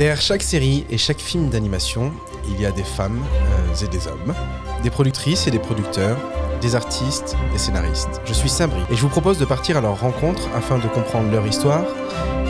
Derrière 0.00 0.22
chaque 0.22 0.42
série 0.42 0.86
et 0.88 0.96
chaque 0.96 1.20
film 1.20 1.50
d'animation, 1.50 2.10
il 2.48 2.58
y 2.58 2.64
a 2.64 2.72
des 2.72 2.84
femmes 2.84 3.22
euh, 3.22 3.84
et 3.84 3.88
des 3.88 4.06
hommes, 4.06 4.34
des 4.82 4.88
productrices 4.88 5.46
et 5.46 5.50
des 5.50 5.58
producteurs, 5.58 6.16
des 6.62 6.74
artistes, 6.74 7.36
des 7.52 7.58
scénaristes. 7.58 8.22
Je 8.24 8.32
suis 8.32 8.48
Sabri 8.48 8.80
et 8.90 8.96
je 8.96 9.02
vous 9.02 9.10
propose 9.10 9.38
de 9.38 9.44
partir 9.44 9.76
à 9.76 9.82
leur 9.82 10.00
rencontre 10.00 10.48
afin 10.54 10.78
de 10.78 10.88
comprendre 10.88 11.30
leur 11.30 11.46
histoire 11.46 11.84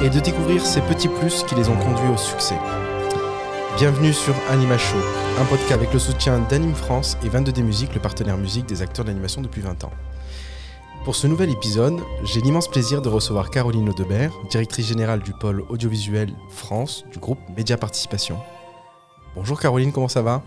et 0.00 0.10
de 0.10 0.20
découvrir 0.20 0.64
ces 0.64 0.80
petits 0.80 1.08
plus 1.08 1.42
qui 1.42 1.56
les 1.56 1.68
ont 1.68 1.76
conduits 1.76 2.14
au 2.14 2.16
succès. 2.16 2.54
Bienvenue 3.76 4.12
sur 4.12 4.36
Anima 4.48 4.78
Show, 4.78 4.98
un 5.40 5.44
podcast 5.44 5.72
avec 5.72 5.92
le 5.92 5.98
soutien 5.98 6.38
d'Anime 6.38 6.76
France 6.76 7.18
et 7.24 7.28
22D 7.28 7.64
Musique, 7.64 7.94
le 7.94 8.00
partenaire 8.00 8.36
musique 8.36 8.66
des 8.66 8.80
acteurs 8.80 9.04
d'animation 9.04 9.42
depuis 9.42 9.60
20 9.60 9.82
ans. 9.82 9.92
Pour 11.04 11.16
ce 11.16 11.26
nouvel 11.26 11.50
épisode, 11.50 11.98
j'ai 12.24 12.42
l'immense 12.42 12.68
plaisir 12.68 13.00
de 13.00 13.08
recevoir 13.08 13.50
Caroline 13.50 13.88
Audebert, 13.88 14.32
directrice 14.50 14.86
générale 14.86 15.22
du 15.22 15.32
pôle 15.32 15.64
audiovisuel 15.70 16.34
France 16.50 17.04
du 17.10 17.18
groupe 17.18 17.38
Média 17.56 17.78
Participation. 17.78 18.38
Bonjour 19.34 19.58
Caroline, 19.58 19.92
comment 19.92 20.08
ça 20.08 20.20
va? 20.20 20.42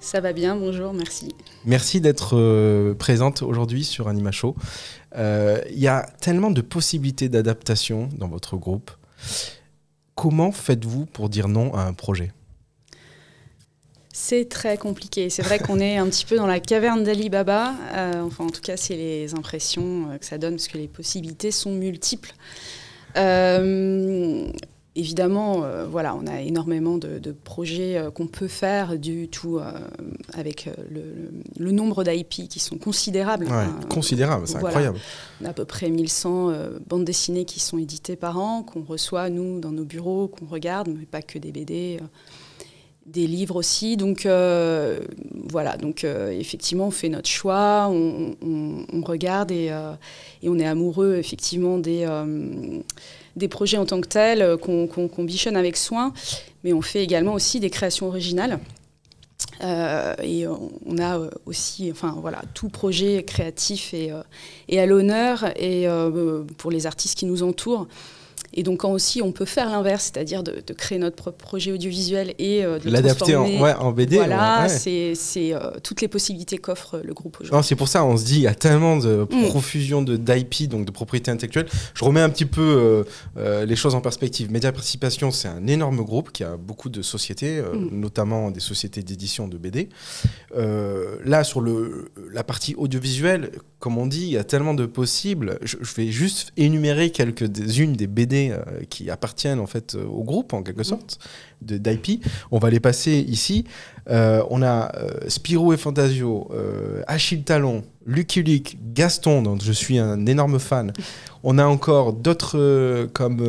Ça 0.00 0.20
va 0.20 0.32
bien, 0.32 0.54
bonjour, 0.54 0.92
merci. 0.92 1.34
Merci 1.64 2.00
d'être 2.00 2.36
euh, 2.36 2.94
présente 2.94 3.42
aujourd'hui 3.42 3.82
sur 3.82 4.06
Anima 4.06 4.30
Show. 4.30 4.54
Euh, 5.16 5.60
Il 5.70 5.80
y 5.80 5.88
a 5.88 6.06
tellement 6.20 6.52
de 6.52 6.60
possibilités 6.60 7.28
d'adaptation 7.28 8.08
dans 8.16 8.28
votre 8.28 8.56
groupe. 8.56 8.92
Comment 10.14 10.52
faites-vous 10.52 11.06
pour 11.06 11.28
dire 11.28 11.48
non 11.48 11.74
à 11.74 11.82
un 11.82 11.94
projet? 11.94 12.32
C'est 14.18 14.48
très 14.48 14.78
compliqué. 14.78 15.28
C'est 15.28 15.42
vrai 15.42 15.58
qu'on 15.58 15.78
est 15.78 15.98
un 15.98 16.06
petit 16.06 16.24
peu 16.24 16.36
dans 16.36 16.46
la 16.46 16.58
caverne 16.58 17.04
d'Ali 17.04 17.28
Baba. 17.28 17.74
Euh, 17.92 18.22
enfin, 18.22 18.44
en 18.46 18.48
tout 18.50 18.62
cas, 18.62 18.78
c'est 18.78 18.96
les 18.96 19.34
impressions 19.34 20.08
euh, 20.10 20.16
que 20.16 20.24
ça 20.24 20.38
donne 20.38 20.54
parce 20.56 20.68
que 20.68 20.78
les 20.78 20.88
possibilités 20.88 21.50
sont 21.50 21.72
multiples. 21.72 22.32
Euh, 23.18 24.48
évidemment, 24.94 25.64
euh, 25.64 25.86
voilà, 25.86 26.14
on 26.14 26.26
a 26.26 26.40
énormément 26.40 26.96
de, 26.96 27.18
de 27.18 27.32
projets 27.32 27.98
euh, 27.98 28.10
qu'on 28.10 28.26
peut 28.26 28.48
faire 28.48 28.98
du 28.98 29.28
tout 29.28 29.58
euh, 29.58 29.70
avec 30.32 30.64
le, 30.90 31.02
le- 31.02 31.30
le 31.58 31.70
nombre 31.72 32.02
d'IP 32.02 32.48
qui 32.48 32.58
sont 32.58 32.78
considérables. 32.78 33.44
Ouais, 33.44 33.52
hein. 33.52 33.80
Considérable, 33.90 34.46
c'est 34.46 34.52
voilà. 34.54 34.68
incroyable. 34.68 34.98
On 35.42 35.44
a 35.44 35.50
à 35.50 35.52
peu 35.52 35.66
près 35.66 35.90
1100 35.90 36.48
euh, 36.50 36.78
bandes 36.86 37.04
dessinées 37.04 37.44
qui 37.44 37.60
sont 37.60 37.76
éditées 37.76 38.16
par 38.16 38.38
an, 38.38 38.62
qu'on 38.62 38.82
reçoit, 38.82 39.28
nous, 39.28 39.60
dans 39.60 39.72
nos 39.72 39.84
bureaux, 39.84 40.28
qu'on 40.28 40.46
regarde, 40.46 40.88
mais 40.88 41.04
pas 41.04 41.20
que 41.20 41.38
des 41.38 41.52
BD, 41.52 41.98
des 43.06 43.26
livres 43.26 43.56
aussi. 43.56 43.96
Donc, 43.96 44.26
euh, 44.26 45.00
voilà, 45.48 45.76
donc 45.76 46.04
euh, 46.04 46.30
effectivement, 46.30 46.88
on 46.88 46.90
fait 46.90 47.08
notre 47.08 47.28
choix, 47.28 47.88
on, 47.90 48.34
on- 48.42 49.02
regarde 49.02 49.52
et, 49.52 49.68
euh, 49.70 49.92
et 50.42 50.48
on 50.48 50.58
est 50.58 50.66
amoureux, 50.66 51.14
effectivement, 51.16 51.78
des, 51.78 52.04
des 53.36 53.48
projets 53.48 53.76
en 53.78 53.86
tant 53.86 54.00
que 54.00 54.08
tels, 54.08 54.56
qu'on 54.58 55.24
bichonne 55.24 55.56
avec 55.56 55.76
soin, 55.76 56.12
mais 56.64 56.72
on 56.72 56.82
fait 56.82 57.04
également 57.04 57.34
aussi 57.34 57.60
des 57.60 57.70
créations 57.70 58.08
originales. 58.08 58.58
Et 59.62 60.46
on 60.46 60.98
a 60.98 61.20
aussi, 61.46 61.90
enfin 61.92 62.16
voilà, 62.20 62.42
tout 62.54 62.68
projet 62.68 63.22
créatif 63.24 63.94
et, 63.94 64.10
euh, 64.10 64.22
et 64.68 64.80
à 64.80 64.86
l'honneur 64.86 65.44
et 65.56 65.86
pour 66.58 66.70
les 66.70 66.86
artistes 66.86 67.16
qui 67.16 67.26
nous 67.26 67.42
entourent. 67.42 67.86
Et 68.56 68.62
donc 68.62 68.80
quand 68.80 68.90
aussi 68.90 69.22
on 69.22 69.32
peut 69.32 69.44
faire 69.44 69.70
l'inverse, 69.70 70.10
c'est-à-dire 70.12 70.42
de, 70.42 70.62
de 70.66 70.72
créer 70.72 70.98
notre 70.98 71.16
propre 71.16 71.36
projet 71.38 71.72
audiovisuel 71.72 72.34
et 72.38 72.64
euh, 72.64 72.78
de 72.78 72.90
L'adapter 72.90 73.36
en, 73.36 73.44
transformer. 73.44 73.60
ouais, 73.62 73.74
en 73.74 73.92
BD. 73.92 74.16
voilà, 74.16 74.62
ouais. 74.62 74.68
c'est 74.68 75.14
c'est, 75.14 75.52
euh, 75.54 75.70
toutes 75.82 76.00
les 76.00 76.08
possibilités 76.08 76.58
qu'offre 76.58 77.00
le 77.04 77.12
groupe 77.14 77.36
aujourd'hui. 77.40 77.54
Non, 77.56 77.62
c'est 77.62 77.76
pour 77.76 77.88
ça, 77.88 78.04
on 78.04 78.16
se 78.16 78.24
dit, 78.24 78.36
il 78.36 78.42
y 78.42 78.46
a 78.46 78.54
tellement 78.54 78.96
de 78.96 79.26
Mm. 79.30 79.48
profusion 79.48 80.02
de 80.02 80.16
d'IP, 80.16 80.68
donc 80.68 80.84
de 80.86 80.90
propriété 80.90 81.30
intellectuelle. 81.30 81.66
Je 81.94 82.04
remets 82.04 82.20
un 82.20 82.30
petit 82.30 82.46
peu 82.46 83.04
euh, 83.36 83.64
les 83.66 83.76
choses 83.76 83.94
en 83.94 84.00
perspective. 84.00 84.50
Média 84.50 84.72
Participation, 84.72 85.30
c'est 85.30 85.48
un 85.48 85.66
énorme 85.66 86.02
groupe 86.02 86.32
qui 86.32 86.42
a 86.44 86.56
beaucoup 86.56 86.88
de 86.88 87.02
sociétés, 87.02 87.60
Mm. 87.60 87.88
notamment 88.00 88.50
des 88.50 88.60
sociétés 88.60 89.02
d'édition 89.02 89.48
de 89.48 89.58
BD. 89.58 89.88
Là, 91.24 91.44
sur 91.44 91.60
le, 91.60 92.10
la 92.32 92.44
partie 92.44 92.74
audiovisuelle, 92.76 93.50
comme 93.78 93.98
on 93.98 94.06
dit, 94.06 94.22
il 94.22 94.30
y 94.30 94.38
a 94.38 94.44
tellement 94.44 94.74
de 94.74 94.86
possibles. 94.86 95.58
Je, 95.62 95.76
je 95.80 95.94
vais 95.94 96.08
juste 96.10 96.52
énumérer 96.56 97.10
quelques-unes 97.10 97.92
des 97.92 98.06
BD 98.06 98.45
euh, 98.50 98.84
qui 98.88 99.10
appartiennent 99.10 99.60
en 99.60 99.66
fait 99.66 99.94
euh, 99.94 100.04
au 100.04 100.24
groupe, 100.24 100.52
en 100.52 100.62
quelque 100.62 100.82
sorte, 100.82 101.18
de 101.62 101.78
d'IP. 101.78 102.24
On 102.50 102.58
va 102.58 102.70
les 102.70 102.80
passer 102.80 103.24
ici. 103.28 103.64
Euh, 104.08 104.42
on 104.50 104.62
a 104.62 104.92
Spirou 105.28 105.72
et 105.72 105.76
Fantasio, 105.76 106.50
Achille 107.06 107.42
Talon, 107.42 107.82
Lucky 108.06 108.42
Luke, 108.42 108.76
Gaston, 108.94 109.42
dont 109.42 109.58
je 109.58 109.72
suis 109.72 109.98
un 109.98 110.26
énorme 110.26 110.58
fan. 110.58 110.92
On 111.42 111.58
a 111.58 111.66
encore 111.66 112.12
d'autres 112.12 113.08
comme 113.12 113.42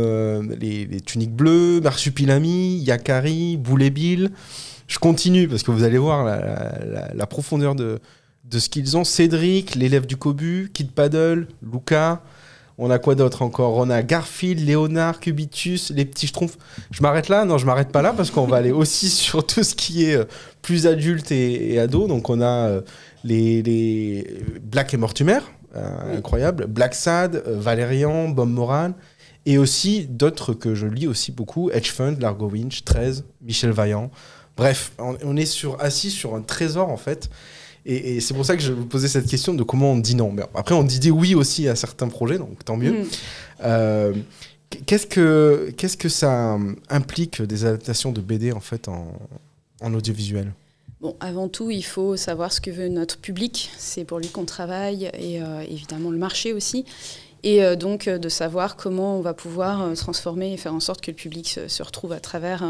les, 0.60 1.02
Tuniques 1.02 1.36
Bleues, 1.36 1.82
Marsupilami, 1.82 2.78
Yakari, 2.80 3.58
Boulet 3.58 3.90
Bill. 3.90 4.32
Je 4.88 5.00
continue 5.00 5.48
parce 5.48 5.64
que 5.64 5.72
vous 5.72 5.84
allez 5.84 5.98
voir 5.98 6.26
la, 6.26 7.28
profondeur 7.28 7.76
de, 7.76 8.00
de 8.46 8.60
ce 8.60 8.70
qu'ils 8.70 8.98
ont. 8.98 9.04
Cédric, 9.04 9.76
l'élève 9.76 10.06
du 10.06 10.18
Cobu, 10.18 10.72
Kid 10.74 10.92
Paddle, 10.92 11.48
Luca. 11.62 12.24
On 12.80 12.92
a 12.92 13.00
quoi 13.00 13.16
d'autre 13.16 13.42
encore? 13.42 13.76
On 13.78 13.90
a 13.90 14.04
Garfield, 14.04 14.64
Léonard, 14.64 15.20
Cubitus, 15.20 15.90
les 15.90 16.06
petits 16.06 16.28
schtroumpfs. 16.28 16.58
Je 16.92 17.02
m'arrête 17.02 17.28
là? 17.28 17.44
Non, 17.44 17.58
je 17.58 17.66
m'arrête 17.66 17.92
pas 17.92 18.04
là 18.04 18.14
parce 18.16 18.30
qu'on 18.30 18.46
va 18.46 18.58
aller 18.58 18.72
aussi 18.84 19.10
sur 19.10 19.46
tout 19.46 19.64
ce 19.64 19.74
qui 19.74 20.06
est 20.06 20.16
euh, 20.16 20.26
plus 20.62 20.86
adulte 20.86 21.32
et, 21.32 21.74
et 21.74 21.80
ado. 21.80 22.08
Donc 22.08 22.30
on 22.30 22.40
a 22.40 22.46
euh, 22.68 22.82
les, 23.24 23.64
les 23.64 24.44
Black 24.62 24.94
et 24.94 24.98
Mortimer, 24.98 25.40
euh, 25.76 25.90
Oui. 26.12 26.18
incroyable. 26.18 26.68
Black 26.68 26.94
Sad, 26.94 27.42
Valérian, 27.48 28.30
Bob 28.30 28.50
Moran. 28.50 28.92
Et 29.48 29.58
aussi 29.58 30.06
d'autres 30.10 30.54
que 30.54 30.76
je 30.76 30.86
lis 30.88 31.08
aussi 31.08 31.32
beaucoup 31.32 31.72
Hedge 31.72 31.92
Fund, 31.92 32.20
Largo 32.22 32.48
Winch, 32.50 32.84
13, 32.84 33.24
Michel 33.42 33.72
Vaillant. 33.72 34.12
Bref, 34.58 34.92
on, 35.00 35.16
on 35.24 35.38
est 35.38 35.46
sur, 35.46 35.82
assis 35.82 36.12
sur 36.12 36.36
un 36.36 36.42
trésor 36.42 36.90
en 36.90 36.98
fait. 36.98 37.30
Et, 37.88 38.18
et 38.18 38.20
c'est 38.20 38.34
pour 38.34 38.46
ça 38.46 38.58
que 38.58 38.62
je 38.62 38.74
vous 38.74 38.86
posais 38.86 39.08
cette 39.08 39.28
question 39.28 39.54
de 39.54 39.64
comment 39.64 39.94
on 39.94 39.98
dit 39.98 40.14
non. 40.14 40.32
Mais 40.32 40.44
après, 40.54 40.76
on 40.76 40.84
dit 40.84 41.00
des 41.00 41.10
oui 41.10 41.34
aussi 41.36 41.70
à 41.70 41.76
certains 41.76 42.10
projets, 42.10 42.38
donc 42.38 42.64
tant 42.66 42.76
mieux. 42.76 42.92
Mm. 42.92 43.06
Euh, 43.64 44.14
qu'est-ce 44.86 45.08
que 45.08 45.74
qu'est-ce 45.78 45.96
que 45.96 46.10
ça 46.10 46.56
euh, 46.56 46.76
implique 46.90 47.42
des 47.42 47.64
adaptations 47.64 48.12
de 48.12 48.20
BD 48.20 48.52
en 48.52 48.60
fait 48.60 48.90
en, 48.90 49.08
en 49.82 49.94
audiovisuel? 49.94 50.52
Bon, 51.00 51.16
avant 51.22 51.48
tout, 51.48 51.72
il 51.72 51.84
faut 51.84 52.18
savoir 52.18 52.52
ce 52.52 52.60
que 52.60 52.72
veut 52.72 52.90
notre 52.90 53.20
public. 53.20 53.72
C'est 53.78 54.04
pour 54.04 54.20
lui 54.20 54.28
qu'on 54.28 54.46
travaille 54.46 55.10
et 55.18 55.42
euh, 55.42 55.62
évidemment 55.62 56.12
le 56.12 56.18
marché 56.18 56.52
aussi. 56.52 56.84
Et 57.44 57.62
donc 57.78 58.10
de 58.10 58.30
savoir 58.30 58.76
comment 58.76 59.16
on 59.16 59.22
va 59.22 59.34
pouvoir 59.36 59.94
transformer 59.94 60.54
et 60.54 60.58
faire 60.58 60.74
en 60.74 60.80
sorte 60.80 61.02
que 61.02 61.12
le 61.12 61.16
public 61.16 61.60
se 61.68 61.84
retrouve 61.84 62.12
à 62.12 62.20
travers 62.20 62.66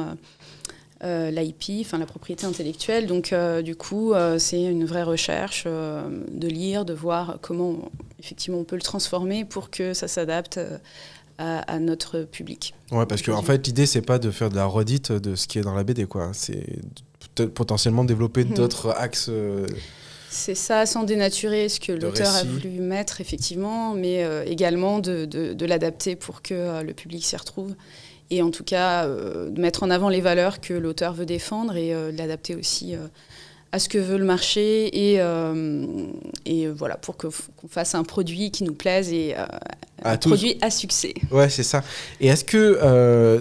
euh, 1.03 1.29
l'IP, 1.31 1.81
enfin 1.85 1.97
la 1.97 2.05
propriété 2.05 2.45
intellectuelle. 2.45 3.05
Donc 3.07 3.31
euh, 3.33 3.61
du 3.61 3.75
coup, 3.75 4.13
euh, 4.13 4.39
c'est 4.39 4.61
une 4.63 4.85
vraie 4.85 5.03
recherche 5.03 5.65
de 5.65 6.47
lire, 6.47 6.85
de 6.85 6.93
voir 6.93 7.37
comment 7.41 7.89
effectivement 8.19 8.59
on 8.59 8.63
peut 8.63 8.75
le 8.75 8.81
transformer 8.81 9.45
pour 9.45 9.69
que 9.69 9.93
ça 9.93 10.07
s'adapte 10.07 10.59
à, 11.37 11.59
à 11.59 11.79
notre 11.79 12.21
public. 12.23 12.73
Ouais, 12.91 13.05
parce 13.05 13.21
que 13.21 13.31
en 13.31 13.43
fait, 13.43 13.67
l'idée 13.67 13.85
c'est 13.85 14.01
pas 14.01 14.17
de 14.19 14.31
faire 14.31 14.49
de 14.49 14.55
la 14.55 14.65
redite 14.65 15.11
de 15.11 15.35
ce 15.35 15.47
qui 15.47 15.59
est 15.59 15.61
dans 15.61 15.75
la 15.75 15.83
BD, 15.83 16.05
quoi. 16.05 16.31
C'est 16.33 16.65
potentiellement 17.53 18.03
développer 18.03 18.43
Mhm. 18.45 18.53
d'autres 18.55 18.89
axes. 18.97 19.29
C'est 20.29 20.55
ça, 20.55 20.85
sans 20.85 21.03
dénaturer 21.03 21.69
ce 21.69 21.79
que 21.79 21.91
l'auteur 21.93 22.33
a 22.35 22.43
voulu 22.43 22.69
mettre, 22.81 23.21
effectivement, 23.21 23.93
mais 23.93 24.23
euh, 24.23 24.43
également 24.45 24.99
de, 24.99 25.25
de- 25.25 25.53
de 25.53 25.65
l'adapter 25.65 26.15
pour 26.15 26.41
que 26.41 26.53
euh, 26.53 26.83
le 26.83 26.93
public 26.93 27.23
s'y 27.23 27.35
retrouve. 27.37 27.73
Et 28.29 28.41
en 28.41 28.51
tout 28.51 28.63
cas, 28.63 29.05
euh, 29.05 29.49
de 29.49 29.61
mettre 29.61 29.83
en 29.83 29.89
avant 29.89 30.09
les 30.09 30.21
valeurs 30.21 30.59
que 30.59 30.73
l'auteur 30.73 31.13
veut 31.13 31.25
défendre 31.25 31.75
et 31.77 31.93
euh, 31.93 32.11
de 32.11 32.17
l'adapter 32.17 32.55
aussi 32.55 32.93
euh, 32.95 33.07
à 33.71 33.79
ce 33.79 33.87
que 33.89 33.97
veut 33.97 34.17
le 34.17 34.25
marché. 34.25 35.11
Et, 35.13 35.21
euh, 35.21 35.85
et 36.45 36.67
voilà, 36.67 36.97
pour 36.97 37.15
que- 37.17 37.27
qu'on 37.55 37.67
fasse 37.69 37.95
un 37.95 38.03
produit 38.03 38.51
qui 38.51 38.63
nous 38.65 38.73
plaise 38.73 39.11
et 39.13 39.33
euh, 39.37 39.45
À 40.03 40.11
un 40.11 40.17
tous. 40.17 40.29
produit 40.29 40.57
à 40.61 40.69
succès. 40.69 41.13
Ouais, 41.31 41.49
c'est 41.49 41.63
ça. 41.63 41.83
Et 42.19 42.27
est-ce 42.27 42.43
que. 42.43 42.79
euh, 42.81 43.39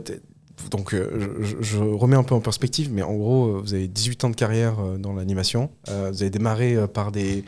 donc, 0.71 0.95
je, 0.95 1.57
je 1.61 1.79
remets 1.79 2.17
un 2.17 2.23
peu 2.25 2.35
en 2.35 2.41
perspective, 2.41 2.89
mais 2.91 3.03
en 3.03 3.15
gros, 3.15 3.61
vous 3.61 3.75
avez 3.75 3.87
18 3.89 4.25
ans 4.25 4.31
de 4.31 4.35
carrière 4.35 4.77
dans 4.99 5.13
l'animation. 5.13 5.69
Vous 5.87 6.23
avez 6.23 6.31
démarré 6.31 6.77
par 6.93 7.13
des, 7.13 7.45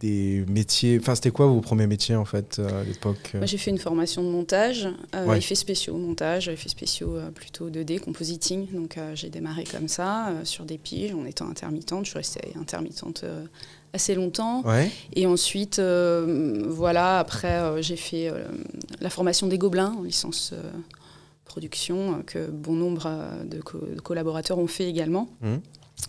des 0.00 0.44
métiers. 0.48 0.98
Enfin, 1.00 1.14
c'était 1.14 1.30
quoi 1.30 1.46
vos 1.46 1.60
premiers 1.60 1.86
métiers, 1.86 2.14
en 2.16 2.24
fait, 2.24 2.58
euh, 2.58 2.80
à 2.80 2.84
l'époque 2.84 3.32
euh 3.34 3.38
Moi, 3.38 3.46
j'ai 3.46 3.58
fait 3.58 3.70
une 3.70 3.78
formation 3.78 4.22
de 4.22 4.28
montage, 4.28 4.88
euh, 5.14 5.26
Ouais. 5.26 5.38
effets 5.38 5.54
spéciaux, 5.54 5.96
montage, 5.96 6.48
effets 6.48 6.68
spéciaux 6.68 7.16
euh, 7.16 7.30
plutôt 7.30 7.70
2D, 7.70 7.98
compositing. 8.00 8.66
Donc, 8.72 8.96
euh, 8.98 9.12
j'ai 9.14 9.30
démarré 9.30 9.64
comme 9.64 9.88
ça, 9.88 10.32
sur 10.44 10.64
des 10.64 10.78
piges, 10.78 11.14
en 11.14 11.24
étant 11.24 11.48
intermittente. 11.48 12.04
Je 12.04 12.10
suis 12.10 12.18
restée 12.18 12.52
intermittente 12.60 13.24
assez 13.92 14.14
longtemps. 14.14 14.62
Ouais. 14.66 14.90
Et 15.14 15.26
ensuite, 15.26 15.80
voilà, 15.80 17.18
après, 17.18 17.82
j'ai 17.82 17.96
fait 17.96 18.30
la 19.00 19.10
formation 19.10 19.46
des 19.46 19.58
Gobelins 19.58 19.94
en 19.98 20.02
licence 20.02 20.52
production, 21.44 22.22
que 22.26 22.46
bon 22.50 22.74
nombre 22.74 23.10
de, 23.44 23.60
co- 23.60 23.80
de 23.94 24.00
collaborateurs 24.00 24.58
ont 24.58 24.66
fait 24.66 24.88
également. 24.88 25.28
Mhm. 25.40 25.60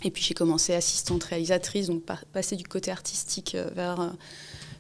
Et 0.04 0.12
puis, 0.12 0.24
j'ai 0.24 0.34
commencé 0.34 0.74
assistante 0.74 1.24
réalisatrice, 1.24 1.88
donc 1.88 2.04
passer 2.32 2.56
du 2.56 2.64
côté 2.64 2.92
artistique 2.92 3.56
euh, 3.56 3.70
vers 3.76 4.00
euh, 4.00 4.08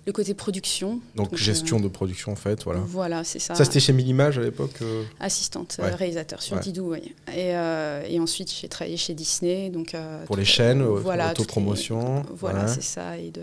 le 0.06 0.14
côté 0.14 0.34
production. 0.34 1.02
Donc, 1.16 1.36
gestion 1.36 1.80
de 1.80 1.88
production 1.88 2.32
en 2.32 2.36
fait, 2.36 2.64
voilà. 2.64 2.80
Voilà, 2.82 3.24
c'est 3.24 3.40
ça. 3.40 3.56
Ça 3.56 3.66
c'était 3.66 3.80
chez 3.80 3.94
Millimage 3.94 4.38
à 4.38 4.42
l'époque 4.42 4.80
Assistante, 5.20 5.78
réalisateur 5.80 6.42
sur 6.42 6.60
Didou, 6.60 6.94
oui. 6.94 7.14
Et, 7.36 7.50
et, 7.50 8.20
ensuite 8.20 8.52
j'ai 8.52 8.70
travaillé 8.70 8.98
chez 8.98 9.14
Disney. 9.14 9.70
Donc, 9.70 9.96
Pour 10.26 10.38
les 10.38 10.46
chaînes, 10.46 10.84
voilà, 10.84 11.32
autopromotion. 11.32 12.24
Voilà, 12.34 12.68
c'est 12.68 12.82
ça. 12.82 13.18
Et 13.18 13.30
de, 13.30 13.42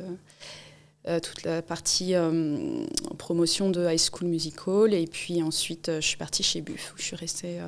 euh, 1.08 1.20
toute 1.20 1.44
la 1.44 1.62
partie 1.62 2.16
euh, 2.16 2.84
promotion 3.16 3.70
de 3.70 3.88
High 3.88 4.00
School 4.00 4.26
Musical. 4.26 4.92
Et 4.92 5.06
puis 5.06 5.40
ensuite, 5.40 5.88
euh, 5.88 6.00
je 6.00 6.06
suis 6.08 6.16
partie 6.16 6.42
chez 6.42 6.62
Buff, 6.62 6.94
où 6.94 6.98
je 6.98 7.04
suis 7.04 7.16
restée 7.16 7.58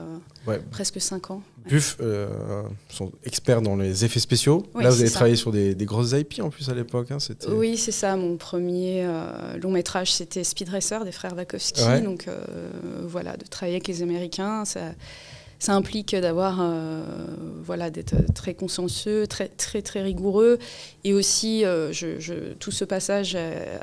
presque 0.73 1.01
5 1.01 1.31
ans. 1.31 1.43
Buff 1.69 1.99
sont 2.89 3.13
experts 3.25 3.63
dans 3.63 3.77
les 3.77 4.05
effets 4.05 4.21
spéciaux. 4.21 4.67
Là, 4.75 4.91
vous 4.91 5.01
avez 5.01 5.11
travaillé 5.11 5.37
sur 5.37 5.53
des, 5.53 5.75
grosses 5.85 6.13
IP 6.13 6.41
en 6.41 6.51
plus 6.51 6.69
à 6.69 6.75
l'époque. 6.75 7.11
Hein, 7.11 7.19
oui, 7.49 7.77
c'est 7.77 7.93
ça. 7.93 8.17
Mon 8.17 8.37
premier 8.37 9.07
long 9.61 9.71
métrage, 9.71 10.13
c'était 10.13 10.45
Speed 10.45 10.69
Racer 10.69 11.05
des 11.05 11.13
frères 11.13 11.37
Wachowski. 11.37 12.03
Donc 12.03 12.27
voilà, 13.05 13.37
de 13.37 13.45
travailler 13.45 13.77
avec 13.77 13.89
les 13.89 14.03
Américains, 14.03 14.65
ça 14.65 14.81
ça 15.59 15.75
implique 15.75 16.15
d'avoir, 16.15 16.59
euh, 16.61 17.03
voilà, 17.65 17.91
d'être 17.91 18.15
très 18.33 18.55
consciencieux, 18.55 19.27
très, 19.27 19.49
très, 19.49 19.83
très 19.83 20.03
rigoureux. 20.03 20.59
Et 21.05 21.13
aussi, 21.13 21.65
euh, 21.65 21.93
je, 21.93 22.53
tout 22.55 22.71
ce 22.71 22.85
passage 22.85 23.33
euh, 23.35 23.79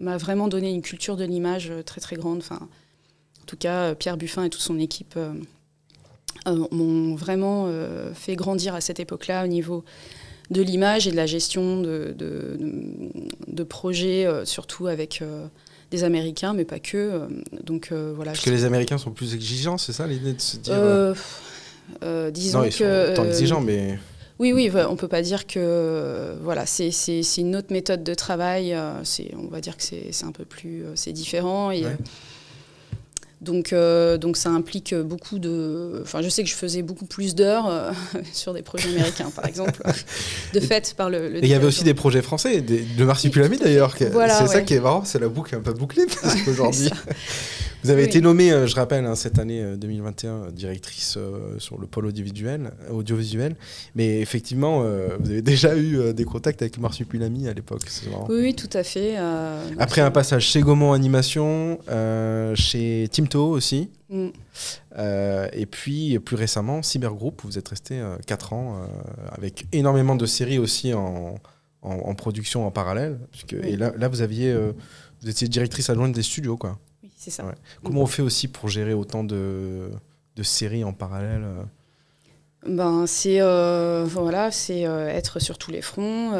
m'a 0.00 0.16
vraiment 0.16 0.48
donné 0.48 0.70
une 0.70 0.82
culture 0.82 1.16
de 1.16 1.24
l'image 1.24 1.72
très, 1.86 2.00
très 2.00 2.16
grande. 2.16 2.38
Enfin, 2.38 2.68
en 3.40 3.44
tout 3.46 3.56
cas, 3.56 3.94
Pierre 3.94 4.16
Buffin 4.16 4.44
et 4.44 4.50
toute 4.50 4.62
son 4.62 4.78
équipe 4.78 5.16
m'ont 6.46 7.14
vraiment 7.14 7.68
fait 8.14 8.36
grandir 8.36 8.74
à 8.74 8.80
cette 8.80 9.00
époque-là 9.00 9.44
au 9.44 9.46
niveau 9.46 9.84
de 10.50 10.60
l'image 10.60 11.06
et 11.06 11.10
de 11.10 11.16
la 11.16 11.26
gestion 11.26 11.80
de, 11.80 12.14
de, 12.18 12.58
de 13.46 13.62
projets, 13.62 14.26
surtout 14.44 14.86
avec 14.86 15.22
des 15.92 16.02
Américains, 16.04 16.54
mais 16.54 16.64
pas 16.64 16.80
que. 16.80 16.96
Euh, 16.96 17.26
donc 17.62 17.90
euh, 17.92 18.12
voilà. 18.16 18.32
Parce 18.32 18.44
que 18.44 18.50
les 18.50 18.64
Américains 18.64 18.98
sont 18.98 19.12
plus 19.12 19.34
exigeants, 19.34 19.78
c'est 19.78 19.92
ça 19.92 20.06
l'idée 20.08 20.32
de 20.32 20.40
se 20.40 20.56
dire 20.56 20.74
euh, 20.74 22.30
Disons 22.30 22.60
non, 22.60 22.64
ils 22.64 22.74
que. 22.74 23.14
Sont 23.14 23.24
exigeants, 23.24 23.60
mais. 23.60 23.98
Oui, 24.38 24.52
oui, 24.52 24.72
on 24.88 24.96
peut 24.96 25.08
pas 25.08 25.22
dire 25.22 25.46
que 25.46 26.34
voilà, 26.42 26.66
c'est 26.66 26.90
une 27.38 27.54
autre 27.54 27.68
méthode 27.70 28.02
de 28.02 28.14
travail. 28.14 28.76
C'est, 29.04 29.30
on 29.36 29.46
va 29.46 29.60
dire 29.60 29.76
que 29.76 29.82
c'est 29.84 30.24
un 30.24 30.32
peu 30.32 30.44
plus, 30.44 30.84
c'est 30.96 31.12
différent. 31.12 31.70
Et, 31.70 31.84
donc, 33.42 33.72
euh, 33.72 34.18
donc 34.18 34.36
ça 34.36 34.50
implique 34.50 34.94
beaucoup 34.94 35.38
de. 35.38 36.00
Enfin, 36.02 36.22
je 36.22 36.28
sais 36.28 36.44
que 36.44 36.48
je 36.48 36.54
faisais 36.54 36.82
beaucoup 36.82 37.06
plus 37.06 37.34
d'heures 37.34 37.68
euh, 37.68 37.90
sur 38.32 38.54
des 38.54 38.62
projets 38.62 38.88
américains, 38.90 39.30
par 39.34 39.46
exemple, 39.46 39.82
de 40.54 40.60
fait 40.60 40.94
par 40.96 41.10
le. 41.10 41.36
et 41.36 41.40
il 41.42 41.48
y 41.48 41.54
avait 41.54 41.66
aussi 41.66 41.82
des 41.82 41.94
projets 41.94 42.22
français, 42.22 42.60
de 42.60 43.04
Marsupilami 43.04 43.58
d'ailleurs. 43.58 43.96
c'est 43.98 44.46
ça 44.46 44.62
qui 44.62 44.74
est 44.74 44.80
marrant, 44.80 45.04
c'est 45.04 45.18
la 45.18 45.28
boucle 45.28 45.56
un 45.56 45.60
peu 45.60 45.72
bouclée 45.72 46.06
parce 46.06 46.40
qu'aujourd'hui. 46.44 46.90
Vous 47.82 47.90
avez 47.90 48.04
été 48.04 48.20
nommée, 48.20 48.52
euh, 48.52 48.66
je 48.68 48.76
rappelle, 48.76 49.04
hein, 49.06 49.16
cette 49.16 49.40
année 49.40 49.76
2021, 49.76 50.30
euh, 50.30 50.50
directrice 50.52 51.16
euh, 51.16 51.58
sur 51.58 51.80
le 51.80 51.88
pôle 51.88 52.06
audiovisuel, 52.06 52.70
audiovisuel. 52.90 53.56
Mais 53.96 54.20
effectivement, 54.20 54.82
vous 54.82 55.30
avez 55.30 55.42
déjà 55.42 55.76
eu 55.76 56.12
des 56.14 56.24
contacts 56.24 56.62
avec 56.62 56.78
Marsupilami 56.78 57.48
à 57.48 57.52
l'époque. 57.52 57.82
Oui, 58.28 58.54
tout 58.54 58.70
à 58.72 58.82
fait. 58.82 59.16
Après 59.78 60.00
un 60.00 60.10
passage 60.10 60.46
chez 60.46 60.60
Gaumont 60.60 60.92
Animation, 60.92 61.78
chez 62.54 63.08
Timto 63.10 63.48
aussi. 63.50 63.90
Mm. 64.10 64.28
et 65.54 65.66
puis 65.66 66.18
plus 66.18 66.36
récemment, 66.36 66.82
Cybergroup, 66.82 67.42
vous 67.44 67.58
êtes 67.58 67.68
resté 67.68 68.00
4 68.26 68.52
ans 68.52 68.82
avec 69.30 69.66
énormément 69.72 70.16
de 70.16 70.26
séries 70.26 70.58
aussi 70.58 70.92
en, 70.94 71.36
en, 71.82 72.14
production 72.14 72.66
en 72.66 72.70
parallèle. 72.70 73.18
Puisque, 73.30 73.54
Et 73.54 73.76
là, 73.76 73.92
là, 73.96 74.08
vous 74.08 74.22
aviez, 74.22 74.54
vous 75.22 75.28
étiez 75.28 75.48
directrice 75.48 75.90
adjointe 75.90 76.12
des 76.12 76.22
studios, 76.22 76.56
quoi. 76.56 76.78
C'est 77.22 77.30
ça. 77.30 77.44
Comment 77.84 78.02
on 78.02 78.06
fait 78.06 78.20
aussi 78.22 78.48
pour 78.48 78.68
gérer 78.68 78.94
autant 78.94 79.22
de, 79.22 79.90
de 80.34 80.42
séries 80.42 80.82
en 80.82 80.92
parallèle 80.92 81.44
euh 81.44 81.62
ben, 82.64 83.08
c'est 83.08 83.40
euh, 83.40 84.04
voilà, 84.08 84.52
c'est 84.52 84.86
euh, 84.86 85.08
être 85.08 85.40
sur 85.40 85.58
tous 85.58 85.72
les 85.72 85.82
fronts 85.82 86.30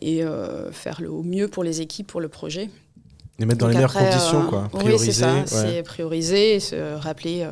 et 0.00 0.22
faire 0.70 1.00
le 1.00 1.10
au 1.10 1.24
mieux 1.24 1.48
pour 1.48 1.64
les 1.64 1.80
équipes, 1.80 2.06
pour 2.06 2.20
le 2.20 2.28
projet. 2.28 2.70
Les 3.40 3.46
mettre 3.46 3.58
dans 3.58 3.66
les 3.66 3.74
meilleures 3.74 3.92
conditions, 3.92 4.46
quoi. 4.46 4.68
Prioriser. 4.68 5.24
Oui, 5.24 5.42
c'est 5.46 5.46
ça. 5.46 5.46
C'est 5.46 5.82
prioriser, 5.82 6.60
se 6.60 6.94
rappeler, 6.94 7.44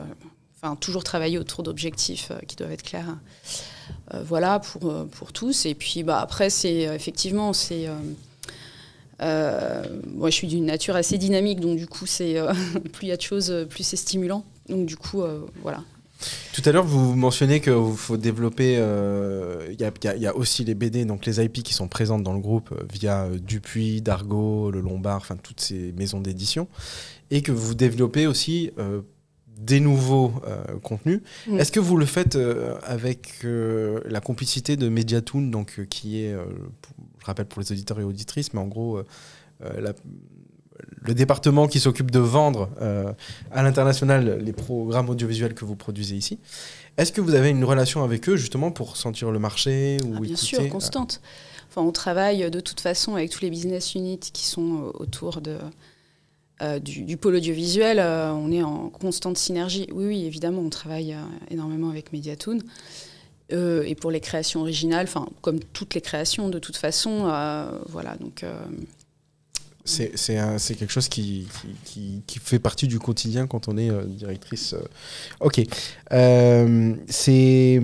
enfin 0.56 0.76
toujours 0.76 1.02
travailler 1.02 1.36
autour 1.36 1.64
d'objectifs 1.64 2.30
qui 2.46 2.54
doivent 2.54 2.70
être 2.70 2.84
clairs. 2.84 3.16
voilà 4.22 4.60
pour 4.60 5.06
pour 5.06 5.32
tous. 5.32 5.66
Et 5.66 5.74
puis 5.74 6.04
bah 6.04 6.20
après 6.20 6.50
c'est 6.50 6.82
effectivement 6.82 7.52
c'est 7.52 7.88
euh, 9.20 9.82
moi, 10.14 10.30
je 10.30 10.34
suis 10.34 10.46
d'une 10.46 10.66
nature 10.66 10.96
assez 10.96 11.18
dynamique, 11.18 11.60
donc 11.60 11.76
du 11.76 11.86
coup, 11.86 12.06
c'est 12.06 12.38
euh, 12.38 12.52
plus 12.92 13.06
il 13.06 13.08
y 13.08 13.12
a 13.12 13.16
de 13.16 13.22
choses, 13.22 13.66
plus 13.68 13.82
c'est 13.82 13.96
stimulant. 13.96 14.44
Donc 14.68 14.86
du 14.86 14.96
coup, 14.96 15.22
euh, 15.22 15.46
voilà. 15.62 15.82
Tout 16.52 16.62
à 16.64 16.72
l'heure, 16.72 16.84
vous 16.84 17.14
mentionnez 17.14 17.60
qu'il 17.60 17.94
faut 17.96 18.16
développer. 18.16 18.72
Il 18.72 19.80
y, 19.80 20.26
a 20.26 20.36
aussi 20.36 20.64
les 20.64 20.74
BD, 20.74 21.04
donc 21.04 21.24
les 21.26 21.44
IP 21.44 21.62
qui 21.62 21.72
sont 21.72 21.86
présentes 21.86 22.24
dans 22.24 22.32
le 22.32 22.40
groupe 22.40 22.74
via 22.92 23.28
Dupuis, 23.40 24.02
Dargo, 24.02 24.72
Le 24.72 24.80
Lombard, 24.80 25.18
enfin 25.18 25.36
toutes 25.36 25.60
ces 25.60 25.92
maisons 25.96 26.20
d'édition, 26.20 26.66
et 27.30 27.40
que 27.40 27.52
vous 27.52 27.76
développez 27.76 28.26
aussi 28.26 28.72
des 29.56 29.78
nouveaux 29.78 30.32
contenus. 30.82 31.20
Mm. 31.46 31.60
Est-ce 31.60 31.70
que 31.70 31.78
vous 31.78 31.96
le 31.96 32.06
faites 32.06 32.36
avec 32.82 33.44
la 33.44 34.20
complicité 34.20 34.76
de 34.76 34.88
Mediatoon, 34.88 35.42
donc 35.42 35.86
qui 35.88 36.24
est 36.24 36.34
rappelle 37.24 37.46
pour 37.46 37.60
les 37.60 37.72
auditeurs 37.72 38.00
et 38.00 38.04
auditrices, 38.04 38.52
mais 38.54 38.60
en 38.60 38.66
gros, 38.66 38.98
euh, 38.98 39.06
euh, 39.64 39.92
le 41.02 41.14
département 41.14 41.66
qui 41.66 41.80
s'occupe 41.80 42.10
de 42.10 42.20
vendre 42.20 42.70
euh, 42.80 43.12
à 43.50 43.62
l'international 43.62 44.38
les 44.40 44.52
programmes 44.52 45.08
audiovisuels 45.08 45.54
que 45.54 45.64
vous 45.64 45.74
produisez 45.74 46.14
ici. 46.14 46.38
Est-ce 46.96 47.12
que 47.12 47.20
vous 47.20 47.34
avez 47.34 47.50
une 47.50 47.64
relation 47.64 48.04
avec 48.04 48.28
eux 48.28 48.36
justement 48.36 48.70
pour 48.70 48.96
sentir 48.96 49.30
le 49.30 49.38
marché 49.38 49.96
ou 50.04 50.14
ah, 50.16 50.20
Bien 50.20 50.36
sûr, 50.36 50.68
constante. 50.68 51.20
Enfin, 51.68 51.82
on 51.82 51.92
travaille 51.92 52.48
de 52.50 52.60
toute 52.60 52.80
façon 52.80 53.16
avec 53.16 53.30
tous 53.30 53.42
les 53.42 53.50
business 53.50 53.94
units 53.94 54.18
qui 54.18 54.46
sont 54.46 54.92
autour 54.94 55.40
de, 55.40 55.58
du, 56.80 57.16
pôle 57.16 57.36
audiovisuel. 57.36 58.00
on 58.00 58.50
est 58.52 58.62
en 58.62 58.88
constante 58.88 59.36
synergie. 59.36 59.88
Oui, 59.92 60.06
oui, 60.06 60.24
évidemment, 60.24 60.62
on 60.62 60.70
travaille 60.70 61.16
énormément 61.50 61.90
avec 61.90 62.12
Mediatoon. 62.12 62.60
Euh, 63.52 63.82
et 63.86 63.94
pour 63.94 64.10
les 64.10 64.20
créations 64.20 64.60
originales, 64.60 65.06
enfin 65.06 65.26
comme 65.40 65.60
toutes 65.60 65.94
les 65.94 66.02
créations 66.02 66.50
de 66.50 66.58
toute 66.58 66.76
façon, 66.76 67.24
euh, 67.26 67.70
voilà 67.88 68.16
donc. 68.16 68.42
Euh, 68.42 68.54
c'est 69.84 70.10
quelque 70.78 70.90
chose 70.90 71.08
qui, 71.08 71.48
qui, 71.84 72.22
fait 72.42 72.58
partie 72.58 72.88
du 72.88 72.98
quotidien 72.98 73.46
quand 73.46 73.68
on 73.68 73.78
est 73.78 73.90
directrice. 74.06 74.74
Ok. 75.40 75.62
c'est. 76.10 77.80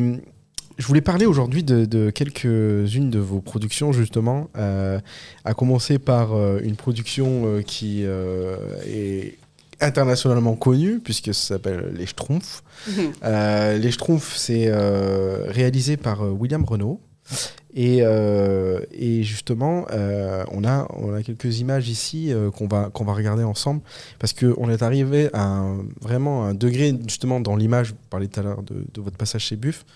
Je 0.77 0.87
voulais 0.89 1.01
parler 1.01 1.25
aujourd'hui 1.25 1.63
de, 1.63 1.87
de 1.87 2.11
quelques-unes 2.11 3.09
de 3.09 3.19
vos 3.19 3.41
productions, 3.41 3.93
justement, 3.93 4.51
à 4.55 5.55
commencer 5.55 5.99
par 5.99 6.37
une 6.59 6.77
production 6.77 7.63
qui 7.67 8.03
est 8.03 9.39
internationalement 9.81 10.55
connu, 10.55 11.01
puisque 11.01 11.35
ça 11.35 11.55
s'appelle 11.55 11.93
Les 11.95 12.07
Schtroumpfs. 12.07 12.63
Mhm. 12.89 13.13
Euh, 13.25 13.79
les 13.79 13.91
Schtroumpfs, 13.91 14.37
c'est 14.37 14.67
euh, 14.69 15.45
réalisé 15.49 15.97
par 15.97 16.23
euh, 16.23 16.31
William 16.31 16.65
Renault. 16.65 17.01
Et, 17.75 18.03
et 18.93 19.23
justement, 19.25 19.87
on, 20.53 20.65
a, 20.65 20.87
on 20.91 21.15
a 21.15 21.23
quelques 21.23 21.59
images 21.59 21.89
ici 21.89 22.33
qu'on 22.55 22.69
va, 22.69 22.91
qu'on 22.93 23.05
va 23.05 23.15
regarder 23.15 23.43
ensemble, 23.43 23.81
parce 24.21 24.33
qu'on 24.33 24.71
est 24.71 24.83
arrivé 24.83 25.31
à 25.33 25.43
un, 25.43 25.79
vraiment 26.01 26.45
un 26.45 26.55
degré, 26.55 26.95
justement, 27.09 27.41
dans 27.41 27.57
l'image, 27.57 27.91
vous 27.91 27.97
parliez 28.11 28.29
tout 28.29 28.39
à 28.39 28.43
l'heure 28.43 28.63
de, 28.63 28.85
de, 28.93 29.01
votre 29.01 29.17
passage 29.17 29.47
chez 29.47 29.57
Buff, 29.57 29.87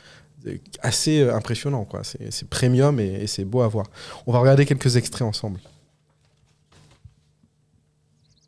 assez 0.80 1.23
impressionnant. 1.28 1.85
quoi. 1.85 2.00
C'est 2.02 2.49
premium 2.49 2.99
et, 2.99 3.23
et 3.23 3.26
c'est 3.28 3.44
beau 3.44 3.61
à 3.61 3.68
voir. 3.68 3.87
On 4.26 4.32
va 4.32 4.40
regarder 4.40 4.64
quelques 4.64 4.97
extraits 4.97 5.28
ensemble. 5.28 5.61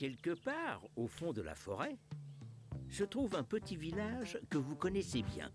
Quelque 0.00 0.30
part, 0.30 0.80
au 0.97 1.07
fond 1.07 1.35
de 1.35 1.42
la 1.42 1.54
forêt, 1.54 1.95
se 2.88 3.04
trouve 3.04 3.35
un 3.35 3.42
petit 3.42 3.76
village 3.76 4.38
que 4.49 4.57
vous 4.57 4.75
connaissez 4.75 5.21
bien, 5.21 5.50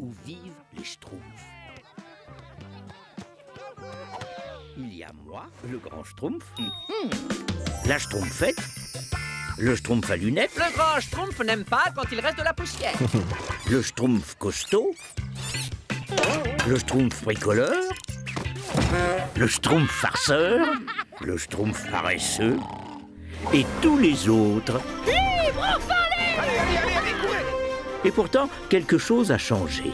où 0.00 0.10
vivent 0.24 0.58
les 0.76 0.82
Schtroumpfs. 0.82 1.22
Il 4.76 4.92
y 4.92 5.04
a 5.04 5.12
moi, 5.12 5.46
le 5.70 5.78
grand 5.78 6.02
Schtroumpf, 6.02 6.44
la 7.86 7.96
Schtroumpfette, 7.96 8.58
le 9.56 9.76
Schtroumpf 9.76 10.10
à 10.10 10.16
lunettes. 10.16 10.56
Le 10.56 10.74
grand 10.74 10.98
Schtroumpf 10.98 11.38
n'aime 11.44 11.64
pas 11.64 11.84
quand 11.94 12.10
il 12.10 12.18
reste 12.18 12.38
de 12.38 12.42
la 12.42 12.54
poussière. 12.54 12.98
le 13.70 13.82
Schtroumpf 13.82 14.34
costaud, 14.34 14.96
le 16.66 16.76
Schtroumpf 16.76 17.22
bricoleur, 17.22 17.84
le 19.36 19.46
Schtroumpf 19.46 19.92
farceur, 19.92 20.74
le 21.20 21.36
Schtroumpf 21.36 21.88
paresseux, 21.88 22.58
et 23.52 23.66
tous 23.80 23.98
les 23.98 24.28
autres. 24.28 24.80
Allez, 25.06 25.12
allez, 26.38 26.76
allez, 26.78 26.96
allez, 26.96 27.12
courez 27.20 27.44
Et 28.04 28.10
pourtant, 28.10 28.48
quelque 28.68 28.98
chose 28.98 29.32
a 29.32 29.38
changé. 29.38 29.92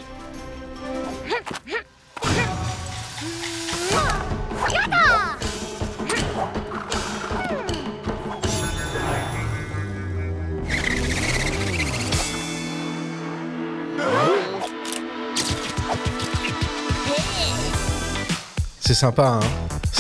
C'est 18.81 18.95
sympa, 18.95 19.39
hein 19.41 19.41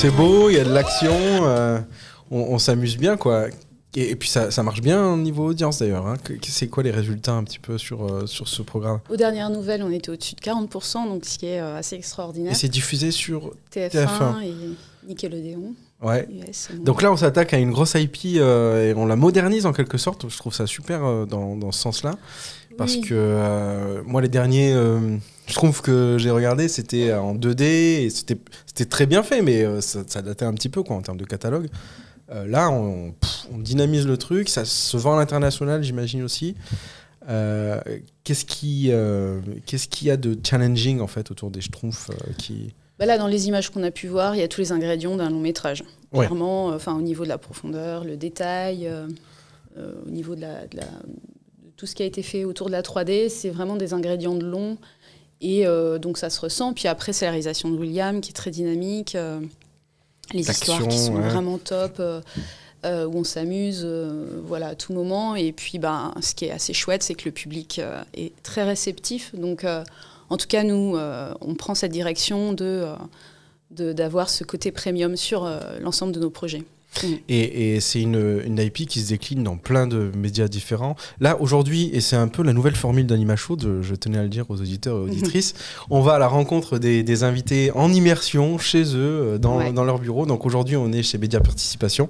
c'est 0.03 0.11
beau, 0.11 0.51
il 0.51 0.57
y 0.57 0.59
a 0.59 0.65
de 0.65 0.75
l'action. 0.75 1.15
Euh, 1.15 1.79
on, 2.33 2.55
on 2.55 2.59
s'amuse 2.59 2.97
bien, 2.97 3.17
quoi. 3.17 3.47
Et, 3.95 4.11
et 4.11 4.17
puis 4.17 4.29
ça, 4.29 4.51
ça 4.51 4.63
marche 4.63 4.81
bien 4.81 5.07
au 5.13 5.17
niveau 5.19 5.45
audience 5.49 5.79
d'ailleurs. 5.79 6.07
Hein. 6.07 6.17
C'est 6.49 6.69
quoi 6.69 6.83
les 6.83 6.91
résultats 6.91 7.33
un 7.35 7.45
petit 7.45 7.59
peu 7.59 7.77
sur, 7.79 8.07
euh, 8.07 8.27
sur 8.27 8.49
ce 8.49 8.63
programme? 8.63 9.01
Aux 9.11 9.17
dernières 9.17 9.51
nouvelles, 9.51 9.83
on 9.83 9.91
était 9.91 10.11
au-dessus 10.11 10.35
de 10.35 10.41
40%, 10.41 11.09
donc 11.09 11.25
ce 11.27 11.39
qui 11.39 11.47
est 11.47 11.61
euh, 11.61 11.77
assez 11.77 11.95
Et 11.97 11.99
extraordinaire. 11.99 12.57
c'est 12.57 12.69
diffusé 12.71 13.11
sur. 13.11 13.53
TF1, 13.75 13.91
TF1. 13.91 14.43
et 14.45 14.55
Nickelodeon, 15.07 15.75
Ouais. 16.03 16.27
US. 16.49 16.69
et 16.73 16.79
Donc 16.79 17.03
là, 17.03 17.13
on 17.13 17.17
s'attaque 17.17 17.53
à 17.55 17.59
une 17.59 17.71
grosse 17.71 17.95
IP 17.95 18.37
euh, 18.39 18.91
et 18.91 18.95
on 18.95 19.05
la 19.07 19.15
modernise 19.17 19.67
en 19.67 19.73
quelque 19.73 19.99
sorte. 19.99 20.29
Je 20.29 20.37
trouve 20.39 20.55
ça 20.55 20.67
super 20.67 21.05
euh, 21.05 21.27
dans, 21.27 21.55
dans 21.57 21.71
ce 21.71 21.81
sens-là. 21.81 22.15
Parce 22.79 22.95
Oui. 22.95 23.01
que 23.03 23.15
euh, 23.15 24.03
moi, 24.07 24.23
les 24.23 24.29
derniers, 24.29 24.73
euh, 24.73 25.17
je 25.47 25.53
trouve 25.55 25.83
que 25.83 26.17
j'ai 26.19 26.31
regardé, 26.31 26.69
c'était 26.69 27.13
en 27.13 27.35
2D 27.35 27.63
et 27.63 28.11
c'était 28.11 28.39
c'était 28.65 28.87
très 28.87 29.05
bien 29.05 29.23
fait, 29.23 29.43
mais 29.43 29.63
euh, 29.65 29.83
ça, 29.83 30.01
ça 30.07 30.23
datait 30.23 30.47
un 30.47 30.55
petit 30.55 30.71
peu 30.71 30.83
quoi, 30.83 30.97
en 30.97 31.03
termes 31.03 31.19
de 31.19 31.27
catalogue. 31.27 31.69
Euh, 32.33 32.47
là, 32.47 32.71
on, 32.71 33.13
pff, 33.13 33.47
on 33.53 33.59
dynamise 33.59 34.07
le 34.07 34.17
truc, 34.17 34.49
ça 34.49 34.65
se 34.65 34.97
vend 34.97 35.15
à 35.15 35.17
l'international, 35.19 35.83
j'imagine 35.83 36.23
aussi. 36.23 36.55
Euh, 37.29 37.81
Qu'est-ce 38.25 38.45
qui, 38.45 38.89
euh, 38.91 39.41
qu'est-ce 39.67 39.89
qu'il 39.89 40.09
y 40.09 40.11
a 40.11 40.17
de 40.17 40.37
challenging 40.45 41.01
en 41.01 41.07
fait 41.07 41.31
autour 41.31 41.51
des 41.51 41.61
Schtroumpfs 41.61 42.11
qui... 42.39 42.73
Bah 42.99 43.07
là, 43.07 43.19
dans 43.19 43.27
les 43.27 43.49
images 43.49 43.71
qu'on 43.71 43.83
a 43.83 43.91
pu 43.91 44.07
voir, 44.07 44.35
il 44.37 44.39
y 44.39 44.43
a 44.43 44.49
tous 44.49 44.61
les 44.61 44.71
ingrédients 44.73 45.17
d'un 45.17 45.29
long 45.31 45.41
métrage. 45.41 45.83
Ouais. 46.13 46.27
Clairement, 46.27 46.67
enfin, 46.69 46.95
au 46.97 47.01
niveau 47.01 47.25
de 47.25 47.29
la 47.29 47.39
profondeur, 47.39 48.05
le 48.05 48.17
détail, 48.17 48.89
au 49.77 50.11
niveau 50.11 50.37
de, 50.37 50.43
la, 50.43 50.67
de 50.69 50.77
la- 50.77 50.83
de 50.85 51.71
tout 51.77 51.87
ce 51.87 51.95
qui 51.97 52.03
a 52.05 52.07
été 52.07 52.23
fait 52.23 52.45
autour 52.45 52.69
de 52.69 52.73
la 52.73 52.83
3D, 52.83 53.29
c'est 53.29 53.51
vraiment 53.51 53.75
des 53.77 53.93
ingrédients 53.93 54.35
de 54.37 54.47
long. 54.47 54.77
Et 55.41 55.65
donc 56.01 56.17
ça 56.19 56.31
se 56.31 56.39
ressent. 56.41 56.73
Puis 56.75 56.87
après, 56.87 57.13
c'est 57.13 57.25
la 57.25 57.33
réalisation 57.33 57.71
de 57.71 57.77
William 57.77 58.21
qui 58.21 58.31
est 58.31 58.35
très 58.35 58.53
dynamique. 58.53 59.17
Les 60.33 60.51
histoires 60.51 60.87
qui 60.89 60.99
sont 60.99 61.15
ouais. 61.15 61.29
vraiment 61.29 61.59
top. 61.59 61.97
euh, 62.01 62.21
euh, 62.85 63.07
où 63.07 63.19
on 63.19 63.23
s'amuse 63.25 63.83
euh, 63.85 64.27
voilà, 64.45 64.69
à 64.69 64.75
tout 64.75 64.93
moment. 64.93 65.37
Et 65.37 65.53
puis, 65.53 65.79
ben, 65.79 66.13
ce 66.21 66.35
qui 66.35 66.47
est 66.47 66.51
assez 66.51 66.73
chouette, 66.73 67.05
c'est 67.05 67.15
que 67.15 67.27
le 67.27 67.31
public 67.31 67.79
euh, 67.79 68.03
est 68.15 68.33
très 68.43 68.65
réceptif. 68.65 69.33
Donc, 69.37 69.65
en 70.31 70.37
tout 70.37 70.49
cas, 70.49 70.65
nous, 70.65 70.99
on 71.41 71.55
prend 71.55 71.77
cette 71.77 71.93
direction 71.93 72.53
de, 72.53 72.87
de- 73.71 73.93
d'avoir 73.93 74.29
ce 74.29 74.43
côté 74.43 74.73
premium 74.73 75.17
sur 75.17 75.49
l'ensemble 75.81 76.13
de 76.13 76.19
nos 76.19 76.31
projets. 76.31 76.65
Et, 77.29 77.75
et 77.75 77.81
c'est 77.81 78.01
une, 78.03 78.43
une 78.45 78.59
IP 78.59 78.87
qui 78.87 79.01
se 79.01 79.09
décline 79.09 79.43
dans 79.43 79.57
plein 79.57 79.87
de 79.87 80.11
médias 80.17 80.47
différents. 80.49 80.95
Là, 81.21 81.41
aujourd'hui, 81.41 81.91
et 81.93 82.01
c'est 82.01 82.17
un 82.17 82.29
peu 82.29 82.43
la 82.43 82.53
nouvelle 82.53 82.75
formule 82.77 83.07
d'Animachou, 83.07 83.57
je, 83.61 83.81
je 83.83 83.95
tenais 83.95 84.19
à 84.19 84.23
le 84.23 84.29
dire 84.29 84.45
aux 84.51 84.61
auditeurs 84.61 84.99
et 84.99 85.01
auditrices, 85.11 85.55
on 85.91 86.01
va 86.03 86.15
à 86.15 86.19
la 86.19 86.29
rencontre 86.29 86.79
des, 86.79 87.03
des 87.03 87.25
invités 87.25 87.71
en 87.75 87.93
immersion 87.93 88.59
chez 88.59 88.83
eux, 88.95 88.97
euh, 89.35 89.39
dans, 89.39 89.59
Ouais. 89.59 89.73
dans 89.73 89.85
leur 89.85 89.99
bureau. 89.99 90.27
Donc 90.27 90.45
aujourd'hui, 90.47 90.77
on 90.77 90.93
est 90.93 91.03
chez 91.03 91.19
Média 91.19 91.41
Participation, 91.41 92.09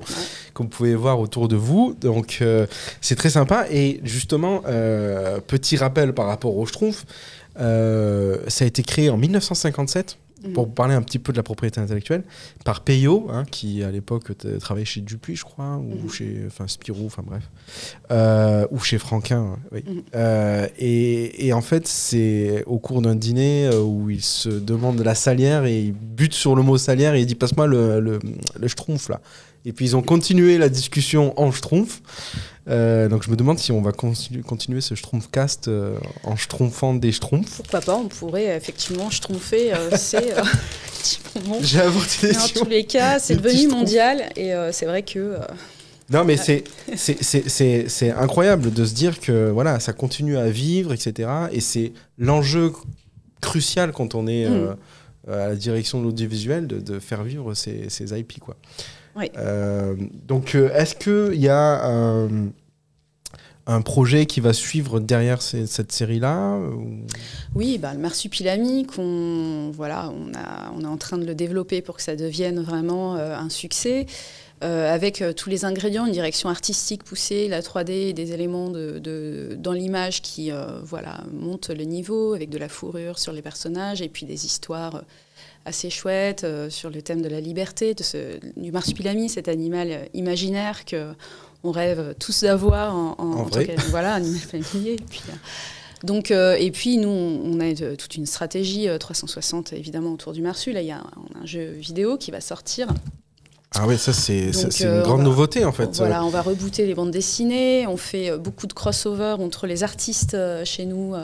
comme 0.54 0.66
vous 0.66 0.70
pouvez 0.70 0.94
voir 0.94 1.20
autour 1.20 1.48
de 1.48 1.56
vous. 1.56 1.94
Donc 2.00 2.38
euh, 2.42 2.66
c'est 3.00 3.16
très 3.16 3.30
sympa. 3.30 3.66
Et 3.70 4.00
justement, 4.04 4.62
euh, 4.66 5.38
petit 5.46 5.76
rappel 5.76 6.12
par 6.12 6.26
rapport 6.26 6.56
au 6.56 6.66
Schtroumpf, 6.66 7.04
euh, 7.60 8.38
ça 8.48 8.64
a 8.64 8.68
été 8.68 8.82
créé 8.82 9.10
en 9.10 9.16
1957 9.16 10.18
pour 10.54 10.66
Mhm. 10.68 10.74
parler 10.74 10.94
un 10.94 11.02
petit 11.02 11.18
peu 11.18 11.32
de 11.32 11.36
la 11.36 11.42
propriété 11.42 11.80
intellectuelle, 11.80 12.24
par 12.64 12.80
Peyo, 12.82 13.28
hein, 13.30 13.44
qui 13.50 13.82
à 13.82 13.90
l'époque 13.90 14.32
travaillait 14.60 14.84
chez 14.86 15.00
Dupuis, 15.00 15.36
je 15.36 15.44
crois, 15.44 15.76
ou 15.76 16.04
Mhm. 16.04 16.10
chez 16.10 16.40
enfin, 16.46 16.66
Spirou, 16.68 17.06
enfin 17.06 17.22
bref, 17.26 17.50
Euh, 18.10 18.66
ou 18.70 18.78
chez 18.78 18.98
Franquin. 18.98 19.56
Oui. 19.72 19.84
Mhm. 19.86 20.02
Euh, 20.14 20.66
et, 20.78 21.46
et 21.46 21.52
en 21.52 21.60
fait, 21.62 21.86
c'est 21.86 22.62
au 22.66 22.78
cours 22.78 23.02
d'un 23.02 23.14
dîner 23.14 23.66
euh, 23.66 23.80
où 23.82 24.10
il 24.10 24.22
se 24.22 24.48
demande 24.48 24.96
de 24.96 25.02
la 25.02 25.14
salière 25.14 25.64
et 25.64 25.80
il 25.80 25.92
bute 25.92 26.34
sur 26.34 26.54
le 26.56 26.62
mot 26.62 26.78
salière 26.78 27.14
et 27.14 27.20
il 27.20 27.26
dit 27.26 27.34
passe-moi 27.34 27.66
le, 27.66 28.00
le, 28.00 28.18
le 28.58 28.68
schtroumpf 28.68 29.08
là. 29.08 29.20
Et 29.64 29.72
puis 29.72 29.84
ils 29.86 29.96
ont 29.96 30.02
continué 30.02 30.58
la 30.58 30.68
discussion 30.68 31.38
en 31.40 31.52
schtroumpf. 31.52 32.00
Euh, 32.68 33.08
donc 33.08 33.22
je 33.24 33.30
me 33.30 33.36
demande 33.36 33.58
si 33.58 33.72
on 33.72 33.80
va 33.82 33.90
continu- 33.92 34.42
continuer 34.42 34.80
ce 34.80 34.94
schtroumpfcast 34.94 35.68
euh, 35.68 35.96
en 36.24 36.36
schtroumpfant 36.36 36.94
des 36.94 37.12
schtroumpfs. 37.12 37.56
Pourquoi 37.56 37.80
pas, 37.80 37.96
on 37.96 38.08
pourrait 38.08 38.56
effectivement 38.56 39.10
schtroumpfer, 39.10 39.72
euh, 39.74 39.90
c'est 39.96 40.36
euh, 40.38 40.42
petit 40.98 41.20
bonbon. 41.34 41.58
J'ai 41.62 41.80
avorté 41.80 42.28
Mais 42.30 42.38
en 42.38 42.48
tous 42.48 42.64
les 42.68 42.84
cas, 42.84 43.18
c'est 43.18 43.36
petits 43.36 43.66
devenu 43.66 43.74
mondial 43.74 44.30
et 44.36 44.52
euh, 44.54 44.70
c'est 44.72 44.86
vrai 44.86 45.02
que 45.02 45.18
euh, 45.18 45.38
Non, 46.10 46.24
mais 46.24 46.36
c'est 46.96 48.10
incroyable 48.10 48.72
de 48.72 48.84
se 48.84 48.94
dire 48.94 49.18
que 49.20 49.50
voilà, 49.50 49.80
ça 49.80 49.92
continue 49.92 50.36
à 50.36 50.48
vivre, 50.48 50.92
etc. 50.92 51.28
Et 51.52 51.60
c'est 51.60 51.92
l'enjeu 52.18 52.72
crucial 53.40 53.92
quand 53.92 54.14
on 54.14 54.26
est 54.26 54.46
euh, 54.46 54.74
à 55.28 55.48
la 55.48 55.56
direction 55.56 55.98
de 56.00 56.04
l'audiovisuel 56.04 56.66
de, 56.66 56.78
de 56.78 56.98
faire 57.00 57.22
vivre 57.24 57.54
ces, 57.54 57.88
ces 57.88 58.18
IP. 58.18 58.38
Quoi. 58.40 58.56
Oui. 59.16 59.30
Euh, 59.36 59.94
donc, 60.26 60.54
euh, 60.54 60.70
est-ce 60.74 60.94
qu'il 60.94 61.40
y 61.40 61.48
a 61.48 61.84
un, 61.86 62.28
un 63.66 63.80
projet 63.82 64.26
qui 64.26 64.40
va 64.40 64.52
suivre 64.52 65.00
derrière 65.00 65.40
ces- 65.42 65.66
cette 65.66 65.92
série-là 65.92 66.56
ou- 66.58 67.00
Oui, 67.54 67.78
bah, 67.78 67.92
le 67.94 68.00
marsupilami, 68.00 68.86
qu'on, 68.86 69.70
voilà, 69.74 70.10
on, 70.10 70.32
a, 70.34 70.72
on 70.76 70.80
est 70.82 70.86
en 70.86 70.96
train 70.96 71.18
de 71.18 71.24
le 71.26 71.34
développer 71.34 71.82
pour 71.82 71.96
que 71.96 72.02
ça 72.02 72.16
devienne 72.16 72.60
vraiment 72.60 73.16
euh, 73.16 73.36
un 73.36 73.50
succès, 73.50 74.06
euh, 74.64 74.92
avec 74.92 75.20
euh, 75.22 75.32
tous 75.32 75.50
les 75.50 75.64
ingrédients, 75.64 76.06
une 76.06 76.12
direction 76.12 76.48
artistique 76.48 77.04
poussée, 77.04 77.48
la 77.48 77.60
3D, 77.62 78.12
des 78.14 78.32
éléments 78.32 78.70
de, 78.70 78.98
de- 78.98 79.56
dans 79.58 79.72
l'image 79.72 80.22
qui 80.22 80.50
euh, 80.50 80.80
voilà, 80.84 81.20
montent 81.32 81.70
le 81.70 81.84
niveau, 81.84 82.32
avec 82.34 82.48
de 82.48 82.58
la 82.58 82.68
fourrure 82.68 83.18
sur 83.18 83.32
les 83.32 83.42
personnages, 83.42 84.00
et 84.02 84.08
puis 84.08 84.24
des 84.26 84.46
histoires 84.46 84.94
euh, 84.96 85.00
assez 85.64 85.90
chouettes 85.90 86.44
euh, 86.44 86.70
sur 86.70 86.90
le 86.90 87.02
thème 87.02 87.22
de 87.22 87.28
la 87.28 87.40
liberté, 87.40 87.94
de 87.94 88.02
ce, 88.02 88.38
du 88.56 88.72
marsupilami, 88.72 89.28
cet 89.28 89.48
animal 89.48 89.88
euh, 89.90 90.04
imaginaire 90.14 90.84
que 90.84 91.12
on 91.64 91.70
rêve 91.70 92.14
tous 92.18 92.42
d'avoir 92.42 92.94
en, 92.94 93.14
en, 93.18 93.24
En 93.24 93.40
en 93.42 93.48
tant 93.48 93.60
voilà, 93.90 94.14
animal 94.14 94.40
familier. 94.40 94.94
Et 94.94 94.96
puis, 94.96 95.22
euh, 95.28 95.32
donc, 96.02 96.30
euh, 96.30 96.56
et 96.58 96.70
puis 96.70 96.98
nous, 96.98 97.08
on 97.08 97.40
on 97.44 97.60
a 97.60 97.64
euh, 97.82 97.96
toute 97.96 98.16
une 98.16 98.26
stratégie 98.26 98.88
euh, 98.88 98.98
360 98.98 99.72
évidemment 99.72 100.12
autour 100.12 100.32
du 100.32 100.42
Marsu. 100.42 100.72
Là, 100.72 100.82
il 100.82 100.88
y 100.88 100.92
a 100.92 100.98
un, 100.98 101.46
jeu 101.46 101.70
vidéo 101.72 102.16
qui 102.16 102.30
va 102.30 102.40
sortir. 102.40 102.88
Ah 103.74 103.86
oui, 103.86 103.96
ça 103.96 104.12
c'est 104.12 104.50
une 104.80 105.00
grande 105.02 105.18
va- 105.18 105.24
nouveauté 105.24 105.64
en 105.64 105.72
fait. 105.72 105.96
Voilà, 105.96 106.24
on 106.24 106.28
va 106.28 106.42
rebooter 106.42 106.86
les 106.86 106.94
bandes 106.94 107.10
dessinées. 107.10 107.86
On 107.86 107.96
fait 107.96 108.36
beaucoup 108.36 108.66
de 108.66 108.72
crossover 108.72 109.36
entre 109.38 109.66
les 109.66 109.82
artistes 109.82 110.36
chez 110.64 110.84
nous, 110.84 111.14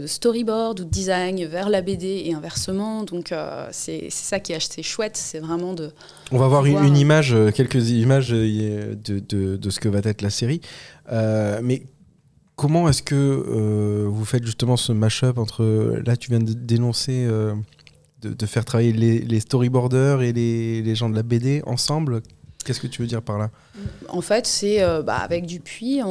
de 0.00 0.06
storyboard 0.06 0.80
ou 0.80 0.84
de 0.84 0.88
design 0.90 1.44
vers 1.46 1.68
la 1.68 1.82
BD 1.82 2.22
et 2.26 2.34
inversement. 2.34 3.04
Donc 3.04 3.32
euh, 3.32 3.66
c'est 3.72 4.08
ça 4.10 4.40
qui 4.40 4.52
est 4.52 4.56
assez 4.56 4.82
chouette, 4.82 5.16
c'est 5.16 5.38
vraiment 5.40 5.72
de 5.74 5.90
On 6.30 6.38
va 6.38 6.48
voir 6.48 6.66
une, 6.66 6.82
une 6.84 6.96
image, 6.96 7.32
euh, 7.34 7.50
quelques 7.50 7.90
images 7.90 8.32
euh, 8.32 8.94
de, 8.94 9.18
de- 9.20 9.56
de 9.56 9.70
ce 9.70 9.80
que 9.80 9.88
va 9.88 10.00
être 10.04 10.22
la 10.22 10.30
série. 10.30 10.60
Euh, 11.10 11.60
mais 11.62 11.82
comment 12.56 12.88
est-ce 12.88 13.02
que 13.02 13.14
euh, 13.16 14.06
vous 14.08 14.24
faites 14.24 14.44
justement 14.44 14.76
ce 14.76 14.92
mash-up 14.92 15.38
entre. 15.38 15.64
Là, 16.06 16.16
tu 16.16 16.30
viens 16.30 16.40
de 16.40 16.52
dénoncer 16.52 17.24
euh, 17.26 17.54
de, 18.20 18.32
de 18.34 18.46
faire 18.46 18.64
travailler 18.64 18.92
les, 18.92 19.18
les 19.20 19.40
storyboarders 19.40 20.22
et 20.22 20.32
les, 20.32 20.82
les 20.82 20.94
gens 20.94 21.08
de 21.10 21.16
la 21.16 21.22
BD 21.24 21.62
ensemble? 21.66 22.22
Qu'est-ce 22.64 22.78
que 22.80 22.86
tu 22.86 23.02
veux 23.02 23.08
dire 23.08 23.22
par 23.22 23.38
là? 23.38 23.50
En 24.08 24.20
fait, 24.20 24.46
c'est 24.46 24.82
euh, 24.84 25.02
bah, 25.02 25.16
avec 25.16 25.46
Dupuis, 25.46 26.00
on, 26.04 26.08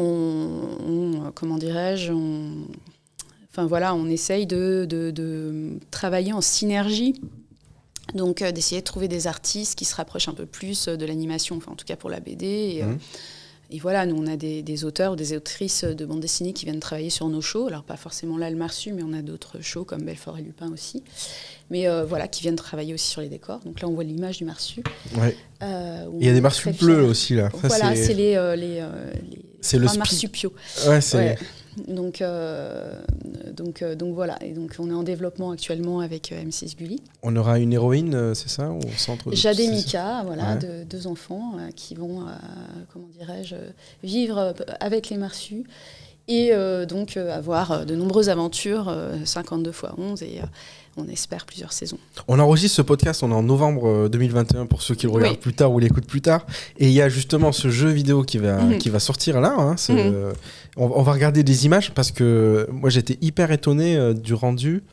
on, 0.86 1.14
euh, 1.14 1.30
comment 1.34 1.56
dirais-je, 1.58 2.12
on, 2.12 2.52
enfin 3.52 3.66
voilà, 3.68 3.94
on 3.96 4.08
essaye 4.08 4.48
de, 4.48 4.86
de- 4.90 5.12
de 5.12 5.78
travailler 5.92 6.34
en 6.34 6.42
synergie. 6.42 7.20
Donc 8.16 8.42
euh, 8.42 8.52
d'essayer 8.52 8.82
de 8.82 8.86
trouver 8.86 9.08
des 9.08 9.28
artistes 9.28 9.78
qui 9.78 9.86
se 9.86 9.96
rapprochent 9.96 10.28
un 10.28 10.34
peu 10.34 10.46
plus 10.46 10.88
euh, 10.88 10.98
de 10.98 11.06
l'animation, 11.06 11.56
enfin 11.58 11.72
en 11.72 11.76
tout 11.76 11.86
cas 11.86 11.96
pour 11.96 12.10
la 12.10 12.20
BD. 12.20 12.46
Et, 12.46 12.84
euh, 12.84 12.88
Mhm. 12.88 12.98
et 13.72 13.80
voilà, 13.80 14.06
nous 14.06 14.16
on 14.22 14.28
a 14.28 14.36
des, 14.36 14.64
des 14.64 14.84
auteurs 14.84 15.14
ou 15.14 15.16
des 15.16 15.34
autrices 15.36 15.84
de 15.86 16.06
bande 16.06 16.20
dessinée 16.20 16.52
qui 16.52 16.66
viennent 16.66 16.80
travailler 16.82 17.10
sur 17.10 17.28
nos 17.30 17.42
shows. 17.42 17.68
Alors 17.68 17.84
pas 17.84 17.96
forcément 17.96 18.38
là 18.38 18.50
le 18.50 18.58
Marsu, 18.58 18.92
mais 18.92 19.04
on 19.04 19.14
a 19.14 19.22
d'autres 19.22 19.62
shows 19.62 19.86
comme 19.86 20.02
Belfort 20.04 20.38
et 20.40 20.42
Lupin 20.42 20.72
aussi. 20.74 21.04
Mais 21.70 21.88
euh, 21.88 22.04
voilà, 22.04 22.28
qui 22.28 22.42
viennent 22.42 22.58
travailler 22.58 22.94
aussi 22.94 23.10
sur 23.10 23.22
les 23.22 23.30
décors. 23.30 23.60
Donc 23.66 23.80
là 23.82 23.88
on 23.88 23.94
voit 23.94 24.04
l'image 24.04 24.40
du 24.40 24.46
Marsu. 24.46 24.82
Ouais. 25.18 25.38
euh, 25.64 26.06
Il 26.20 26.26
y 26.26 26.30
a 26.30 26.34
des 26.34 26.42
très 26.50 26.74
bleus 26.74 27.04
aussi 27.04 27.36
là. 27.36 27.50
Ça, 27.62 27.68
Voilà, 27.70 27.96
c'est- 27.96 28.14
les, 28.14 28.34
les, 28.58 28.82
le 29.78 29.98
marsupiaux. 29.98 30.54
Ouais, 30.88 31.00
c'est. 31.00 31.18
Ouais. 31.18 31.38
Donc, 31.88 32.22
euh, 32.22 32.94
donc, 33.56 33.82
euh, 33.82 33.96
donc 33.96 34.14
voilà. 34.14 34.38
Et 34.44 34.52
donc 34.54 34.76
on 34.80 34.90
est 34.90 34.94
en 34.94 35.04
développement 35.04 35.52
actuellement 35.52 36.00
avec 36.02 36.32
euh, 36.32 36.42
M6 36.44 36.76
Gulli. 36.76 37.02
On 37.24 37.36
aura 37.36 37.60
une 37.60 37.72
héroïne, 37.74 38.34
c'est 38.36 38.50
ça 38.50 38.72
au 38.72 38.80
centre 38.98 39.30
de- 39.30 39.36
Jade 39.36 39.60
et 39.60 39.68
Mika, 39.70 40.24
voilà, 40.26 40.54
Ouais. 40.54 40.60
de- 40.60 40.84
deux 40.84 41.08
enfants 41.08 41.54
qui 41.76 41.96
vont, 41.96 42.26
comment 42.92 43.08
dirais-je, 43.18 43.56
vivre 44.04 44.54
avec 44.80 45.10
les 45.10 45.18
marsus 45.18 45.64
et 46.28 46.52
donc 46.88 47.18
avoir 47.18 47.86
de 47.86 47.96
nombreuses 47.96 48.30
aventures, 48.30 48.88
euh, 48.90 49.16
52 49.26 49.72
fois 49.72 49.96
11 49.98 50.22
et 50.24 50.40
on 50.98 51.08
espère 51.08 51.46
plusieurs 51.46 51.72
saisons. 51.74 51.98
On 52.28 52.38
enregistre 52.40 52.76
ce 52.78 52.82
podcast, 52.82 53.24
on 53.24 53.32
est 53.32 53.34
en 53.36 53.44
novembre 53.44 53.88
euh, 53.88 54.10
2021 54.10 54.66
pour 54.66 54.82
ceux 54.82 54.94
qui 54.96 55.06
le 55.06 55.12
regardent 55.12 55.34
Oui. 55.36 55.40
plus 55.40 55.54
tard 55.54 55.72
ou 55.72 55.80
l'écoutent 55.80 56.06
plus 56.08 56.22
tard. 56.22 56.46
Et 56.78 56.88
il 56.88 56.94
y 56.94 57.02
a 57.02 57.10
justement 57.10 57.52
ce 57.52 57.70
jeu 57.70 57.90
vidéo 57.90 58.24
qui 58.24 58.38
va, 58.38 58.62
Mhm. 58.62 58.78
qui 58.78 58.90
va 58.90 59.00
sortir 59.00 59.40
là. 59.42 59.56
hein, 59.58 59.76
Mhm. 59.90 59.98
euh, 59.98 60.34
on, 60.78 60.86
on 60.96 61.02
va 61.02 61.14
regarder 61.14 61.44
des 61.44 61.66
images 61.66 61.94
parce 61.94 62.12
que 62.12 62.68
moi 62.72 62.90
j'étais 62.90 63.18
hyper 63.22 63.52
étonné 63.52 63.96
euh, 63.98 64.14
du 64.14 64.34
rendu. 64.34 64.84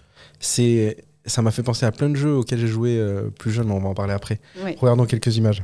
C'est, 0.41 0.99
ça 1.27 1.43
m'a 1.43 1.51
fait 1.51 1.63
penser 1.65 1.85
à 1.85 1.91
plein 1.93 2.09
de 2.09 2.17
jeux 2.17 2.35
auxquels 2.37 2.61
j'ai 2.61 2.69
joué 2.69 2.97
euh, 2.99 3.29
plus 3.31 3.51
jeune, 3.51 3.67
mais 3.67 3.75
on 3.75 3.81
va 3.81 3.89
en 3.89 3.95
parler 3.95 4.13
après. 4.15 4.41
Oui. 4.65 4.77
Regardons 4.81 5.05
quelques 5.05 5.37
images. 5.37 5.63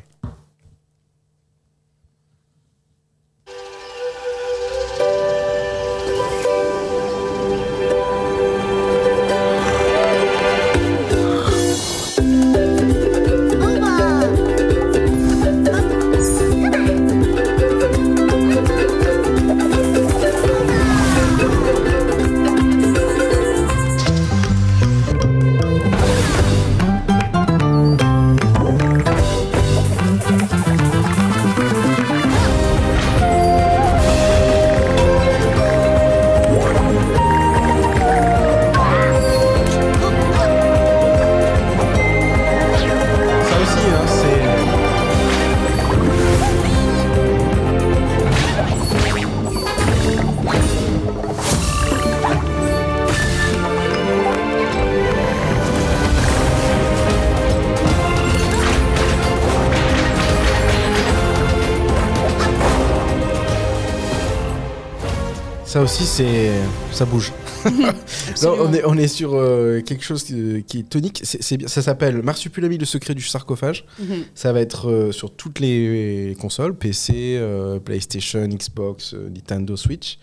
Ça 65.74 65.82
aussi, 65.82 66.04
c'est. 66.04 66.52
Ça 66.92 67.04
bouge. 67.04 67.32
Là, 67.64 68.52
on, 68.60 68.72
est, 68.72 68.84
on 68.84 68.96
est 68.96 69.08
sur 69.08 69.34
euh, 69.34 69.80
quelque 69.80 70.04
chose 70.04 70.22
qui, 70.22 70.62
qui 70.68 70.78
est 70.78 70.88
tonique. 70.88 71.20
C'est, 71.24 71.42
c'est 71.42 71.56
bien. 71.56 71.66
Ça 71.66 71.82
s'appelle 71.82 72.22
Marsupilami, 72.22 72.78
le 72.78 72.84
secret 72.84 73.12
du 73.12 73.22
sarcophage. 73.22 73.84
Mhm. 73.98 74.22
Ça 74.36 74.52
va 74.52 74.60
être 74.60 74.88
euh, 74.88 75.10
sur 75.10 75.34
toutes 75.34 75.58
les 75.58 76.36
consoles, 76.40 76.76
PC, 76.76 77.38
euh, 77.40 77.80
PlayStation, 77.80 78.46
Xbox, 78.46 79.14
Nintendo 79.14 79.76
Switch. 79.76 80.20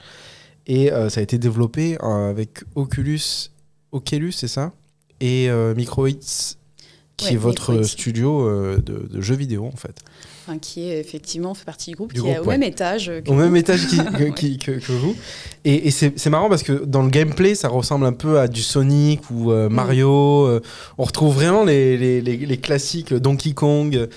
Et 0.67 0.89
ça 1.09 1.19
a 1.19 1.21
été 1.21 1.37
développé 1.37 1.97
avec 1.99 2.63
Oculus, 2.75 3.49
Oculus, 3.91 4.31
c'est 4.31 4.47
ça? 4.47 4.71
Et 5.19 5.49
Microids, 5.75 6.11
qui 7.17 7.25
Ouais, 7.25 7.33
est 7.33 7.35
votre 7.35 7.71
Microids. 7.73 7.87
studio 7.89 8.77
de, 8.77 9.09
de 9.11 9.21
jeux 9.21 9.35
vidéo 9.35 9.65
en 9.65 9.75
fait. 9.75 9.97
Enfin, 10.43 10.57
qui 10.57 10.89
est 10.89 10.99
effectivement 10.99 11.53
fait 11.53 11.65
partie 11.65 11.91
du 11.91 11.95
groupe, 11.95 12.13
Du 12.13 12.21
qui 12.21 12.27
est 12.27 12.39
au 12.39 12.43
ouais. 12.45 12.57
même 12.57 12.63
étage. 12.63 13.11
que 13.23 13.29
Au 13.29 13.33
même 13.35 13.55
étage 13.55 13.85
qui- 13.87 13.97
que, 13.97 14.23
qui- 14.35 14.57
que- 14.57 14.71
que 14.79 14.91
vous. 14.91 15.15
Et, 15.65 15.87
et 15.87 15.91
c'est 15.91 16.29
marrant 16.29 16.49
parce 16.49 16.63
que 16.63 16.83
dans 16.83 17.03
le 17.03 17.09
gameplay, 17.09 17.53
ça 17.53 17.67
ressemble 17.69 18.05
un 18.05 18.13
peu 18.13 18.39
à 18.39 18.47
du 18.47 18.61
Sonic 18.63 19.29
ou 19.29 19.51
euh, 19.51 19.69
Mario. 19.69 20.47
euh, 20.47 20.61
on 20.97 21.03
retrouve 21.03 21.35
vraiment 21.35 21.63
les, 21.63 21.95
les- 21.97 22.21
les- 22.21 22.37
les 22.37 22.57
classiques 22.57 23.13
Donkey 23.13 23.53
Kong. 23.53 24.07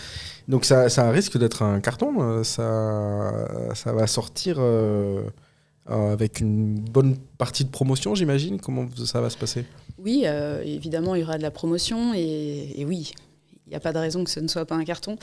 Donc 0.48 0.64
ça, 0.64 0.88
ça 0.88 1.10
risque 1.10 1.36
d'être 1.38 1.62
un 1.62 1.80
carton. 1.80 2.14
euh, 2.20 2.42
Ça, 2.42 3.32
ça 3.74 3.92
va 3.92 4.06
sortir 4.06 4.56
euh, 4.58 5.22
avec 5.86 6.40
une 6.40 6.76
bonne 6.80 7.16
partie 7.36 7.64
de 7.64 7.70
promotion, 7.70 8.14
j'imagine. 8.14 8.58
Comment 8.60 8.86
ça 9.04 9.20
va 9.20 9.28
se 9.28 9.36
passer? 9.36 9.64
Oui, 9.98 10.22
euh, 10.24 10.62
évidemment, 10.64 11.14
il 11.14 11.20
y 11.20 11.24
aura 11.24 11.36
de 11.38 11.42
la 11.42 11.50
promotion 11.50 12.14
et, 12.14 12.72
et 12.80 12.84
oui, 12.86 13.12
il 13.66 13.70
n'y 13.70 13.76
a 13.76 13.80
pas 13.80 13.92
de 13.92 13.98
raison 13.98 14.24
que 14.24 14.30
ce 14.30 14.40
ne 14.40 14.48
soit 14.48 14.66
pas 14.66 14.74
un 14.74 14.84
carton. 14.84 15.16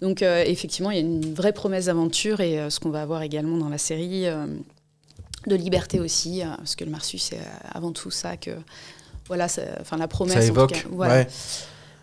Donc, 0.00 0.22
euh, 0.22 0.42
effectivement, 0.46 0.90
il 0.90 0.96
y 0.96 0.98
a 0.98 1.02
une 1.02 1.34
vraie 1.34 1.52
promesse 1.52 1.86
d'aventure 1.86 2.40
et 2.40 2.58
euh, 2.58 2.70
ce 2.70 2.80
qu'on 2.80 2.90
va 2.90 3.02
avoir 3.02 3.22
également 3.22 3.56
dans 3.56 3.68
la 3.68 3.78
série, 3.78 4.26
euh, 4.26 4.46
de 5.46 5.54
liberté 5.54 6.00
aussi, 6.00 6.42
parce 6.56 6.74
que 6.74 6.84
le 6.84 6.90
Marsus, 6.90 7.22
c'est 7.22 7.38
avant 7.70 7.92
tout 7.92 8.10
ça 8.10 8.36
que. 8.36 8.50
Voilà, 9.26 9.46
enfin 9.80 9.96
la 9.96 10.08
promesse. 10.08 10.34
Ça 10.34 10.40
en 10.40 10.42
tout 10.42 10.48
évoque. 10.48 10.72
cas, 10.72 10.88
voilà. 10.90 11.14
ouais. 11.14 11.28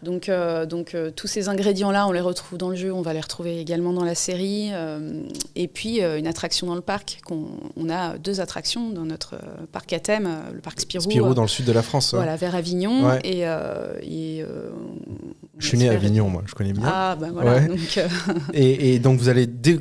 Donc, 0.04 0.30
euh, 0.30 0.66
donc 0.66 0.96
euh, 0.96 1.12
tous 1.16 1.28
ces 1.28 1.48
ingrédients-là, 1.50 2.08
on 2.08 2.12
les 2.12 2.22
retrouve 2.22 2.58
dans 2.58 2.70
le 2.70 2.76
jeu, 2.76 2.92
on 2.94 3.02
va 3.02 3.14
les 3.14 3.20
retrouver 3.22 3.60
également 3.60 3.94
dans 3.94 4.04
la 4.04 4.16
série. 4.16 4.70
euh, 4.74 5.22
et 5.56 5.68
puis 5.68 6.02
une 6.02 6.28
attraction 6.28 6.66
dans 6.68 6.76
le 6.76 6.82
parc. 6.82 7.20
qu'on- 7.26 7.48
on 7.78 7.90
a 7.90 8.18
deux 8.18 8.40
attractions 8.42 8.90
dans 8.90 9.06
notre 9.06 9.36
parc 9.72 9.94
à 9.94 10.00
thème, 10.00 10.30
le 10.54 10.60
parc 10.60 10.80
Spirou. 10.82 11.04
Spirou 11.04 11.34
dans 11.34 11.42
le 11.44 11.48
sud 11.48 11.66
de 11.66 11.72
la 11.72 11.82
France. 11.84 12.14
voilà, 12.14 12.36
vers 12.36 12.56
Avignon. 12.56 13.06
Ouais. 13.08 13.20
Et, 13.24 13.40
et, 13.42 14.44
on 14.44 15.30
Je 15.60 15.68
suis 15.68 15.78
né 15.78 15.90
à 15.90 15.94
Avignon, 15.94 16.30
moi, 16.30 16.44
je 16.48 16.54
connais 16.56 16.74
bien. 16.74 16.84
Ah, 16.86 17.16
ben 17.20 17.32
voilà. 17.32 17.56
Ouais. 17.60 17.68
Donc, 17.68 18.00
Et, 18.54 18.94
et 18.96 19.00
donc 19.00 19.20
vous 19.20 19.30
allez 19.30 19.46
dé- 19.48 19.80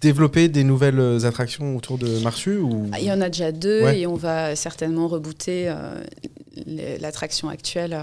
développer 0.00 0.48
des 0.48 0.64
nouvelles 0.64 1.26
attractions 1.26 1.76
autour 1.76 1.98
de 1.98 2.20
Marsu 2.20 2.56
ou... 2.56 2.86
il 2.98 3.04
y 3.04 3.12
en 3.12 3.20
a 3.20 3.28
déjà 3.28 3.52
deux 3.52 3.82
Ouais. 3.84 4.00
et 4.00 4.06
on 4.06 4.14
va 4.14 4.56
certainement 4.56 5.08
rebooter 5.08 5.70
l'attraction 7.00 7.48
actuelle 7.48 7.96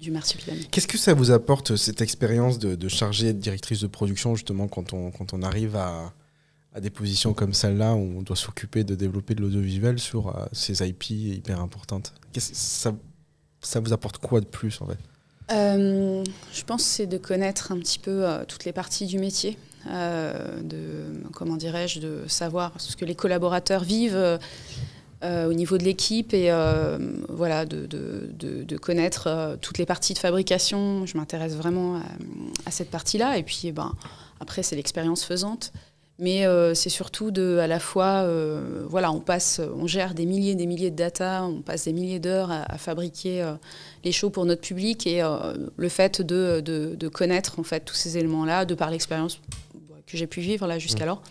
du 0.00 0.10
Marsupilami. 0.10 0.66
Qu'est-ce 0.70 0.86
que 0.86 0.98
ça 0.98 1.14
vous 1.14 1.30
apporte, 1.30 1.76
cette 1.76 2.00
expérience 2.00 2.58
de, 2.58 2.74
de 2.74 2.88
chargée 2.88 3.32
de 3.32 3.38
directrice 3.38 3.80
de 3.80 3.86
production, 3.86 4.34
justement, 4.34 4.68
quand 4.68 4.92
on, 4.92 5.10
quand 5.10 5.32
on 5.32 5.42
arrive 5.42 5.76
à, 5.76 6.12
à 6.74 6.80
des 6.80 6.90
positions 6.90 7.34
comme 7.34 7.54
celle-là, 7.54 7.94
où 7.94 8.18
on 8.18 8.22
doit 8.22 8.36
s'occuper 8.36 8.84
de 8.84 8.94
développer 8.94 9.34
de 9.34 9.40
l'audiovisuel 9.40 9.98
sur 9.98 10.28
euh, 10.28 10.46
ces 10.52 10.86
IP 10.86 11.10
hyper 11.10 11.60
importantes? 11.60 12.14
Ça, 12.38 12.94
ça 13.60 13.80
vous 13.80 13.92
apporte 13.92 14.18
quoi 14.18 14.40
de 14.40 14.46
plus, 14.46 14.80
en 14.80 14.86
fait? 14.86 14.98
Euh, 15.50 16.22
je 16.52 16.62
pense 16.62 16.82
que 16.82 16.88
c'est 16.88 17.06
de 17.06 17.16
connaître 17.16 17.72
un 17.72 17.78
petit 17.78 17.98
peu 17.98 18.26
euh, 18.28 18.44
toutes 18.46 18.66
les 18.66 18.72
parties 18.72 19.06
du 19.06 19.18
métier, 19.18 19.56
euh, 19.90 20.60
de 20.62 21.04
comment 21.32 21.56
dirais-je, 21.56 22.00
de 22.00 22.24
savoir 22.28 22.72
ce 22.78 22.94
que 22.96 23.06
les 23.06 23.14
collaborateurs 23.14 23.82
vivent 23.82 24.38
au 25.22 25.52
niveau 25.52 25.78
de 25.78 25.84
l'équipe 25.84 26.32
et 26.32 26.50
euh, 26.50 26.98
voilà 27.28 27.64
de, 27.66 28.76
connaître 28.76 29.26
euh, 29.26 29.56
toutes 29.60 29.78
les 29.78 29.86
parties 29.86 30.14
de 30.14 30.18
fabrication. 30.18 31.06
Je 31.06 31.16
m'intéresse 31.16 31.54
vraiment 31.54 32.00
à, 32.66 32.70
cette 32.70 32.90
partie-là 32.90 33.38
et 33.38 33.42
puis 33.42 33.62
eh 33.64 33.72
ben 33.72 33.94
après 34.40 34.62
c'est 34.62 34.76
l'expérience 34.76 35.24
faisante. 35.24 35.72
Mais 36.20 36.46
euh, 36.46 36.74
c'est 36.74 36.88
surtout 36.88 37.30
de, 37.30 37.58
à 37.58 37.68
la 37.68 37.78
fois, 37.78 38.24
euh, 38.24 38.82
voilà, 38.88 39.12
on 39.12 39.20
passe, 39.20 39.60
on 39.76 39.86
gère 39.86 40.14
des 40.14 40.26
milliers, 40.26 40.56
des 40.56 40.66
milliers 40.66 40.90
de 40.90 40.96
data, 40.96 41.44
on 41.44 41.62
passe 41.62 41.84
des 41.84 41.92
milliers 41.92 42.18
d'heures 42.18 42.50
à, 42.50 42.76
fabriquer 42.76 43.40
euh, 43.40 43.52
les 44.02 44.10
shows 44.10 44.30
pour 44.30 44.44
notre 44.44 44.60
public 44.60 45.06
et 45.06 45.22
euh, 45.22 45.54
le 45.76 45.88
fait 45.88 46.20
de, 46.20 46.60
de- 46.60 47.08
connaître 47.08 47.60
en 47.60 47.62
fait 47.62 47.84
tous 47.84 47.94
ces 47.94 48.18
éléments-là, 48.18 48.64
de 48.64 48.74
par 48.74 48.90
l'expérience 48.90 49.40
que 50.08 50.16
j'ai 50.16 50.26
pu 50.26 50.40
vivre 50.40 50.66
là 50.66 50.78
jusqu'alors, 50.78 51.22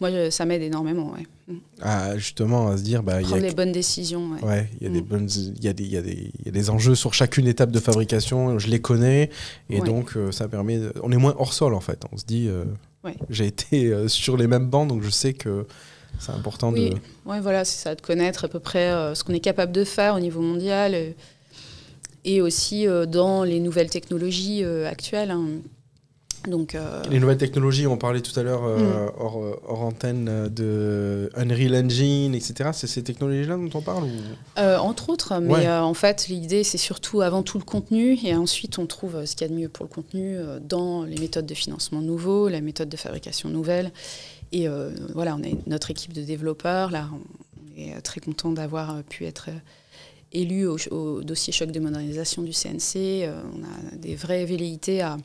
moi 0.00 0.30
ça 0.30 0.44
m'aide 0.44 0.62
énormément. 0.62 1.12
Ouais. 1.12 1.54
À, 1.80 2.16
Justement, 2.16 2.68
à 2.68 2.76
se 2.78 2.82
dire, 2.82 3.02
bah, 3.02 3.20
il 3.20 3.24
y 3.24 3.26
a 3.26 3.28
Prendre 3.30 3.42
les 3.42 3.52
bonnes 3.54 3.72
décisions. 3.72 4.30
ouais. 4.32 4.42
Ouais, 4.44 4.70
il 4.80 4.86
y 4.86 4.90
a 4.90 4.92
des 4.92 5.00
Mm. 5.02 5.04
bonnes, 5.04 5.28
il 5.56 5.64
y 5.64 5.68
a 5.68 5.72
des, 5.72 5.84
y 5.84 5.96
a 5.96 6.02
des, 6.02 6.30
il 6.38 6.46
y 6.46 6.48
a 6.48 6.52
des 6.52 6.70
enjeux 6.70 6.94
sur 6.94 7.12
chacune 7.14 7.46
étape 7.46 7.70
de 7.70 7.80
fabrication. 7.80 8.58
Je 8.58 8.68
les 8.68 8.80
connais 8.80 9.30
et 9.70 9.80
Ouais. 9.80 9.86
donc 9.86 10.16
euh, 10.16 10.32
ça 10.32 10.48
permet. 10.48 10.78
de- 10.78 10.92
on 11.02 11.10
est 11.12 11.16
moins 11.16 11.34
hors 11.38 11.52
sol 11.52 11.74
en 11.74 11.80
fait. 11.80 12.02
On 12.12 12.16
se 12.16 12.24
dit, 12.24 12.46
euh, 12.48 12.64
Ouais. 13.04 13.16
j'ai 13.30 13.46
été 13.46 13.86
euh, 13.88 14.08
sur 14.08 14.36
les 14.36 14.46
mêmes 14.46 14.68
bancs, 14.68 14.88
donc 14.88 15.02
je 15.02 15.10
sais 15.10 15.32
que 15.32 15.66
c'est 16.20 16.32
important 16.32 16.72
Oui, 16.72 16.90
de. 16.90 16.96
ouais, 17.30 17.40
voilà, 17.40 17.64
c'est 17.64 17.82
ça, 17.82 17.94
de 17.94 18.00
connaître 18.00 18.44
à 18.44 18.48
peu 18.48 18.60
près 18.60 18.90
ce 19.14 19.24
qu'on 19.24 19.32
est 19.34 19.40
capable 19.40 19.72
de 19.72 19.82
faire 19.84 20.14
au 20.14 20.20
niveau 20.20 20.40
mondial 20.40 20.94
et 22.24 22.40
aussi 22.40 22.86
dans 23.08 23.42
les 23.44 23.58
nouvelles 23.58 23.90
technologies 23.90 24.62
actuelles. 24.64 25.32
hein. 25.32 25.46
Donc, 26.48 26.74
euh, 26.74 27.02
Les 27.10 27.20
nouvelles 27.20 27.38
technologies, 27.38 27.86
on 27.86 27.96
parlait 27.96 28.20
tout 28.20 28.38
à 28.38 28.42
l'heure 28.42 28.64
euh, 28.64 29.06
Mm. 29.06 29.10
hors, 29.18 29.42
euh, 29.42 29.60
hors 29.66 29.82
antenne 29.82 30.48
de 30.48 31.30
Unreal 31.36 31.76
Engine, 31.84 32.34
etc. 32.34 32.70
C'est 32.72 32.86
ces 32.88 33.02
technologies-là 33.04 33.56
dont 33.56 33.70
on 33.74 33.80
parle 33.82 34.04
ou... 34.04 34.08
Euh, 34.58 34.76
entre 34.78 35.08
autres, 35.10 35.38
mais 35.40 35.52
Ouais. 35.54 35.68
en 35.68 35.94
fait, 35.94 36.26
l'idée, 36.28 36.64
c'est 36.64 36.78
surtout 36.78 37.20
avant 37.20 37.42
tout 37.42 37.58
le 37.58 37.64
contenu, 37.64 38.18
et 38.24 38.34
ensuite, 38.34 38.78
on 38.78 38.86
trouve 38.86 39.24
ce 39.24 39.36
qu'il 39.36 39.46
y 39.46 39.50
a 39.50 39.54
de 39.54 39.58
mieux 39.60 39.68
pour 39.68 39.84
le 39.84 39.90
contenu 39.90 40.36
dans 40.68 41.04
les 41.04 41.16
méthodes 41.18 41.46
de 41.46 41.54
financement 41.54 42.00
nouveaux, 42.02 42.48
la 42.48 42.60
méthode 42.60 42.88
de 42.88 42.96
fabrication 42.96 43.48
nouvelle. 43.48 43.92
Et 44.50 44.66
voilà, 45.14 45.36
on 45.36 45.42
a 45.42 45.46
notre 45.66 45.90
équipe 45.90 46.12
de 46.12 46.22
développeurs. 46.22 46.90
Là, 46.90 47.08
on 47.12 47.80
est 47.80 48.00
très 48.02 48.20
content 48.20 48.50
d'avoir 48.52 49.02
pu 49.04 49.24
être 49.26 49.48
élu 50.32 50.66
au, 50.66 50.76
au 50.90 51.22
dossier 51.22 51.52
choc 51.52 51.70
de 51.70 51.78
modernisation 51.80 52.42
du 52.42 52.52
CNC. 52.52 53.28
On 53.54 53.62
a 53.62 53.96
des 53.96 54.14
vraies 54.16 54.44
velléités 54.44 55.00
à 55.02 55.16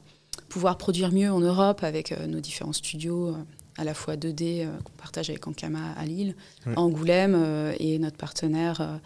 pouvoir 0.49 0.77
produire 0.77 1.11
mieux 1.11 1.31
en 1.31 1.39
Europe 1.39 1.83
avec 1.83 2.11
euh, 2.11 2.27
nos 2.27 2.39
différents 2.39 2.73
studios. 2.73 3.27
euh, 3.29 3.33
à 3.79 3.83
la 3.83 3.93
fois 3.93 4.15
2D 4.15 4.65
euh, 4.65 4.71
qu'on 4.83 4.91
partage 4.93 5.29
avec 5.29 5.45
Ankama 5.45 5.91
à 5.95 6.03
Lille, 6.05 6.35
à 6.75 6.79
Angoulême 6.79 7.35
euh, 7.37 7.75
et 7.79 7.99
notre 7.99 8.17
partenaire 8.17 8.81
euh, 8.81 8.97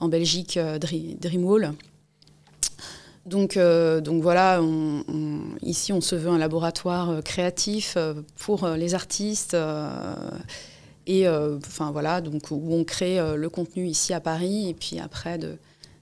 en 0.00 0.08
Belgique, 0.08 0.58
Dre- 0.58 1.16
Dreamwall. 1.20 1.72
Donc, 3.26 3.56
donc 3.58 4.22
voilà, 4.22 4.60
on- 4.62 5.04
on- 5.06 5.40
ici 5.62 5.92
on 5.92 6.00
se 6.00 6.16
veut 6.16 6.30
un 6.30 6.38
laboratoire 6.38 7.22
créatif 7.22 7.96
pour 8.36 8.66
les 8.68 8.94
artistes 8.94 9.56
et 11.06 11.28
enfin 11.28 11.90
voilà 11.92 12.20
donc 12.20 12.50
où 12.50 12.72
on 12.74 12.84
crée 12.84 13.18
le 13.36 13.48
contenu 13.50 13.86
ici 13.86 14.14
à 14.14 14.20
Paris 14.20 14.68
et 14.70 14.74
puis 14.74 14.98
après 14.98 15.36
de 15.38 15.58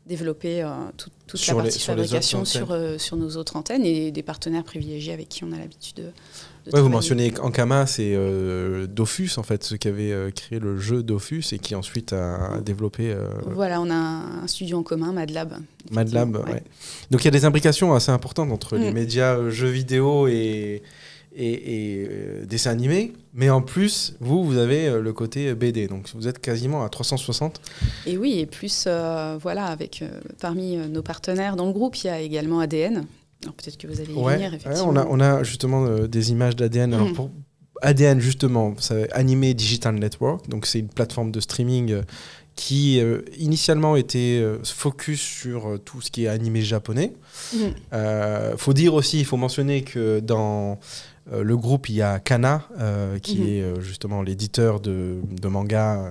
développer 0.07 0.63
euh, 0.63 0.69
tout- 0.97 1.11
toute 1.27 1.41
Sur 1.41 1.57
la 1.57 1.65
partie 1.65 1.79
les 1.79 1.85
fabrication 1.85 2.45
sur, 2.45 2.71
euh, 2.71 2.99
sur 2.99 3.17
nos 3.17 3.31
autres 3.37 3.57
antennes 3.57 3.85
et 3.85 4.13
des 4.13 4.23
partenaires 4.23 4.63
privilégiés 4.63 5.13
avec 5.13 5.29
qui 5.29 5.43
on 5.43 5.51
a 5.53 5.59
l'habitude 5.59 5.97
de, 5.97 6.03
de 6.03 6.07
Ouais, 6.07 6.13
vous 6.65 6.71
travailler. 6.71 6.91
mentionnez 6.91 7.35
Ankama, 7.41 7.87
c'est 7.87 8.13
euh, 8.15 8.87
Dofus 8.87 9.31
en 9.37 9.43
fait, 9.43 9.65
ceux 9.65 9.77
qui 9.77 9.89
avaient 9.89 10.33
créé 10.33 10.59
le 10.61 10.79
jeu 10.79 11.03
Dofus 11.03 11.43
et 11.53 11.59
qui 11.59 11.75
ensuite 11.75 12.13
a 12.13 12.61
développé 12.65 13.17
Voilà, 13.47 13.81
on 13.81 13.91
a 13.91 13.95
un, 13.95 14.47
studio 14.47 14.79
en 14.79 14.83
commun, 14.85 15.13
MadLab. 15.13 15.55
MadLab. 15.91 16.29
effectivement, 16.31 16.53
ouais. 16.55 16.63
Donc 17.11 17.23
il 17.23 17.25
y 17.25 17.29
a 17.29 17.33
des 17.33 17.45
imbrications 17.45 17.93
assez 17.95 18.13
importantes 18.13 18.53
entre 18.53 18.77
les 18.77 18.91
Mm. 18.91 18.95
médias 18.95 19.51
jeux 19.51 19.69
vidéo 19.71 20.29
et, 20.29 20.83
et, 21.37 22.01
et, 22.01 22.09
euh, 22.11 22.45
dessins 22.47 22.71
animés, 22.71 23.13
mais 23.35 23.51
en 23.51 23.61
plus, 23.63 24.17
vous, 24.21 24.43
vous 24.45 24.57
avez 24.57 24.89
euh, 24.89 25.01
le 25.03 25.13
côté 25.13 25.55
BD, 25.55 25.87
donc 25.87 26.09
vous 26.15 26.27
êtes 26.29 26.39
quasiment 26.41 26.83
à 26.85 26.89
360. 26.89 27.61
Et 28.07 28.17
oui, 28.17 28.39
et 28.41 28.47
plus, 28.47 28.85
euh, 28.87 29.37
voilà, 29.41 29.67
avec 29.67 30.01
euh, 30.03 30.09
parmi 30.41 30.77
euh, 30.77 30.87
nos 30.89 31.03
partenaires 31.03 31.57
dans 31.57 31.67
le 31.67 31.73
groupe, 31.73 31.97
il 31.99 32.07
y 32.07 32.11
a 32.11 32.21
également 32.21 32.61
ADN. 32.61 33.05
Alors 33.43 33.55
peut-être 33.55 33.77
que 33.77 33.87
vous 33.87 34.01
allez 34.01 34.13
y 34.13 34.17
Ouais, 34.17 34.37
venir, 34.37 34.51
ouais, 34.51 34.57
effectivement. 34.57 34.89
on, 34.91 34.97
a, 34.97 35.07
on 35.09 35.21
a 35.21 35.43
justement 35.43 35.85
euh, 35.87 36.07
des 36.09 36.31
images 36.31 36.57
d'ADN. 36.57 36.95
Alors 36.95 37.09
Mhm. 37.09 37.15
pour 37.15 37.31
ADN, 37.83 38.19
justement, 38.21 38.75
c'est 38.79 39.13
Animé 39.13 39.53
Digital 39.53 39.95
Network, 39.97 40.49
donc 40.49 40.65
c'est 40.67 40.79
une 40.79 40.89
plateforme 40.89 41.31
de 41.31 41.41
streaming 41.41 41.93
euh, 41.93 42.03
qui 42.57 43.01
euh, 43.01 43.21
initialement 43.39 43.95
était 43.97 44.41
euh, 44.43 44.59
focus 44.65 45.21
sur 45.21 45.69
euh, 45.69 45.79
tout 45.79 46.01
ce 46.01 46.11
qui 46.11 46.25
est 46.25 46.29
animé 46.29 46.63
japonais. 46.63 47.13
Euh, 47.93 48.57
faut 48.57 48.73
dire 48.73 48.95
aussi, 48.95 49.19
il 49.21 49.25
faut 49.27 49.37
mentionner 49.37 49.83
que 49.83 50.21
dans 50.21 50.79
le 51.33 51.57
groupe, 51.57 51.89
il 51.89 51.97
y 51.97 52.03
a 52.03 52.19
Kana, 52.19 52.67
qui 53.23 53.39
Mhm. 53.41 53.47
est 53.49 53.81
justement 53.83 54.23
l'éditeur 54.23 54.81
de, 54.81 55.17
de 55.41 55.49
mangas, 55.49 55.99
euh, 56.07 56.11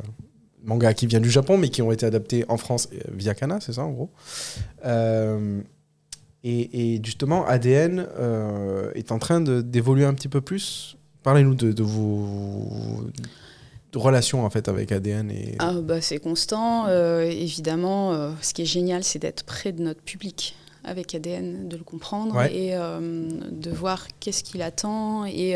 mangas 0.64 0.94
qui 0.94 1.08
viennent 1.08 1.24
du 1.24 1.32
Japon, 1.32 1.58
mais 1.58 1.70
qui 1.70 1.82
ont 1.82 1.92
été 1.92 2.06
adaptés 2.06 2.46
en 2.48 2.58
France 2.58 2.90
via 3.12 3.34
Kana, 3.34 3.60
c'est 3.62 3.74
ça 3.74 3.84
en 3.84 3.92
gros. 3.92 4.10
Et, 6.44 6.96
et 6.96 7.02
justement, 7.04 7.46
ADN 7.48 8.06
est 8.94 9.12
en 9.12 9.20
train 9.20 9.42
d'évoluer 9.42 10.06
un 10.06 10.14
petit 10.14 10.28
peu 10.28 10.42
plus. 10.42 10.96
Parlez-nous 11.24 11.56
de, 11.56 11.72
de 11.72 11.82
vos 11.84 13.02
de 13.96 14.00
relations 14.00 14.46
en 14.46 14.50
fait 14.50 14.68
avec 14.68 14.92
ADN 14.92 15.32
et 15.32 15.56
Ah, 15.60 15.74
bah, 15.82 16.02
c'est 16.02 16.20
constant. 16.20 16.88
Euh, 16.88 17.22
évidemment, 17.22 18.14
euh, 18.14 18.32
ce 18.42 18.54
qui 18.54 18.62
est 18.64 18.66
génial, 18.66 19.04
c'est 19.04 19.20
d'être 19.20 19.44
près 19.46 19.72
de 19.72 19.82
notre 19.82 20.02
public 20.02 20.56
avec 20.84 21.16
ADN, 21.16 21.68
de 21.68 21.78
le 21.78 21.84
comprendre 21.84 22.36
Ouais. 22.36 22.54
et 22.56 22.76
euh, 22.76 23.00
de 23.50 23.72
voir 23.72 24.06
qu'est-ce 24.20 24.44
qu'il 24.44 24.62
attend. 24.62 25.26
Et 25.26 25.56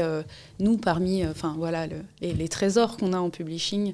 nous, 0.59 0.77
parmi 0.77 1.23
enfin, 1.27 1.55
voilà, 1.57 1.85
le- 1.85 2.01
les, 2.21 2.33
les 2.33 2.47
trésors 2.47 2.97
qu'on 2.97 3.13
a 3.13 3.19
en 3.19 3.29
publishing, 3.29 3.93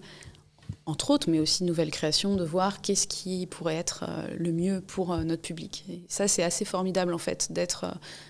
entre 0.85 1.09
autres, 1.09 1.29
mais 1.29 1.39
aussi 1.39 1.63
nouvelles 1.65 1.91
créations, 1.91 2.35
de 2.35 2.45
voir 2.45 2.79
qu'est-ce 2.81 3.07
qui 3.07 3.47
pourrait 3.47 3.75
être 3.75 4.05
le 4.37 4.51
mieux 4.53 4.79
pour 4.79 5.17
notre 5.17 5.41
public. 5.41 5.83
Et 5.91 6.01
ça, 6.07 6.27
c'est 6.29 6.43
assez 6.43 6.63
formidable, 6.65 7.13
en 7.13 7.17
fait, 7.17 7.51
d'être, 7.51 7.85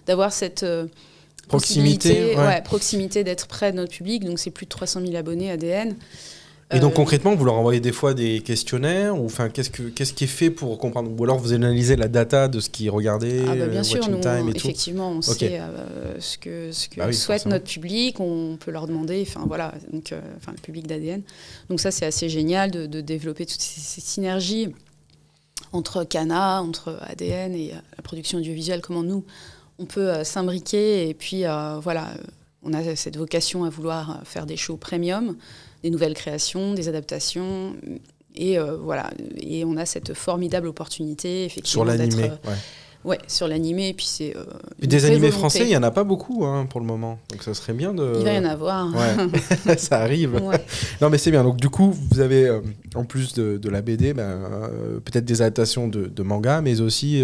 d'avoir 0.07 0.31
cette... 0.33 0.65
proximité. 1.47 2.35
ouais. 2.35 2.45
ouais, 2.45 2.61
proximité 2.61 3.23
d'être 3.23 3.47
près 3.47 3.71
de 3.71 3.77
notre 3.77 3.91
public. 3.91 4.23
Donc, 4.25 4.39
c'est 4.39 4.51
plus 4.51 4.65
de 4.65 4.69
300 4.69 5.01
000 5.01 5.15
abonnés 5.15 5.51
ADN. 5.51 5.95
Et 6.71 6.79
donc 6.79 6.93
Euh, 6.93 6.95
concrètement, 6.95 7.35
vous 7.35 7.45
leur 7.45 7.53
envoyez 7.53 7.79
des 7.79 7.91
fois 7.91 8.15
des 8.15 8.39
questionnaires 8.41 9.15
ou 9.21 9.25
enfin 9.27 9.49
qu'est-ce 9.49 9.69
que 9.69 9.83
qu'est-ce 9.83 10.13
qui 10.13 10.23
est 10.23 10.27
fait 10.27 10.49
pour 10.49 10.75
comprendre? 10.79 11.11
Ou 11.15 11.23
alors 11.23 11.37
vous 11.37 11.53
analysez 11.53 11.95
la 11.95 12.07
data 12.07 12.47
de 12.47 12.59
ce 12.59 12.71
qui 12.71 12.87
est 12.87 12.89
regardé, 12.89 13.43
Ah 13.47 13.55
bah 13.55 13.67
bien 13.67 13.81
euh, 13.81 13.83
sûr, 13.83 13.99
watching 13.99 14.15
nous, 14.15 14.19
time 14.21 14.49
et 14.49 14.53
tout. 14.53 14.57
effectivement, 14.57 15.11
on 15.11 15.21
sait 15.21 15.59
euh, 15.61 16.15
ce 16.19 16.39
que, 16.39 16.71
ce 16.71 16.89
que 16.89 16.95
Bah 16.97 17.05
oui, 17.07 17.13
souhaite 17.13 17.41
forcément. 17.43 17.53
notre 17.53 17.65
public, 17.71 18.19
on 18.19 18.57
peut 18.59 18.71
leur 18.71 18.87
demander, 18.87 19.23
enfin 19.27 19.43
voilà, 19.45 19.75
donc, 19.93 20.11
euh, 20.11 20.19
enfin, 20.37 20.53
le 20.53 20.57
public 20.59 20.87
d'ADN. 20.87 21.21
Donc 21.69 21.79
ça, 21.79 21.91
c'est 21.91 22.07
assez 22.07 22.29
génial 22.29 22.71
de, 22.71 22.87
de 22.87 22.99
développer 22.99 23.45
toutes 23.45 23.61
ces, 23.61 23.79
ces 23.79 24.01
synergies 24.01 24.69
entre 25.71 26.03
Cana, 26.03 26.63
entre 26.63 26.97
ADN 27.07 27.53
et 27.53 27.73
la 27.95 28.01
production 28.03 28.39
audiovisuelle, 28.39 28.81
comment 28.81 29.03
nous, 29.03 29.23
on 29.79 29.85
peut 29.85 30.09
euh, 30.09 30.23
s'imbriquer 30.23 31.09
et 31.09 31.13
puis 31.13 31.45
euh, 31.45 31.79
voilà, 31.81 32.07
euh, 32.09 32.23
on 32.63 32.73
a 32.73 32.95
cette 32.95 33.17
vocation 33.17 33.63
à 33.63 33.69
vouloir 33.69 34.21
faire 34.23 34.45
des 34.45 34.57
shows 34.57 34.77
premium, 34.77 35.35
des 35.83 35.89
nouvelles 35.89 36.13
créations, 36.15 36.73
des 36.73 36.87
adaptations. 36.89 37.75
Et 38.35 38.57
euh, 38.59 38.75
voilà, 38.77 39.11
et 39.37 39.63
on 39.65 39.77
a 39.77 39.85
cette 39.85 40.13
formidable 40.13 40.67
opportunité, 40.67 41.45
effectivement, 41.45 41.83
Sur 41.83 41.85
l'animé. 41.85 42.23
ouais. 42.45 42.53
Ouais, 43.05 43.19
sur 43.27 43.47
l'animé, 43.47 43.89
et 43.89 43.93
puis 43.93 44.07
c'est. 44.07 44.35
euh, 44.35 44.43
Et 44.81 44.87
des 44.87 45.05
animés 45.05 45.27
volonté. 45.29 45.37
français, 45.37 45.59
il 45.61 45.69
y 45.69 45.77
en 45.77 45.83
a 45.83 45.91
pas 45.91 46.03
beaucoup 46.03 46.43
hein, 46.43 46.65
pour 46.67 46.79
le 46.79 46.87
moment. 46.87 47.19
Donc 47.29 47.43
ça 47.43 47.53
serait 47.53 47.73
bien 47.73 47.93
de. 47.93 48.13
Il 48.17 48.23
va 48.25 48.33
y 48.33 48.37
en 48.39 48.45
avoir. 48.45 48.87
Ouais, 48.95 49.77
ça 49.77 49.99
arrive. 49.99 50.33
Ouais. 50.43 50.57
Non 51.01 51.11
mais 51.11 51.19
c'est 51.19 51.29
bien. 51.29 51.43
Donc 51.43 51.57
du 51.57 51.69
coup, 51.69 51.93
vous 52.11 52.19
avez 52.19 52.47
euh, 52.47 52.61
en 52.95 53.03
plus 53.05 53.33
de, 53.35 53.57
de 53.57 53.69
la 53.69 53.83
BD, 53.83 54.15
ben, 54.15 54.23
euh, 54.23 54.99
peut-être 55.01 55.23
des 55.25 55.43
adaptations 55.43 55.87
de, 55.87 56.07
de 56.07 56.23
manga, 56.23 56.61
mais 56.61 56.81
aussi 56.81 57.23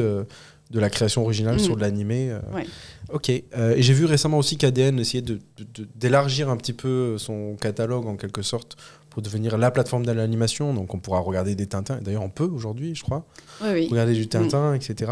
de 0.71 0.79
la 0.79 0.89
création 0.89 1.21
originale 1.23 1.55
Mhm. 1.55 1.59
sur 1.59 1.75
de 1.75 1.81
l'animé. 1.81 2.29
euh. 2.31 2.39
Ouais. 2.55 2.65
Ok. 3.11 3.29
Euh, 3.29 3.75
et 3.75 3.81
j'ai 3.81 3.93
vu 3.93 4.05
récemment 4.05 4.37
aussi 4.37 4.57
qu'ADN 4.57 4.99
essayait 4.99 5.21
de- 5.21 5.39
de- 5.57 5.65
de- 5.83 5.87
d'élargir 5.95 6.49
un 6.49 6.57
petit 6.57 6.73
peu 6.73 7.17
son 7.17 7.55
catalogue 7.59 8.07
en 8.07 8.15
quelque 8.15 8.41
sorte 8.41 8.77
pour 9.09 9.21
devenir 9.21 9.57
la 9.57 9.71
plateforme 9.71 10.05
de 10.05 10.11
l'animation. 10.13 10.73
Donc 10.73 10.93
on 10.93 10.99
pourra 10.99 11.19
regarder 11.19 11.53
des 11.53 11.67
Tintins. 11.67 11.99
D'ailleurs, 12.01 12.23
on 12.23 12.29
peut 12.29 12.45
aujourd'hui, 12.45 12.95
je 12.95 13.03
crois, 13.03 13.25
Oui, 13.61 13.67
oui. 13.73 13.87
regarder 13.91 14.13
du 14.13 14.27
Tintin, 14.29 14.73
etc. 14.73 15.11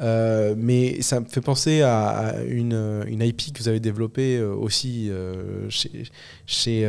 Euh, 0.00 0.54
mais 0.58 1.00
ça 1.02 1.20
me 1.20 1.26
fait 1.26 1.40
penser 1.40 1.80
à, 1.82 2.08
à 2.08 2.42
une, 2.42 3.04
une 3.06 3.22
IP 3.22 3.52
que 3.52 3.62
vous 3.62 3.68
avez 3.68 3.78
développée 3.78 4.40
aussi 4.40 5.08
euh, 5.10 5.70
chez, 5.70 6.02
chez 6.46 6.84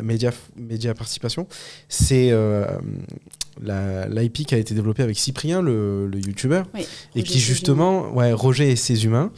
Média 0.00 0.94
Participation. 0.94 1.48
C'est 1.88 2.30
l'IP 3.60 4.46
qui 4.46 4.54
a 4.54 4.58
été 4.58 4.74
développée 4.74 5.02
avec 5.02 5.18
Cyprien, 5.18 5.62
le, 5.62 6.06
le 6.06 6.18
youtubeur, 6.18 6.66
Oui, 6.74 6.86
et 7.14 7.22
qui 7.22 7.38
justement, 7.38 8.10
ouais, 8.12 8.32
Roger 8.32 8.70
et 8.70 8.76
ses 8.76 9.04
humains, 9.04 9.30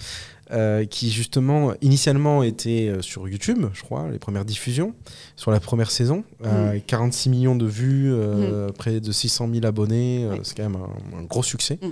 euh, 0.53 0.85
qui 0.85 1.11
justement 1.11 1.73
initialement 1.81 2.43
était 2.43 2.89
euh, 2.89 3.01
sur 3.03 3.27
YouTube, 3.29 3.67
je 3.73 3.83
crois, 3.83 4.11
les 4.11 4.19
premières 4.19 4.45
diffusions, 4.45 4.95
sur 5.37 5.51
la 5.51 5.59
première 5.59 5.91
saison, 5.91 6.23
euh, 6.45 6.79
46 6.87 7.31
millions 7.31 7.57
de 7.57 7.67
vues, 7.67 8.13
euh, 8.13 8.69
près 8.71 9.01
de 9.01 9.11
600 9.13 9.49
000 9.53 9.65
abonnés, 9.67 10.29
c'est 10.43 10.57
quand 10.57 10.69
même 10.69 10.77
un, 11.15 11.19
un 11.19 11.23
gros 11.25 11.43
succès, 11.43 11.79
Mm. 11.83 11.89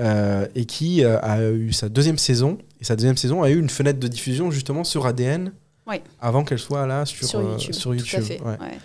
Euh, 0.00 0.46
et 0.54 0.64
qui 0.64 1.02
euh, 1.02 1.18
a 1.22 1.42
eu 1.50 1.72
sa 1.72 1.88
deuxième 1.88 2.18
saison, 2.18 2.58
et 2.80 2.84
sa 2.84 2.94
deuxième 2.94 3.16
saison 3.16 3.42
a 3.42 3.50
eu 3.50 3.58
une 3.58 3.70
fenêtre 3.70 3.98
de 3.98 4.06
diffusion 4.06 4.52
justement 4.52 4.84
sur 4.84 5.06
ADN, 5.06 5.50
Ouais. 5.88 6.02
avant 6.20 6.44
qu'elle 6.44 6.60
soit 6.60 6.86
là 6.86 7.04
sur, 7.04 7.26
sur 7.26 7.40
euh, 7.40 7.52
YouTube. 7.52 7.72
sur 7.74 7.90
Tout 7.90 7.94
à 7.94 7.96
YouTube, 7.96 8.22
fait. 8.22 8.40
ouais. 8.42 8.50
ouais. 8.60 8.78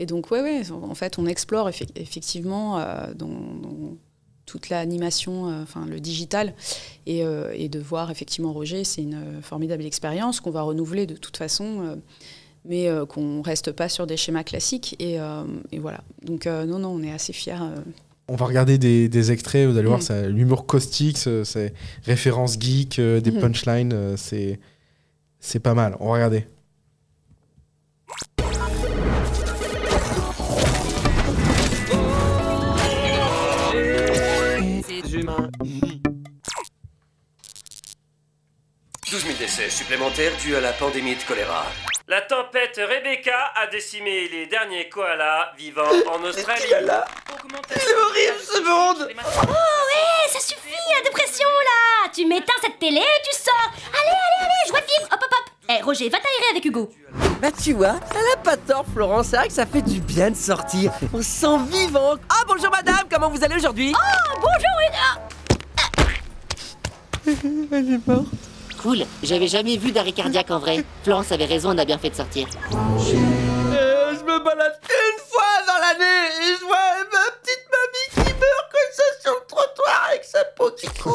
Et 0.00 0.06
donc, 0.06 0.30
ouais, 0.30 0.40
ouais, 0.42 0.62
en 0.72 0.94
fait, 0.94 1.18
on 1.18 1.26
explore 1.26 1.68
effe- 1.68 1.90
effectivement 1.94 2.78
euh, 2.80 3.12
dans, 3.14 3.28
dans 3.28 3.96
toute 4.46 4.68
l'animation, 4.70 5.48
euh, 5.48 5.62
enfin 5.62 5.84
le 5.86 6.00
digital, 6.00 6.54
et, 7.06 7.22
euh, 7.24 7.52
et 7.54 7.68
de 7.68 7.78
voir 7.78 8.10
effectivement 8.10 8.52
Roger, 8.52 8.82
c'est 8.84 9.02
une 9.02 9.40
formidable 9.42 9.84
expérience 9.84 10.40
qu'on 10.40 10.50
va 10.50 10.62
renouveler 10.62 11.06
de 11.06 11.14
toute 11.16 11.36
façon. 11.36 11.98
mais 12.64 12.88
qu'on 13.08 13.40
reste 13.42 13.72
pas 13.72 13.88
sur 13.88 14.06
des 14.06 14.16
schémas 14.16 14.42
classiques 14.44 14.94
et, 14.98 15.16
et 15.72 15.78
voilà 15.78 16.00
donc 16.22 16.44
non 16.46 16.78
non 16.78 16.88
on 16.90 17.02
est 17.02 17.10
assez 17.12 17.32
fiers 17.32 17.56
On 18.28 18.36
va 18.36 18.44
regarder 18.46 18.76
des, 18.76 19.08
des 19.08 19.32
extraits, 19.32 19.66
vous 19.68 19.76
allez 19.78 19.88
voir, 19.88 20.00
Mm. 20.00 20.26
l'humour 20.36 20.66
caustique, 20.66 21.16
c'est 21.18 21.44
c'est 21.44 21.72
références 22.04 22.58
geek, 22.60 23.00
des 23.00 23.32
punchlines, 23.32 23.94
c'est 24.16 24.60
c'est 25.40 25.60
pas 25.60 25.72
mal. 25.74 25.96
On 26.00 26.08
va 26.08 26.14
regarder. 26.14 26.44
12 39.10 39.24
000 39.24 39.38
décès 39.38 39.68
supplémentaires 39.70 40.30
dus 40.40 40.54
à 40.54 40.60
la 40.60 40.72
pandémie 40.72 41.16
de 41.16 41.22
choléra. 41.22 41.64
La 42.06 42.20
tempête 42.20 42.76
Rebecca 42.76 43.50
a 43.56 43.66
décimé 43.66 44.28
les 44.28 44.46
derniers 44.46 44.88
koalas 44.88 45.50
vivant 45.58 45.82
en 45.82 46.22
Australie. 46.22 46.62
C'est 46.62 47.96
horrible 47.96 48.40
ce 48.40 48.62
monde. 48.62 49.08
Eh, 49.10 50.28
ça 50.28 50.38
suffit 50.38 50.70
la 50.96 51.02
dépression 51.02 51.48
là. 51.48 52.08
Tu 52.14 52.24
m'éteins 52.24 52.54
cette 52.62 52.78
télé 52.78 53.00
et 53.00 53.22
tu 53.28 53.36
sors. 53.36 53.72
Allez, 53.88 54.10
allez, 54.10 54.44
allez, 54.44 54.66
je 54.66 54.70
vois 54.70 54.80
le 54.80 54.86
film 54.86 55.08
Hop, 55.12 55.20
hop, 55.20 55.32
hop. 55.32 55.52
Eh, 55.70 55.82
Roger, 55.82 56.08
va 56.08 56.18
t'aérer 56.18 56.50
avec 56.52 56.64
Hugo. 56.64 56.88
Bah 57.42 57.50
tu 57.50 57.72
vois, 57.72 57.96
elle 58.12 58.32
a 58.34 58.36
pas 58.36 58.56
tort 58.56 58.84
Florence, 58.92 59.28
c'est 59.30 59.38
vrai 59.38 59.48
que 59.48 59.54
ça 59.54 59.66
fait 59.66 59.82
du 59.82 60.00
bien 60.00 60.30
de 60.30 60.36
sortir. 60.36 60.92
On 61.12 61.18
se 61.18 61.24
sent 61.24 61.58
vivant. 61.68 62.14
Ah 62.28 62.44
bonjour 62.46 62.70
madame, 62.70 63.08
comment 63.10 63.28
vous 63.28 63.42
allez 63.42 63.56
aujourd'hui? 63.56 63.92
Oh, 63.92 64.36
bonjour 64.36 64.70
Hugo. 64.86 65.30
Elle 67.72 67.94
est 67.94 68.06
morte. 68.06 68.49
Cool, 68.80 69.04
j'avais 69.22 69.46
jamais 69.46 69.76
vu 69.76 69.92
d'arrêt 69.92 70.12
cardiaque 70.12 70.50
en 70.50 70.58
vrai. 70.58 70.82
Florence 71.04 71.30
avait 71.32 71.44
raison, 71.44 71.70
on 71.74 71.76
a 71.78 71.84
bien 71.84 71.98
fait 71.98 72.08
de 72.08 72.14
sortir. 72.14 72.46
Euh, 72.72 74.14
je 74.14 74.24
me 74.24 74.42
balade 74.42 74.80
une 74.88 75.20
fois 75.28 75.66
dans 75.66 75.78
l'année 75.78 76.28
et 76.40 76.56
je 76.58 76.64
vois 76.64 76.78
ma 77.12 77.30
petite 77.42 77.66
mamie 77.70 78.26
qui 78.26 78.32
meurt 78.32 78.70
comme 78.72 78.92
ça 78.92 79.02
sur 79.22 79.32
le 79.32 79.46
trottoir 79.46 80.06
avec 80.08 80.24
sa 80.24 80.44
peau 80.56 80.70
qui 80.70 80.86
coule. 80.98 81.12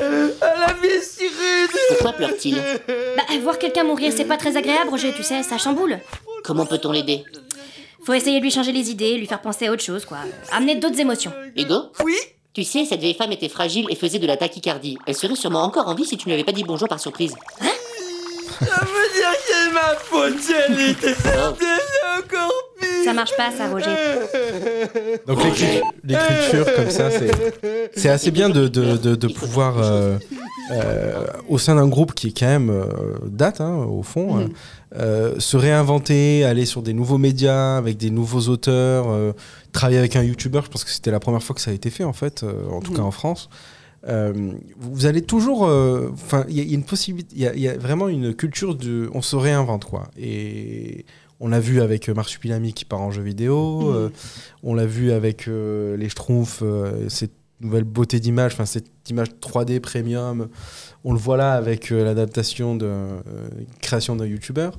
Euh, 0.00 0.30
la 0.40 0.72
vie 0.72 0.86
est 0.88 1.02
si 1.02 1.24
rude. 1.28 1.70
Pourquoi 1.90 2.12
pleure-t-il 2.12 2.56
Bah, 2.86 3.24
voir 3.42 3.58
quelqu'un 3.58 3.84
mourir, 3.84 4.10
c'est 4.16 4.24
pas 4.24 4.38
très 4.38 4.56
agréable, 4.56 4.88
Roger, 4.88 5.12
tu 5.12 5.22
sais, 5.22 5.42
ça 5.42 5.58
chamboule. 5.58 5.98
Comment 6.44 6.64
peut-on 6.64 6.92
l'aider 6.92 7.24
Faut 8.06 8.14
essayer 8.14 8.38
de 8.38 8.42
lui 8.44 8.50
changer 8.50 8.72
les 8.72 8.90
idées, 8.90 9.18
lui 9.18 9.26
faire 9.26 9.42
penser 9.42 9.66
à 9.66 9.72
autre 9.72 9.82
chose, 9.82 10.06
quoi. 10.06 10.16
Amener 10.50 10.76
d'autres 10.76 10.98
émotions. 10.98 11.32
Hugo 11.56 11.92
Oui 12.02 12.16
Tu 12.54 12.64
sais, 12.64 12.84
cette 12.84 13.00
vieille 13.00 13.14
femme 13.14 13.32
était 13.32 13.48
fragile 13.48 13.86
et 13.88 13.94
faisait 13.96 14.18
de 14.18 14.26
la 14.26 14.36
tachycardie. 14.36 14.98
Elle 15.06 15.14
serait 15.14 15.36
sûrement 15.36 15.62
encore 15.62 15.88
en 15.88 15.94
vie 15.94 16.04
si 16.04 16.16
tu 16.18 16.28
ne 16.28 16.34
lui 16.34 16.40
avais 16.40 16.44
pas 16.44 16.52
dit 16.52 16.64
bonjour 16.64 16.86
par 16.86 17.00
surprise. 17.00 17.34
Ça 17.58 17.66
veut 18.84 19.08
dire 19.14 19.32
que 19.32 19.42
c'est 19.48 19.72
ma 19.72 19.94
faute, 19.96 21.16
encore 22.18 22.52
pire 22.78 22.88
Ça 23.04 23.12
marche 23.14 23.34
pas, 23.36 23.50
ça, 23.56 23.68
Roger. 23.70 23.86
Donc 25.26 25.42
l'écri- 25.42 25.80
l'écriture 26.04 26.66
comme 26.76 26.90
ça, 26.90 27.10
c'est 27.10 27.30
c'est 27.96 28.08
assez 28.10 28.30
bien 28.30 28.50
de, 28.50 28.68
de, 28.68 28.96
de, 28.98 29.14
de 29.16 29.28
pouvoir 29.28 29.78
euh, 29.78 30.18
euh, 30.72 31.24
au 31.48 31.58
sein 31.58 31.74
d'un 31.74 31.88
groupe 31.88 32.12
qui 32.14 32.28
est 32.28 32.38
quand 32.38 32.46
même 32.46 32.70
euh, 32.70 32.84
date 33.26 33.60
hein, 33.60 33.74
au 33.88 34.02
fond, 34.02 34.48
euh, 34.94 35.34
se 35.40 35.56
réinventer, 35.56 36.44
aller 36.44 36.66
sur 36.66 36.82
des 36.82 36.92
nouveaux 36.92 37.18
médias 37.18 37.76
avec 37.78 37.96
des 37.96 38.10
nouveaux 38.10 38.48
auteurs, 38.48 39.06
euh, 39.10 39.32
travailler 39.72 39.98
avec 39.98 40.16
un 40.16 40.22
youtubeur. 40.22 40.64
Je 40.64 40.70
pense 40.70 40.84
que 40.84 40.90
c'était 40.90 41.10
la 41.10 41.20
première 41.20 41.42
fois 41.42 41.54
que 41.54 41.60
ça 41.60 41.70
a 41.70 41.74
été 41.74 41.90
fait 41.90 42.04
en 42.04 42.12
fait, 42.12 42.42
euh, 42.42 42.68
en 42.70 42.80
tout 42.80 42.90
Mhm. 42.92 42.98
cas 42.98 43.02
en 43.04 43.10
France. 43.10 43.48
Euh, 44.08 44.52
vous 44.78 45.06
allez 45.06 45.22
toujours, 45.22 45.64
euh, 45.64 46.10
enfin, 46.12 46.44
il 46.48 46.56
y, 46.56 46.60
a- 46.60 46.64
il 46.64 46.68
y 46.70 46.72
a 46.72 46.74
une 46.76 46.84
possibilité, 46.84 47.34
il 47.36 47.42
y 47.42 47.46
a- 47.46 47.54
il 47.54 47.60
y, 47.60 47.68
a 47.68 47.76
vraiment 47.78 48.08
une 48.08 48.34
culture 48.34 48.74
de, 48.74 49.08
on 49.14 49.22
se 49.22 49.36
réinvente 49.36 49.84
quoi. 49.84 50.08
Et 50.18 51.04
on 51.38 51.48
l'a 51.48 51.60
vu 51.60 51.80
avec 51.80 52.08
Marsupilami 52.08 52.72
qui 52.72 52.84
part 52.84 53.00
en 53.00 53.10
jeu 53.12 53.22
vidéo. 53.22 53.92
Euh, 53.94 54.10
on 54.64 54.74
l'a 54.74 54.86
vu 54.86 55.12
avec 55.12 55.46
les 55.46 56.08
Schtroumpfs, 56.08 56.62
cette 57.08 57.32
nouvelle 57.62 57.84
beauté 57.84 58.20
d'image, 58.20 58.52
enfin 58.52 58.66
cette 58.66 58.86
image 59.08 59.28
3D 59.40 59.80
premium. 59.80 60.48
On 61.04 61.12
le 61.12 61.18
voit 61.18 61.36
là 61.36 61.54
avec 61.54 61.90
euh, 61.90 62.04
l'adaptation 62.04 62.76
de 62.76 62.86
euh, 62.86 63.20
création 63.80 64.14
d'un 64.16 64.26
youtubeur. 64.26 64.78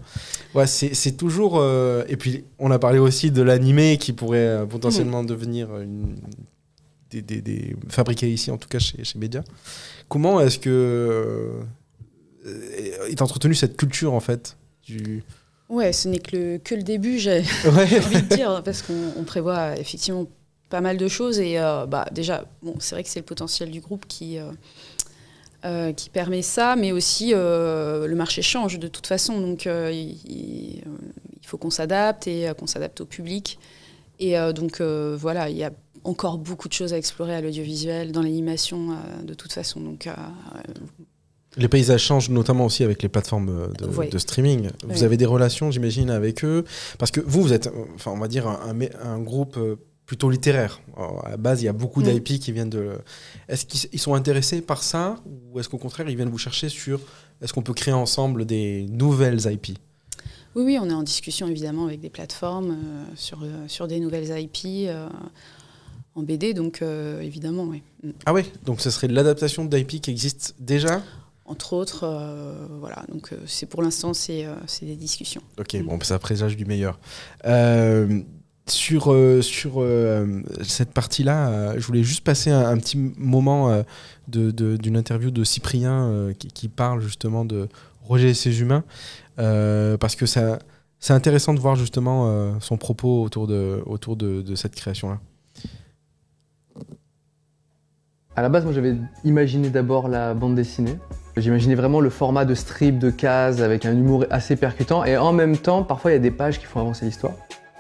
Ouais, 0.56 0.67
c'est 0.67 1.17
toujours. 1.17 1.60
euh, 1.60 2.04
et 2.08 2.15
puis 2.17 2.43
on 2.60 2.72
a 2.72 2.80
parlé 2.80 3.00
aussi 3.00 3.32
de 3.32 3.41
l'animé 3.41 3.98
qui 4.00 4.13
pourrait 4.13 4.65
potentiellement 4.69 5.24
devenir 5.24 5.78
une, 5.80 6.15
des, 7.10 7.22
des- 7.22 7.41
des- 7.41 7.76
fabriqué 7.89 8.32
ici, 8.32 8.52
en 8.52 8.58
tout 8.58 8.69
cas 8.69 8.80
chez, 8.80 9.04
chez 9.04 9.19
Media. 9.19 9.43
Comment 10.10 10.39
est-ce 10.41 10.60
que 10.60 11.60
est 13.10 13.22
entretenu 13.22 13.56
cette 13.56 13.78
culture 13.78 14.13
en 14.13 14.19
fait 14.19 14.58
du... 14.86 15.24
Ouais, 15.69 15.93
ce 15.93 16.10
n'est 16.10 16.19
que 16.19 16.36
le, 16.36 16.58
que 16.58 16.76
le 16.76 16.84
début, 16.84 17.17
j'ai 17.17 17.39
Ouais. 17.65 18.00
envie 18.06 18.22
de 18.22 18.36
dire, 18.36 18.62
parce 18.63 18.82
qu'on 18.82 19.13
on 19.17 19.24
prévoit 19.24 19.78
effectivement 19.80 20.28
pas 20.73 20.81
mal 20.81 20.97
de 20.97 21.07
choses. 21.07 21.38
Et 21.39 21.59
euh, 21.59 21.86
bah, 21.86 22.07
déjà, 22.12 22.45
bon, 22.63 22.73
c'est 22.79 22.95
vrai 22.95 23.03
que 23.03 23.09
c'est 23.09 23.19
le 23.19 23.25
potentiel 23.25 23.69
du 23.69 23.79
groupe 23.79 24.07
qui, 24.07 24.39
euh, 24.39 24.45
euh, 25.65 25.93
qui 25.93 26.09
permet 26.09 26.41
ça, 26.41 26.75
mais 26.75 26.91
aussi 26.91 27.31
le 27.31 28.13
marché 28.15 28.41
change 28.41 28.79
de 28.79 28.88
toute 28.88 29.05
façon. 29.05 29.39
Donc 29.39 29.65
il, 29.67 30.81
faut 31.45 31.59
qu'on 31.59 31.69
s'adapte 31.69 32.25
et 32.25 32.51
qu'on 32.57 32.65
s'adapte 32.65 33.01
au 33.01 33.05
public. 33.05 33.59
Et 34.19 34.36
donc 34.55 34.81
voilà, 34.81 35.47
il 35.47 35.57
y 35.57 35.63
a 35.63 35.71
encore 36.03 36.39
beaucoup 36.39 36.67
de 36.67 36.73
choses 36.73 36.91
à 36.91 36.97
explorer 36.97 37.36
à 37.36 37.41
l'audiovisuel, 37.41 38.12
dans 38.12 38.23
l'animation, 38.23 38.97
de 39.23 39.33
toute 39.36 39.53
façon. 39.53 39.79
Donc 39.79 40.09
Les 41.55 41.67
paysages 41.67 42.01
changent 42.01 42.31
notamment 42.31 42.65
aussi 42.65 42.83
avec 42.83 43.03
les 43.03 43.09
plateformes 43.09 43.71
de, 43.77 44.17
streaming. 44.17 44.71
Vous 44.88 45.03
avez 45.03 45.17
des 45.17 45.27
relations, 45.27 45.69
j'imagine, 45.69 46.09
avec 46.09 46.43
eux? 46.43 46.65
Parce 46.97 47.12
que 47.12 47.21
vous, 47.21 47.43
vous 47.43 47.53
êtes, 47.53 47.69
enfin, 47.93 48.09
on 48.09 48.17
va 48.17 48.27
dire, 48.27 48.47
un, 48.47 48.59
un 48.69 48.73
mé- 48.73 48.95
un 49.03 49.19
groupe 49.19 49.59
plutôt 50.06 50.30
littéraire. 50.30 50.82
Alors, 50.98 51.26
à 51.26 51.30
la 51.30 51.38
base, 51.38 51.62
il 51.62 51.66
y 51.66 51.70
a 51.70 51.74
beaucoup 51.74 52.02
Mm. 52.02 52.04
d'IP 52.04 52.39
qui 52.39 52.52
viennent 52.52 52.70
de... 52.70 52.98
Est-ce 53.48 53.66
qu'ils 53.66 53.89
ils 53.94 54.00
sont 54.00 54.13
intéressés 54.16 54.62
par 54.62 54.84
ça 54.84 55.16
Ou 55.52 55.60
est-ce 55.60 55.70
qu'au 55.70 55.78
contraire, 55.78 56.10
ils 56.10 56.16
viennent 56.16 56.30
vous 56.30 56.38
chercher 56.38 56.70
sur... 56.70 57.00
Est-ce 57.42 57.54
qu'on 57.54 57.62
peut 57.62 57.74
créer 57.74 57.94
ensemble 57.94 58.46
des 58.46 58.86
nouvelles 58.89 59.39
IP 59.46 59.78
Oui, 60.56 60.63
oui, 60.63 60.78
on 60.82 60.89
est 60.89 60.94
en 60.94 61.04
discussion 61.04 61.48
évidemment 61.48 61.86
avec 61.86 62.00
des 62.00 62.10
plateformes 62.10 62.72
euh, 62.72 63.04
sur, 63.16 63.46
sur 63.68 63.88
des 63.88 64.00
nouvelles 64.00 64.39
IP 64.39 64.88
euh, 64.88 65.08
en 66.16 66.22
BD, 66.24 66.54
donc 66.54 66.82
euh, 66.82 67.22
évidemment, 67.22 67.63
oui. 67.63 67.82
Mm. 68.04 68.10
Ah 68.26 68.34
ouais? 68.34 68.46
Donc 68.66 68.82
ce 68.82 68.89
serait 68.92 69.08
l'adaptation 69.08 69.66
d'IP 69.66 70.02
qui 70.02 70.12
existe 70.12 70.56
déjà? 70.60 71.02
Entre 71.46 71.74
autres, 71.74 72.04
euh, 72.06 72.68
voilà, 72.80 73.04
donc 73.12 73.34
euh, 73.34 73.38
c'est 73.48 73.66
pour 73.66 73.82
l'instant, 73.82 74.13
c'est 74.13 74.46
euh, 74.46 74.56
des 74.82 74.96
discussions. 74.96 75.42
Ok, 75.60 75.76
bon, 75.84 76.00
ça 76.02 76.18
présage 76.20 76.56
du 76.56 76.66
meilleur. 76.66 77.00
Sur 78.65 79.12
euh, 79.12 79.41
sur 79.41 79.82
euh, 79.82 80.41
cette 80.62 80.93
partie-là, 80.93 81.49
euh, 81.49 81.73
je 81.78 81.86
voulais 81.86 82.04
juste 82.04 82.23
passer 82.23 82.49
un, 82.49 82.78
petit 82.78 82.97
moment 83.17 83.84
d'une 84.28 84.95
interview 84.95 85.32
de 85.32 85.43
Cyprien 85.43 86.30
qui, 86.38 86.69
parle 86.69 87.02
justement 87.02 87.43
de 87.43 87.67
Roger 88.04 88.30
et 88.30 88.34
ses 88.34 88.62
humains, 88.62 88.84
parce 89.36 90.15
que 90.15 90.26
c'est 90.26 91.13
intéressant 91.13 91.54
de 91.54 91.60
voir 91.60 91.76
justement 91.76 92.58
son 92.62 92.78
propos 92.78 93.23
autour 93.23 93.47
de, 93.47 93.82
autour 93.86 94.15
de 94.15 94.56
cette 94.56 94.76
création-là. 94.76 95.19
À 98.36 98.41
la 98.41 98.49
base, 98.49 98.63
moi 98.63 98.73
j'avais 98.73 98.95
imaginé 99.26 99.69
d'abord 99.69 100.08
la 100.08 100.34
bande 100.34 100.56
dessinée. 100.56 100.97
J'imaginais 101.36 101.76
vraiment 101.76 101.99
le 101.99 102.10
format 102.10 102.45
de 102.45 102.56
strip, 102.56 102.97
de 102.97 103.10
cases, 103.10 103.60
avec 103.60 103.86
un 103.86 103.91
humour 103.91 104.26
assez 104.30 104.56
percutant, 104.56 105.04
et 105.04 105.17
en 105.17 105.34
même 105.34 105.58
temps, 105.58 105.84
parfois 105.84 106.12
il 106.12 106.13
y 106.13 106.17
a 106.17 106.19
des 106.19 106.32
pages 106.32 106.60
qui 106.60 106.65
font 106.65 106.80
avancer 106.80 107.06
l'histoire. 107.06 107.34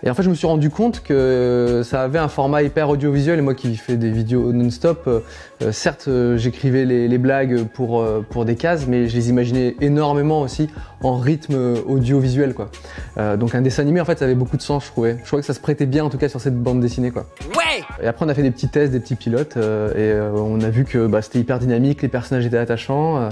Et 0.05 0.09
en 0.09 0.13
fait, 0.13 0.23
je 0.23 0.29
me 0.29 0.35
suis 0.35 0.47
rendu 0.47 0.69
compte 0.69 1.01
que 1.01 1.81
ça 1.85 2.01
avait 2.03 2.19
un 2.19 2.27
format 2.27 2.61
hyper 2.61 2.89
audiovisuel, 2.89 3.39
et 3.39 3.41
moi 3.41 3.53
qui 3.53 3.75
fais 3.77 3.95
des 3.95 4.11
vidéos 4.11 4.51
non-stop, 4.51 5.03
euh, 5.07 5.19
euh, 5.61 5.71
certes 5.71 6.05
euh, 6.09 6.35
j'écrivais 6.37 6.83
les, 6.83 7.07
les 7.07 7.17
blagues 7.17 7.63
pour, 7.63 8.01
euh, 8.01 8.25
pour 8.29 8.43
des 8.43 8.55
cases, 8.55 8.85
mais 8.87 9.07
je 9.07 9.15
les 9.15 9.29
imaginais 9.29 9.75
énormément 9.79 10.41
aussi 10.41 10.69
en 11.01 11.15
rythme 11.17 11.75
audiovisuel. 11.87 12.53
Quoi. 12.53 12.69
Euh, 13.17 13.37
donc 13.37 13.55
un 13.55 13.61
dessin 13.61 13.83
animé, 13.83 14.01
en 14.01 14.05
fait, 14.05 14.19
ça 14.19 14.25
avait 14.25 14.35
beaucoup 14.35 14.57
de 14.57 14.61
sens, 14.61 14.85
je 14.85 14.91
trouvais. 14.91 15.17
Je 15.21 15.27
trouvais 15.27 15.41
que 15.41 15.47
ça 15.47 15.53
se 15.53 15.61
prêtait 15.61 15.85
bien, 15.85 16.03
en 16.03 16.09
tout 16.09 16.17
cas, 16.17 16.27
sur 16.27 16.41
cette 16.41 16.61
bande 16.61 16.81
dessinée. 16.81 17.11
Quoi. 17.11 17.25
Ouais 17.55 17.83
Et 18.01 18.07
après, 18.07 18.25
on 18.25 18.29
a 18.29 18.33
fait 18.33 18.43
des 18.43 18.51
petits 18.51 18.67
tests, 18.67 18.91
des 18.91 18.99
petits 18.99 19.15
pilotes, 19.15 19.55
euh, 19.55 19.89
et 19.91 20.11
euh, 20.11 20.31
on 20.33 20.59
a 20.61 20.69
vu 20.69 20.83
que 20.83 21.07
bah, 21.07 21.21
c'était 21.21 21.39
hyper 21.39 21.59
dynamique, 21.59 22.01
les 22.01 22.09
personnages 22.09 22.45
étaient 22.45 22.57
attachants. 22.57 23.29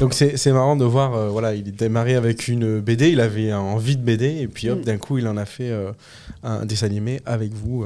Donc 0.00 0.14
c'est 0.14 0.52
marrant 0.52 0.76
de 0.76 0.84
voir, 0.84 1.14
euh, 1.14 1.28
voilà, 1.28 1.54
il 1.54 1.68
est 1.68 1.72
démarré 1.72 2.14
avec 2.14 2.48
une 2.48 2.80
BD, 2.80 3.10
il 3.10 3.20
avait 3.20 3.52
envie 3.52 3.96
de 3.96 4.02
BD, 4.02 4.38
et 4.40 4.48
puis 4.48 4.70
hop, 4.70 4.80
Mm. 4.80 4.84
d'un 4.84 4.96
coup, 4.96 5.18
il 5.18 5.28
en 5.28 5.36
a 5.36 5.44
fait 5.44 5.70
euh, 5.70 5.92
un 6.42 6.64
dessin 6.64 6.86
animé 6.86 7.20
avec 7.26 7.52
vous. 7.52 7.84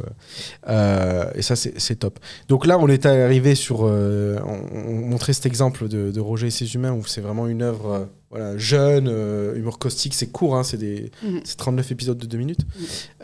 euh, 0.68 1.24
et 1.35 1.42
ça, 1.42 1.57
c'est 1.57 1.96
top. 1.96 2.18
Donc 2.48 2.66
là, 2.66 2.79
on 2.79 2.88
est 2.88 3.05
arrivé 3.07 3.55
sur. 3.55 3.81
on, 3.81 4.38
on 4.74 4.92
montrait 5.09 5.33
cet 5.33 5.46
exemple 5.46 5.88
de, 5.88 6.11
de 6.11 6.20
Roger 6.20 6.46
et 6.46 6.50
ses 6.50 6.74
humains, 6.74 6.92
où 6.92 7.05
c'est 7.05 7.20
vraiment 7.20 7.46
une 7.48 7.62
œuvre 7.62 8.09
voilà, 8.31 8.57
jeune, 8.59 9.09
humour 9.57 9.79
caustique, 9.79 10.14
c'est 10.14 10.27
court, 10.27 10.57
hein, 10.57 10.64
c'est 10.64 10.77
des- 10.77 11.11
Mhm. 11.22 11.40
c'est 11.44 11.57
39 11.57 11.92
épisodes 11.92 12.18
de 12.18 12.27
2 12.27 12.38
minutes. 12.38 12.61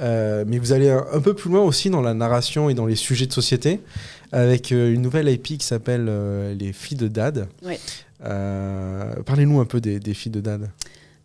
Euh, 0.00 0.44
mais 0.46 0.58
vous 0.58 0.72
allez 0.72 0.88
un, 0.90 1.04
un 1.12 1.20
peu 1.20 1.34
plus 1.34 1.50
loin 1.50 1.62
aussi 1.62 1.90
dans 1.90 2.00
la 2.00 2.14
narration 2.14 2.70
et 2.70 2.74
dans 2.74 2.86
les 2.86 2.94
sujets 2.96 3.26
de 3.26 3.32
société, 3.32 3.80
avec 4.32 4.70
une 4.70 5.02
nouvelle 5.02 5.28
IP 5.28 5.58
qui 5.58 5.66
s'appelle 5.66 6.08
Les 6.58 6.72
filles 6.72 6.96
de 6.98 7.08
Dad. 7.08 7.48
Ouais. 7.64 7.78
Euh, 8.24 9.14
Parlez-nous 9.24 9.60
un 9.60 9.64
peu 9.66 9.80
des, 9.80 10.00
des 10.00 10.14
filles 10.14 10.32
de 10.32 10.40
Dad. 10.40 10.70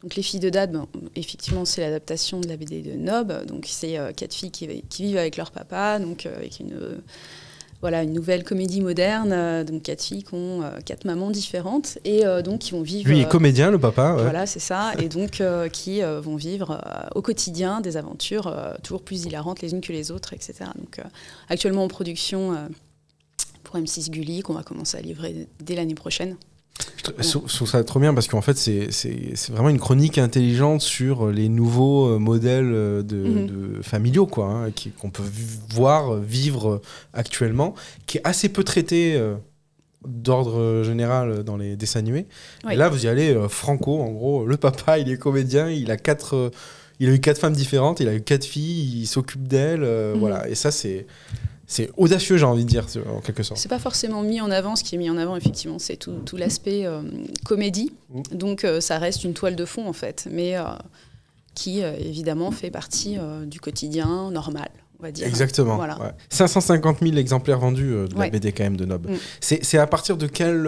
Donc 0.06 0.14
les 0.14 0.22
filles 0.22 0.40
de 0.40 0.52
Dad, 0.52 0.72
bon, 0.72 0.88
effectivement, 1.16 1.66
c'est 1.66 1.82
l'adaptation 1.82 2.40
de 2.40 2.48
la 2.48 2.58
BD 2.58 2.84
de 2.84 2.92
Nob. 2.92 3.46
Donc 3.48 3.66
c'est 3.68 3.98
euh, 3.98 4.12
quatre 4.12 4.36
filles 4.36 4.52
qui, 4.52 4.84
qui 4.88 5.04
vivent 5.04 5.18
avec 5.18 5.36
leur 5.36 5.50
papa, 5.50 5.98
donc 5.98 6.28
euh, 6.28 6.36
avec 6.36 6.60
une 6.60 6.74
euh, 6.74 6.98
voilà 7.82 8.04
une 8.04 8.14
nouvelle 8.14 8.44
comédie 8.44 8.82
moderne. 8.82 9.64
donc 9.64 9.82
quatre 9.82 10.04
filles 10.04 10.24
qui 10.24 10.34
ont 10.34 10.62
quatre 10.86 11.06
mamans 11.06 11.30
différentes 11.30 12.00
et 12.04 12.24
donc 12.44 12.60
qui 12.60 12.72
vont 12.72 12.82
vivre. 12.82 13.08
Lui 13.10 13.20
est 13.20 13.30
comédien, 13.30 13.70
le 13.70 13.78
papa. 13.78 14.16
ouais. 14.16 14.24
Voilà, 14.24 14.48
c'est 14.48 14.62
ça. 14.62 14.94
Et 14.98 15.08
donc, 15.08 15.44
qui 15.72 16.02
vont 16.02 16.36
vivre 16.36 16.82
au 17.14 17.22
quotidien 17.22 17.82
des 17.82 17.96
aventures 17.96 18.52
toujours 18.82 19.04
plus 19.04 19.26
hilarantes 19.26 19.62
les 19.62 19.74
unes 19.74 19.82
que 19.82 19.92
les 19.92 20.10
autres, 20.10 20.34
etc. 20.34 20.56
Donc, 20.80 21.00
actuellement 21.48 21.84
en 21.84 21.88
production 21.88 22.56
pour 23.64 23.76
M6 23.76 24.10
Gulli, 24.10 24.42
qu'on 24.42 24.54
va 24.54 24.64
commencer 24.64 24.98
à 24.98 25.02
livrer 25.02 25.48
dès 25.60 25.76
l'année 25.76 25.96
prochaine. 25.96 26.38
Je 26.98 27.04
tr- 27.12 27.14
je 27.24 27.30
trouve- 27.56 27.68
ça 27.70 27.84
trop 27.84 28.00
bien 28.00 28.14
parce 28.14 28.28
qu'en 28.28 28.42
fait, 28.42 28.58
c'est- 28.58 28.92
c'est 28.92 29.32
c'est 29.36 29.52
vraiment 29.52 29.70
une 29.70 29.80
chronique 29.80 30.18
intelligente 30.18 30.82
sur 30.82 31.28
les 31.32 31.50
nouveaux 31.50 32.08
euh, 32.10 32.20
modèles 32.20 32.72
euh, 32.74 33.04
de, 33.04 33.16
Mhm. 33.18 33.48
de 33.48 33.82
familiaux 33.82 34.26
quoi, 34.26 34.48
hein, 34.48 34.72
qui- 34.72 34.90
qu'on 34.92 35.10
peut 35.10 35.24
voir 35.74 36.16
euh, 36.16 36.20
vivre 36.22 36.70
euh, 36.76 36.82
actuellement, 37.14 37.76
qui 38.08 38.18
est 38.18 38.22
assez 38.24 38.50
peu 38.50 38.64
traité 38.64 39.16
euh, 39.16 39.36
d'ordre 40.08 40.60
euh, 40.60 40.84
général 40.84 41.44
dans 41.44 41.58
les 41.58 41.76
dessins 41.76 42.00
animés. 42.00 42.26
Oui. 42.66 42.74
Et 42.74 42.76
là, 42.76 42.90
vous 42.90 43.06
y 43.06 43.08
allez 43.08 43.34
euh, 43.34 43.48
franco, 43.48 44.02
en 44.02 44.12
gros, 44.12 44.46
le 44.46 44.58
papa, 44.58 44.98
il 45.00 45.10
est 45.10 45.18
comédien, 45.18 45.70
il 45.70 45.92
a 45.92 45.98
quatre, 45.98 46.36
euh, 46.36 46.50
il 47.00 47.10
a 47.10 47.14
eu 47.14 47.20
quatre 47.20 47.40
femmes 47.40 47.54
différentes, 47.54 48.00
il 48.02 48.08
a 48.10 48.14
eu 48.16 48.22
quatre 48.22 48.46
filles, 48.46 49.02
il 49.02 49.06
s'occupe 49.08 49.48
d'elles, 49.48 49.84
euh, 49.84 50.14
Mhm. 50.14 50.20
voilà. 50.20 50.50
Et 50.50 50.56
ça, 50.56 50.72
c'est 50.72 51.06
c'est 51.68 51.90
audacieux, 51.98 52.38
j'ai 52.38 52.46
envie 52.46 52.64
de 52.64 52.70
dire, 52.70 52.86
en 53.10 53.22
quelque 53.22 53.44
sorte. 53.44 53.60
C'est 53.60 53.70
pas 53.70 53.80
forcément 53.80 54.22
mis 54.22 54.40
en 54.42 54.52
avant. 54.52 54.76
Ce 54.76 54.84
qui 54.84 54.96
est 54.96 54.98
mis 54.98 55.10
en 55.10 55.18
avant, 55.18 55.36
effectivement, 55.36 55.80
c'est 55.80 55.98
tout, 55.98 56.14
tout 56.26 56.38
l'aspect 56.38 56.86
euh, 56.86 57.02
comédie. 57.44 57.92
Mhm. 58.14 58.24
Donc, 58.38 58.64
euh, 58.64 58.82
ça 58.82 59.00
reste 59.00 59.24
une 59.24 59.34
toile 59.34 59.56
de 59.56 59.66
fond, 59.66 59.88
en 59.88 59.94
fait, 59.94 60.28
mais 60.32 60.58
euh, 60.58 60.64
qui, 61.56 61.80
évidemment, 61.80 62.52
fait 62.52 62.70
partie 62.70 63.18
du 63.48 63.60
quotidien 63.60 64.30
normal, 64.30 64.70
on 65.00 65.04
va 65.04 65.12
dire. 65.12 65.26
Exactement. 65.26 65.78
Voilà. 65.78 65.98
ouais. 66.00 66.12
550 66.30 66.98
000 67.02 67.16
exemplaires 67.16 67.60
vendus 67.60 67.92
de 67.92 68.14
la 68.14 68.20
Ouais. 68.20 68.30
BD 68.30 68.52
quand 68.52 68.64
même 68.66 68.78
de 68.78 68.86
Nob. 68.86 69.10
Mm. 69.10 69.16
C'est 69.40 69.78
à 69.78 69.88
partir 69.88 70.18
de 70.18 70.28
quel 70.28 70.64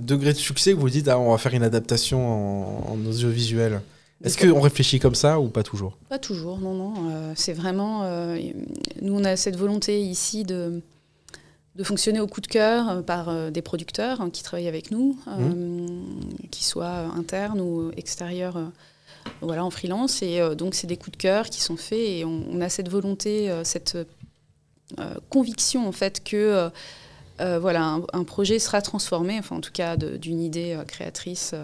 degré 0.00 0.32
de 0.32 0.38
succès 0.38 0.72
que 0.72 0.78
vous 0.78 0.90
dites 0.90 1.08
ah, 1.08 1.18
on 1.18 1.32
va 1.32 1.38
faire 1.38 1.54
une 1.54 1.64
adaptation 1.64 2.88
en, 2.88 2.92
en 2.92 3.06
audiovisuel? 3.06 3.80
Est-ce 4.24 4.38
qu'on 4.38 4.60
réfléchit 4.60 4.98
comme 5.00 5.14
ça 5.14 5.40
ou 5.40 5.48
pas 5.48 5.62
toujours? 5.62 5.96
Pas 6.08 6.18
toujours, 6.18 6.58
non, 6.58 6.74
non. 6.74 6.94
euh, 7.10 7.32
c'est 7.36 7.52
vraiment. 7.52 8.04
euh, 8.04 8.38
nous, 9.00 9.14
on 9.14 9.24
a 9.24 9.36
cette 9.36 9.56
volonté 9.56 10.00
ici 10.00 10.44
de, 10.44 10.80
de 11.76 11.84
fonctionner 11.84 12.20
au 12.20 12.26
coup 12.26 12.40
de 12.40 12.46
cœur 12.46 12.88
euh, 12.88 13.02
par 13.02 13.28
euh, 13.28 13.50
des 13.50 13.62
producteurs 13.62 14.20
hein, 14.20 14.30
qui 14.30 14.42
travaillent 14.42 14.68
avec 14.68 14.90
nous, 14.90 15.18
euh, 15.28 16.00
qui 16.50 16.64
soient 16.64 17.10
internes 17.16 17.60
ou 17.60 17.90
extérieurs. 17.96 18.58
voilà, 19.40 19.64
en 19.64 19.70
freelance. 19.70 20.22
Et 20.22 20.40
donc, 20.56 20.74
c'est 20.74 20.86
des 20.86 20.96
coups 20.96 21.12
de 21.12 21.22
cœur 21.22 21.48
qui 21.50 21.60
sont 21.60 21.76
faits 21.76 21.98
et 21.98 22.24
on, 22.24 22.44
on 22.52 22.60
a 22.60 22.68
cette 22.68 22.88
volonté, 22.88 23.50
cette 23.64 23.96
conviction, 25.30 25.86
en 25.88 25.92
fait, 25.92 26.22
que 26.24 26.70
voilà, 27.38 27.84
un, 27.84 28.02
un 28.12 28.24
projet 28.24 28.58
sera 28.58 28.82
transformé, 28.82 29.38
enfin, 29.38 29.56
en 29.56 29.60
tout 29.60 29.72
cas, 29.72 29.96
d'une 29.96 30.40
idée 30.40 30.78
créatrice 30.86 31.54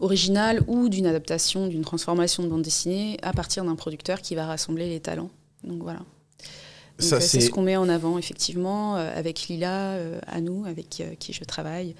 originale 0.00 0.62
ou 0.66 0.88
d'une 0.88 1.06
adaptation, 1.06 1.66
d'une 1.66 1.82
transformation 1.82 2.42
de 2.42 2.48
bande 2.48 2.62
dessinée 2.62 3.18
à 3.22 3.32
partir 3.32 3.64
d'un 3.64 3.74
producteur 3.76 4.20
qui 4.20 4.34
va 4.34 4.46
rassembler 4.46 4.88
les 4.88 5.00
talents. 5.00 5.30
Donc, 5.64 5.82
voilà. 5.82 6.00
Donc, 6.00 6.06
Ça, 6.98 7.16
euh, 7.16 7.20
c'est 7.20 7.40
c'est- 7.40 7.46
ce 7.46 7.50
qu'on 7.50 7.62
met 7.62 7.76
en 7.76 7.88
avant, 7.88 8.18
effectivement, 8.18 8.96
euh, 8.96 9.10
avec 9.14 9.48
Lila, 9.48 9.92
euh, 9.92 10.18
à 10.26 10.40
nous, 10.40 10.64
avec 10.66 11.00
euh, 11.00 11.14
qui 11.18 11.32
je 11.32 11.44
travaille. 11.44 11.94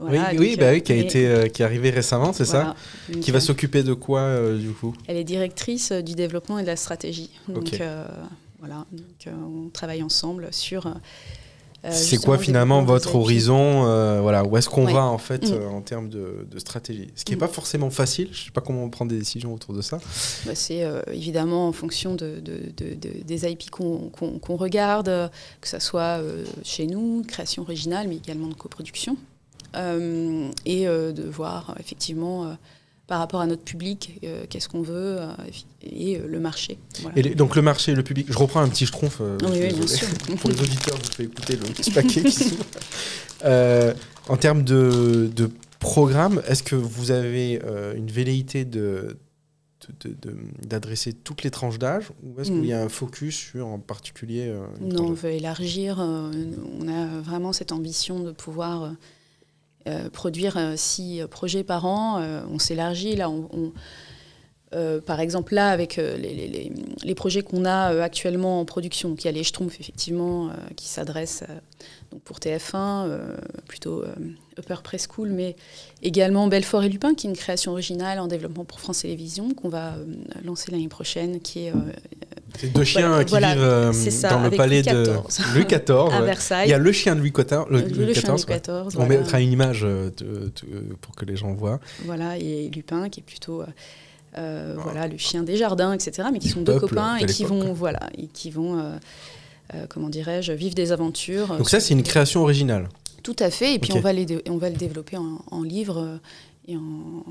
Voilà, 0.00 0.28
oui, 0.32 0.36
oui, 0.38 0.50
donc, 0.50 0.60
bah 0.60 0.70
oui, 0.72 0.82
qui 0.82 0.92
a 0.92 0.96
et- 0.96 1.00
été, 1.00 1.50
qui 1.50 1.62
est 1.62 1.64
arrivé 1.64 1.90
récemment, 1.90 2.32
c'est 2.32 2.44
voilà. 2.44 2.76
ça 3.08 3.12
Donc, 3.12 3.22
Qui 3.22 3.30
va 3.32 3.40
s'occuper 3.40 3.82
de 3.82 3.94
quoi 3.94 4.52
du 4.54 4.70
coup 4.70 4.94
Elle 5.08 5.16
est 5.16 5.24
directrice 5.24 5.90
du 5.90 6.14
développement 6.14 6.58
et 6.58 6.62
de 6.62 6.68
la 6.68 6.76
stratégie. 6.76 7.30
Donc 7.48 7.80
voilà, 8.60 8.86
on 9.26 9.68
travaille 9.70 10.02
ensemble 10.04 10.48
sur. 10.52 10.92
Euh, 11.88 11.92
C'est 11.92 12.18
quoi 12.18 12.36
le 12.36 12.42
finalement 12.42 12.82
votre 12.82 13.14
horizon 13.16 13.86
euh, 13.86 14.20
Voilà, 14.20 14.44
où 14.44 14.56
est-ce 14.56 14.68
qu'on 14.68 14.86
Ouais. 14.86 14.92
va 14.92 15.04
en 15.04 15.18
fait 15.18 15.48
Mm. 15.48 15.52
euh, 15.52 15.68
en 15.68 15.80
termes 15.80 16.08
de, 16.08 16.46
de 16.50 16.58
stratégie? 16.58 17.08
Ce 17.16 17.24
qui 17.24 17.32
n'est 17.32 17.36
Mm. 17.36 17.40
pas 17.40 17.48
forcément 17.48 17.90
facile. 17.90 18.28
Je 18.32 18.44
sais 18.44 18.50
pas 18.50 18.60
comment 18.60 18.84
on 18.84 18.90
prend 18.90 19.06
des 19.06 19.18
décisions 19.18 19.52
autour 19.54 19.74
de 19.74 19.82
ça. 19.82 19.98
Bah, 20.46 20.54
c'est 20.54 20.82
euh, 20.84 21.00
évidemment 21.12 21.68
en 21.68 21.72
fonction 21.72 22.14
de, 22.14 22.40
de- 22.40 22.70
de- 22.76 22.94
de- 22.94 23.22
des 23.24 23.50
IP 23.50 23.70
qu'on 23.70 24.10
regarde, 24.56 25.30
que 25.60 25.68
ce 25.68 25.78
soit 25.78 26.20
chez 26.64 26.86
nous, 26.86 27.22
création 27.26 27.62
originale, 27.62 28.08
mais 28.08 28.16
également 28.16 28.48
de 28.48 28.54
coproduction. 28.54 29.16
Et 29.74 30.84
de 30.86 31.28
voir 31.30 31.74
effectivement 31.78 32.56
par 33.08 33.18
rapport 33.18 33.40
à 33.40 33.46
notre 33.46 33.62
public, 33.64 34.20
euh, 34.22 34.44
qu'est-ce 34.48 34.68
qu'on 34.68 34.82
veut, 34.82 35.16
euh, 35.20 35.26
et 35.82 36.18
euh, 36.18 36.26
le 36.28 36.38
marché. 36.38 36.78
Voilà. 37.02 37.18
Et 37.18 37.22
les- 37.22 37.34
donc 37.34 37.56
le 37.56 37.62
marché, 37.62 37.94
le 37.94 38.02
public. 38.04 38.26
Je 38.30 38.38
reprends 38.38 38.60
un 38.60 38.68
petit 38.68 38.86
schtroumpf. 38.86 39.20
Oui, 39.20 39.58
bien 39.74 39.86
sûr. 39.86 40.06
Pour 40.40 40.50
les 40.50 40.60
auditeurs, 40.60 40.96
vous 40.96 41.10
fais 41.12 41.24
écouter 41.24 41.54
le 41.56 41.62
petit 41.72 41.90
paquet 41.90 42.22
qui 42.22 42.30
s'ouvre. 42.30 42.64
En 44.30 44.36
termes 44.36 44.62
de, 44.62 45.30
de 45.34 45.50
programme, 45.78 46.42
est-ce 46.46 46.62
que 46.62 46.76
vous 46.76 47.10
avez 47.10 47.60
une 47.96 48.10
velléité 48.10 48.64
de 48.66 49.16
d'adresser 50.66 51.14
toutes 51.14 51.44
les 51.44 51.50
tranches 51.50 51.78
d'âge 51.78 52.10
ou 52.22 52.38
est-ce 52.40 52.50
Mm. 52.50 52.60
qu'il 52.60 52.66
y 52.68 52.72
a 52.74 52.82
un 52.82 52.88
focus 52.90 53.36
sur 53.36 53.68
en 53.68 53.78
particulier 53.78 54.48
euh, 54.48 54.66
Non, 54.82 55.06
on 55.06 55.12
veut 55.12 55.30
élargir. 55.30 55.98
euh, 56.00 56.30
on 56.80 56.88
a 56.88 57.06
vraiment 57.22 57.54
cette 57.54 57.72
ambition 57.72 58.20
de 58.20 58.32
pouvoir 58.32 58.92
produire 60.12 60.56
euh, 60.56 60.74
six 60.76 61.22
projets 61.30 61.64
par 61.64 61.86
an. 61.86 62.20
Euh, 62.20 62.42
on 62.50 62.58
s'élargit. 62.58 63.16
Là, 63.16 63.30
euh, 64.74 65.00
par 65.00 65.20
exemple, 65.20 65.54
là, 65.54 65.70
avec 65.70 65.98
euh, 65.98 66.16
les, 66.18 67.14
projets 67.14 67.42
qu'on 67.42 67.64
a 67.64 67.92
euh, 67.92 68.02
actuellement 68.02 68.60
en 68.60 68.64
production, 68.66 69.16
y 69.24 69.28
a 69.28 69.32
les 69.32 69.42
Schtroumpfs, 69.42 69.80
effectivement, 69.80 70.48
euh, 70.48 70.52
qui 70.76 70.88
s'adressent 70.88 71.44
euh, 71.48 71.54
donc 72.12 72.20
pour 72.22 72.38
TF1, 72.38 73.06
euh, 73.06 73.36
plutôt 73.66 74.02
euh, 74.02 74.14
Upper 74.58 74.76
Preschool, 74.84 75.30
mais 75.30 75.56
également 76.02 76.48
Belfort 76.48 76.84
et 76.84 76.90
Lupin, 76.90 77.14
qui 77.14 77.26
est 77.26 77.30
une 77.30 77.36
création 77.36 77.72
originale 77.72 78.18
en 78.18 78.26
développement 78.26 78.66
pour 78.66 78.80
France 78.80 79.00
Télévisions, 79.00 79.54
qu'on 79.54 79.70
va 79.70 79.94
euh, 79.94 80.04
lancer 80.44 80.70
l'année 80.70 80.88
prochaine, 80.88 81.40
qui 81.40 81.66
est 81.66 81.70
euh, 81.70 81.78
C'est 82.58 82.72
deux 82.72 82.84
chiens 82.84 83.08
Voilà, 83.08 83.24
qui 83.24 83.30
voilà, 83.30 83.54
vivent 83.54 83.62
euh, 83.62 83.92
ça, 83.92 84.30
dans 84.30 84.40
le 84.42 84.50
palais 84.50 84.82
Louis 84.82 84.92
de. 84.92 85.12
Louis 85.54 85.64
XIV. 85.66 85.90
à. 86.12 86.22
Versailles. 86.22 86.68
Il 86.68 86.70
y 86.70 86.74
a 86.74 86.78
le 86.78 86.92
chien 86.92 87.14
de 87.14 87.20
Louis 87.20 87.30
XIV. 87.32 87.46
Le, 87.70 87.80
Le 87.80 87.88
Louis 88.06 88.14
chien 88.14 88.32
de 88.32 88.36
XIV, 88.36 88.46
Louis 88.48 88.54
ouais. 88.54 88.60
XIV, 88.60 88.70
On 88.70 88.88
voilà. 88.88 89.08
mettra 89.08 89.40
une 89.40 89.52
image 89.52 89.80
euh, 89.84 90.10
de- 90.16 90.24
de- 90.62 90.94
pour 91.00 91.14
que 91.14 91.24
les 91.24 91.36
gens 91.36 91.52
voient. 91.52 91.80
Voilà, 92.04 92.38
et 92.38 92.70
Lupin 92.74 93.08
qui 93.08 93.20
est 93.20 93.22
plutôt 93.22 93.62
euh, 93.62 93.66
euh, 94.38 94.74
voilà, 94.78 95.06
le 95.08 95.18
chien 95.18 95.42
des 95.42 95.56
jardins, 95.56 95.92
etc. 95.92 96.28
Mais 96.32 96.38
qui 96.38 96.48
sont 96.48 96.62
deux 96.62 96.78
copains 96.80 97.16
et 97.16 97.26
qui 97.26 97.44
vont, 97.44 97.72
voilà, 97.72 98.08
et 98.16 98.26
qui 98.26 98.50
vont 98.50 98.78
euh, 98.78 99.84
comment 99.88 100.08
dirais-je, 100.08 100.52
vivre 100.52 100.74
des 100.74 100.92
aventures. 100.92 101.48
Donc 101.56 101.68
ça, 101.68 101.80
c'est 101.80 101.92
une 101.94 102.02
création 102.02 102.42
originale. 102.42 102.88
Tout 103.22 103.36
à 103.40 103.50
fait, 103.50 103.74
et 103.74 103.78
puis 103.78 103.92
on, 103.92 104.00
va 104.00 104.12
les 104.12 104.26
on 104.48 104.56
va 104.56 104.70
le 104.70 104.76
développer 104.76 105.16
en, 105.16 105.42
en 105.50 105.62
livre 105.62 106.18
et 106.66 106.76
en. 106.76 106.80
en- 106.80 107.24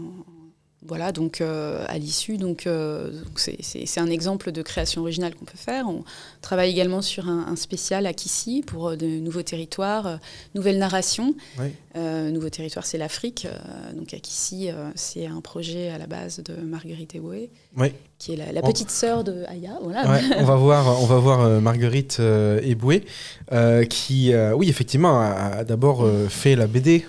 voilà, 0.86 1.12
donc 1.12 1.42
euh, 1.42 1.84
à 1.88 1.98
l'issue, 1.98 2.38
donc 2.38 2.68
euh, 2.68 3.12
c'est- 3.36 3.98
un 4.00 4.10
exemple 4.10 4.52
de 4.52 4.62
création 4.62 5.02
originale 5.02 5.34
qu'on 5.36 5.46
peut 5.46 5.58
faire. 5.58 5.90
On 5.90 6.04
travaille 6.42 6.70
également 6.70 7.02
sur 7.02 7.28
un, 7.28 7.48
un 7.48 7.56
spécial 7.56 8.06
à 8.06 8.13
Kissy 8.13 8.63
pour 8.66 8.90
euh, 8.90 8.96
de 8.96 9.08
nouveaux 9.08 9.42
territoires, 9.42 10.20
nouvelles 10.54 10.78
narrations. 10.78 11.34
Oui. 11.60 11.70
Euh, 11.96 12.30
nouveau 12.30 12.50
territoire, 12.50 12.86
c'est 12.86 13.00
l'Afrique. 13.00 13.48
donc 13.96 14.13
à 14.13 14.20
Kissy, 14.20 14.70
euh, 14.70 14.90
c'est 14.96 15.26
un 15.26 15.42
projet 15.42 15.90
à 15.90 15.98
la 15.98 16.06
base 16.06 16.44
de 16.44 16.54
Marguerite 16.56 17.16
Eboué, 17.16 17.50
Oui. 17.78 17.94
qui 18.18 18.34
est 18.34 18.36
la, 18.36 18.52
la 18.52 18.62
On- 18.63 18.68
petite 18.68 18.90
sœur 18.90 19.24
de 19.24 19.44
Aya. 19.48 19.78
Voilà. 19.84 20.10
Ouais, 20.12 20.22
on 20.40 20.44
va 20.44 20.56
voir, 20.68 21.02
on 21.04 21.06
va 21.06 21.18
voir 21.20 21.42
euh, 21.42 21.60
Marguerite 21.60 22.18
euh, 22.20 22.60
Eboué, 22.63 23.04
euh, 23.52 23.84
qui, 23.86 24.34
euh, 24.34 24.54
oui, 24.56 24.68
effectivement, 24.70 25.20
a, 25.22 25.28
a 25.60 25.63
d'abord 25.63 26.04
fait 26.28 26.56
la 26.56 26.66
BD 26.68 27.06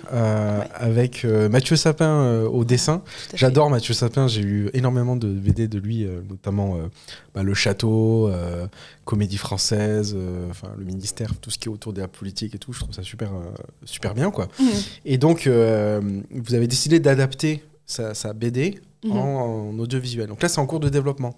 avec 0.75 1.23
Mathieu 1.25 1.75
Sapin 1.75 2.43
au 2.43 2.63
dessin. 2.63 3.01
J'adore 3.33 3.69
Mathieu 3.69 3.93
Sapin, 3.93 4.27
j'ai 4.27 4.41
eu 4.41 4.69
énormément 4.73 5.15
de 5.15 5.27
BD 5.27 5.67
de 5.67 5.79
lui, 5.79 6.07
notamment 6.29 6.77
bah, 7.33 7.43
Le 7.43 7.53
Château, 7.53 8.29
Comédie 9.05 9.37
Française, 9.37 10.15
enfin 10.49 10.69
le 10.77 10.85
ministère, 10.85 11.31
tout 11.41 11.49
ce 11.49 11.57
qui 11.57 11.67
est 11.67 11.71
autour 11.71 11.93
de 11.93 12.01
la 12.01 12.07
politique 12.07 12.53
et 12.55 12.59
tout. 12.59 12.73
Je 12.73 12.79
trouve 12.81 12.93
ça 12.93 13.01
super, 13.03 13.31
super 13.85 14.13
bien, 14.13 14.29
quoi. 14.31 14.47
Mhm. 14.59 14.67
Et 15.05 15.17
donc, 15.17 15.47
vous 15.47 16.53
avez 16.55 16.67
décidé 16.67 16.99
d'adapter 16.99 17.63
sa, 17.87 18.13
sa 18.13 18.33
BD 18.33 18.79
Mhm. 19.03 19.11
en, 19.17 19.69
en 19.69 19.79
audiovisuel. 19.79 20.27
Donc 20.27 20.41
là, 20.41 20.49
c'est 20.49 20.59
en 20.59 20.65
cours 20.65 20.81
de 20.81 20.89
développement. 20.89 21.33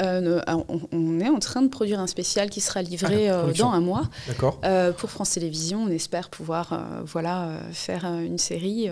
Euh, 0.00 0.40
alors, 0.46 0.64
on, 0.68 0.80
on 0.92 1.20
est 1.20 1.28
en 1.28 1.38
train 1.40 1.60
de 1.60 1.68
produire 1.68 2.00
un 2.00 2.06
spécial 2.06 2.48
qui 2.48 2.62
sera 2.62 2.80
livré 2.80 3.28
Ah, 3.28 3.32
la 3.32 3.38
euh, 3.44 3.52
dans 3.52 3.70
un 3.70 3.80
mois. 3.80 4.08
D'accord 4.26 4.58
Euh, 4.64 4.92
pour 4.92 5.10
France 5.10 5.30
Télévisions, 5.32 5.82
on 5.84 5.88
espère 5.88 6.30
pouvoir 6.30 6.72
euh, 6.72 7.02
voilà, 7.04 7.58
faire 7.72 8.06
une 8.06 8.38
série 8.38 8.88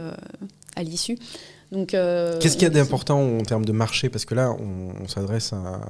à 0.77 0.83
l'issue. 0.83 1.17
Donc, 1.73 1.89
Qu'est-ce 1.91 2.55
qu'il 2.55 2.65
y 2.65 2.67
a 2.67 2.71
d'important 2.71 3.21
en 3.23 3.41
termes 3.43 3.65
de 3.65 3.73
marché? 3.73 4.11
Parce 4.11 4.25
que 4.27 4.35
là, 4.35 4.51
on, 4.53 4.93
on 5.03 5.09
s'adresse 5.09 5.53
à, 5.55 5.81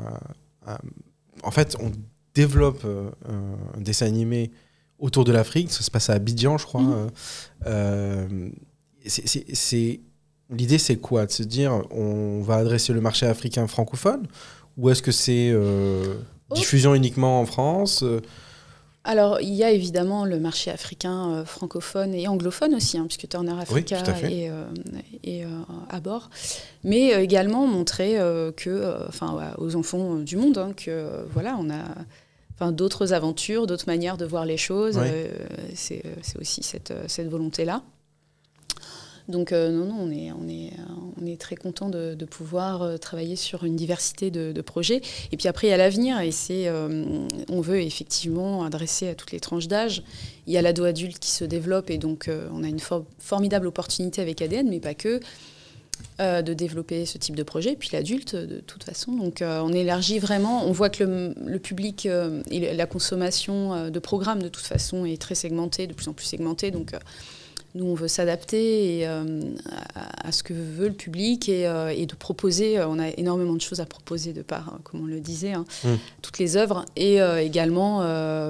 à- 0.66 0.78
En 1.42 1.50
fait, 1.50 1.76
on 1.80 1.90
développe 2.34 2.84
un, 2.86 3.80
dessin 3.80 4.06
animé 4.06 4.52
autour 5.00 5.24
de 5.24 5.32
l'Afrique. 5.32 5.72
Ça 5.72 5.82
se 5.82 5.90
passe 5.90 6.10
à 6.10 6.12
Abidjan, 6.12 6.58
je 6.58 6.66
crois. 6.66 6.82
Mhm. 7.66 8.52
C'est- 9.06 10.00
L'idée, 10.50 10.78
c'est 10.78 10.96
quoi? 10.96 11.26
De 11.26 11.30
se 11.30 11.42
dire, 11.42 11.82
on 11.90 12.40
va 12.42 12.56
adresser 12.56 12.92
le 12.92 13.00
marché 13.00 13.26
africain 13.26 13.66
francophone? 13.66 14.26
Ou 14.76 14.90
est-ce 14.90 15.02
que 15.02 15.12
c'est 15.12 15.50
euh, 15.52 16.14
Oh. 16.50 16.54
diffusion 16.56 16.94
uniquement 16.96 17.40
en 17.40 17.46
France 17.46 18.02
Euh, 18.02 18.20
Alors, 19.04 19.40
il 19.40 19.54
y 19.54 19.62
a 19.62 19.70
évidemment 19.70 20.24
le 20.24 20.40
marché 20.40 20.70
africain 20.70 21.30
euh, 21.30 21.44
francophone 21.44 22.12
et 22.12 22.26
anglophone 22.26 22.74
aussi, 22.74 22.98
hein, 22.98 23.04
puisque 23.06 23.28
Turner 23.28 23.54
Africa 23.58 24.02
fait. 24.04 24.32
est, 24.32 24.50
euh, 24.50 24.64
est, 25.22 25.44
euh, 25.44 25.48
à 25.88 26.00
bord. 26.00 26.28
Mais 26.82 27.10
également 27.22 27.66
montrer 27.68 28.16
que, 28.56 29.06
enfin, 29.08 29.34
ouais, 29.36 29.44
aux 29.58 29.76
enfants 29.76 30.16
du 30.16 30.36
monde, 30.36 30.58
hein, 30.58 30.72
que 30.76 31.24
voilà, 31.32 31.56
on 31.60 31.70
a 31.70 31.84
enfin, 32.54 32.72
d'autres 32.72 33.12
aventures, 33.12 33.66
d'autres 33.68 33.86
manières 33.86 34.16
de 34.16 34.24
voir 34.26 34.44
les 34.44 34.56
choses. 34.58 34.98
C'est 35.74 36.02
aussi 36.40 36.62
cette, 36.64 36.92
cette 37.06 37.28
volonté-là. 37.28 37.82
Donc 39.28 39.52
euh, 39.52 39.70
non, 39.70 39.84
non, 39.84 40.10
euh, 40.10 40.70
on 41.20 41.26
est 41.26 41.40
très 41.40 41.56
content 41.56 41.88
de, 41.88 42.16
pouvoir 42.24 42.82
euh, 42.82 42.96
travailler 42.96 43.36
sur 43.36 43.64
une 43.64 43.76
diversité 43.76 44.30
de, 44.30 44.60
projets. 44.60 45.00
Et 45.32 45.36
puis 45.36 45.48
après, 45.48 45.68
il 45.68 45.70
y 45.70 45.72
a 45.72 45.76
l'avenir, 45.76 46.18
on 47.48 47.60
veut 47.60 47.80
effectivement 47.80 48.62
adresser 48.64 49.08
à 49.08 49.14
toutes 49.14 49.32
les 49.32 49.40
tranches 49.40 49.68
d'âge. 49.68 50.02
Il 50.46 50.52
y 50.52 50.58
a 50.58 50.62
l'ado 50.62 50.84
adulte 50.84 51.18
qui 51.18 51.30
se 51.30 51.44
développe, 51.44 51.90
et 51.90 51.98
donc 51.98 52.28
on 52.52 52.62
a 52.62 52.68
une 52.68 52.78
for- 52.78 53.04
formidable 53.18 53.66
opportunité 53.66 54.20
avec 54.20 54.42
ADN, 54.42 54.68
mais 54.68 54.80
pas 54.80 54.94
que, 54.94 55.20
de 56.18 56.54
développer 56.54 57.06
ce 57.06 57.18
type 57.18 57.36
de 57.36 57.42
projet. 57.42 57.76
Puis 57.76 57.90
l'adulte, 57.92 58.36
de 58.36 58.60
toute 58.60 58.84
façon. 58.84 59.12
Donc 59.12 59.42
on 59.42 59.72
élargit 59.72 60.18
vraiment. 60.18 60.66
On 60.66 60.72
voit 60.72 60.90
que 60.90 61.34
le, 61.36 61.58
public 61.58 62.06
et 62.50 62.74
la 62.74 62.86
consommation 62.86 63.90
de 63.90 63.98
programmes, 63.98 64.42
de 64.42 64.48
toute 64.48 64.66
façon, 64.66 65.06
est 65.06 65.20
très 65.20 65.34
segmentée, 65.34 65.86
de 65.86 65.94
plus 65.94 66.08
en 66.08 66.12
plus 66.12 66.26
segmentée. 66.26 66.70
Donc 66.70 66.92
nous, 67.76 67.84
on 67.86 67.94
veut 67.94 68.08
s'adapter 68.08 69.06
euh, 69.06 69.42
à, 69.94 70.26
à 70.28 70.32
ce 70.32 70.42
que 70.42 70.52
veut 70.52 70.88
le 70.88 70.94
public 70.94 71.48
et, 71.48 71.68
euh, 71.68 71.88
et 71.94 72.06
de 72.06 72.14
proposer. 72.16 72.78
euh, 72.78 72.88
On 72.88 72.98
a 72.98 73.08
énormément 73.10 73.52
de 73.54 73.60
choses 73.60 73.78
à 73.80 73.86
proposer 73.86 74.32
de 74.32 74.42
par, 74.42 74.68
euh, 74.68 74.78
comme 74.82 75.02
on 75.02 75.06
le 75.06 75.20
disait, 75.20 75.52
hein, 75.52 75.64
Mm. 75.84 75.88
toutes 76.20 76.38
les 76.38 76.56
œuvres 76.56 76.84
et 76.96 77.20
euh, 77.22 77.40
également 77.42 78.00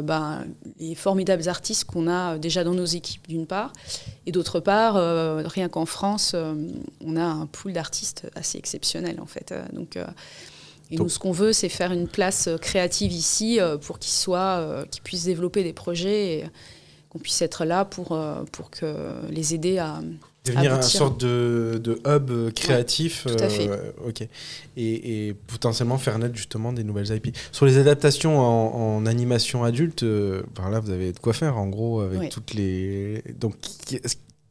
ben, 0.03 0.45
les 0.79 0.95
formidables 0.95 1.49
artistes 1.49 1.85
qu'on 1.85 2.09
a 2.09 2.39
déjà 2.39 2.65
dans 2.65 2.73
nos 2.75 2.85
équipes, 2.87 3.29
d'une 3.29 3.47
part. 3.47 3.73
Et 4.27 4.33
d'autre 4.33 4.59
part, 4.61 4.95
rien 5.47 5.69
qu'en 5.69 5.87
France, 5.87 6.35
on 7.05 7.17
a 7.17 7.23
un 7.25 7.47
pool 7.47 7.73
d'artistes 7.73 8.27
assez 8.35 8.59
exceptionnel, 8.59 9.21
en 9.21 9.27
fait. 9.27 9.53
Donc, 9.73 9.97
et 10.91 10.97
nous, 10.97 11.09
ce 11.09 11.19
qu'on 11.19 11.33
veut, 11.33 11.53
c'est 11.53 11.69
faire 11.69 11.93
une 11.93 12.09
place 12.09 12.49
créative 12.61 13.13
ici 13.13 13.59
pour 13.83 13.99
qu'ils 13.99 14.13
soient, 14.13 14.85
qu'ils 14.91 15.03
puissent 15.03 15.25
développer 15.25 15.63
des 15.63 15.73
projets 15.73 16.39
et 16.39 16.45
qu'on 17.11 17.19
puisse 17.19 17.43
être 17.43 17.65
là 17.67 17.85
pour, 17.85 18.13
euh, 18.13 18.45
pour 18.53 18.71
que 18.71 18.95
les 19.31 19.55
aider 19.55 19.77
à, 19.79 20.01
Devenir 20.47 20.75
une 20.75 20.81
sorte 20.83 21.21
de, 21.21 21.79
de 21.85 22.01
hub 22.07 22.51
créatif. 22.55 23.27
tout 23.27 23.45
à 23.45 23.49
fait. 23.51 23.69
euh, 23.69 23.91
ok. 24.09 24.23
Et, 24.23 25.27
et 25.29 25.35
potentiellement 25.35 25.99
faire 25.99 26.19
naître 26.19 26.35
justement 26.35 26.73
des 26.73 26.83
nouvelles 26.83 27.15
IP. 27.15 27.37
Sur 27.53 27.67
les 27.67 27.77
adaptations 27.77 28.39
en, 28.41 28.97
en 28.97 29.05
animation 29.07 29.65
adulte, 29.65 30.03
euh, 30.03 30.43
ben 30.57 30.71
là 30.71 30.81
vous 30.81 30.91
avez 30.91 31.13
de 31.13 31.19
quoi 31.19 31.35
faire 31.35 31.59
en 31.59 31.67
gros 31.67 32.01
avec 32.01 32.31
toutes 32.31 32.55
les. 32.55 33.23
Donc 33.39 33.55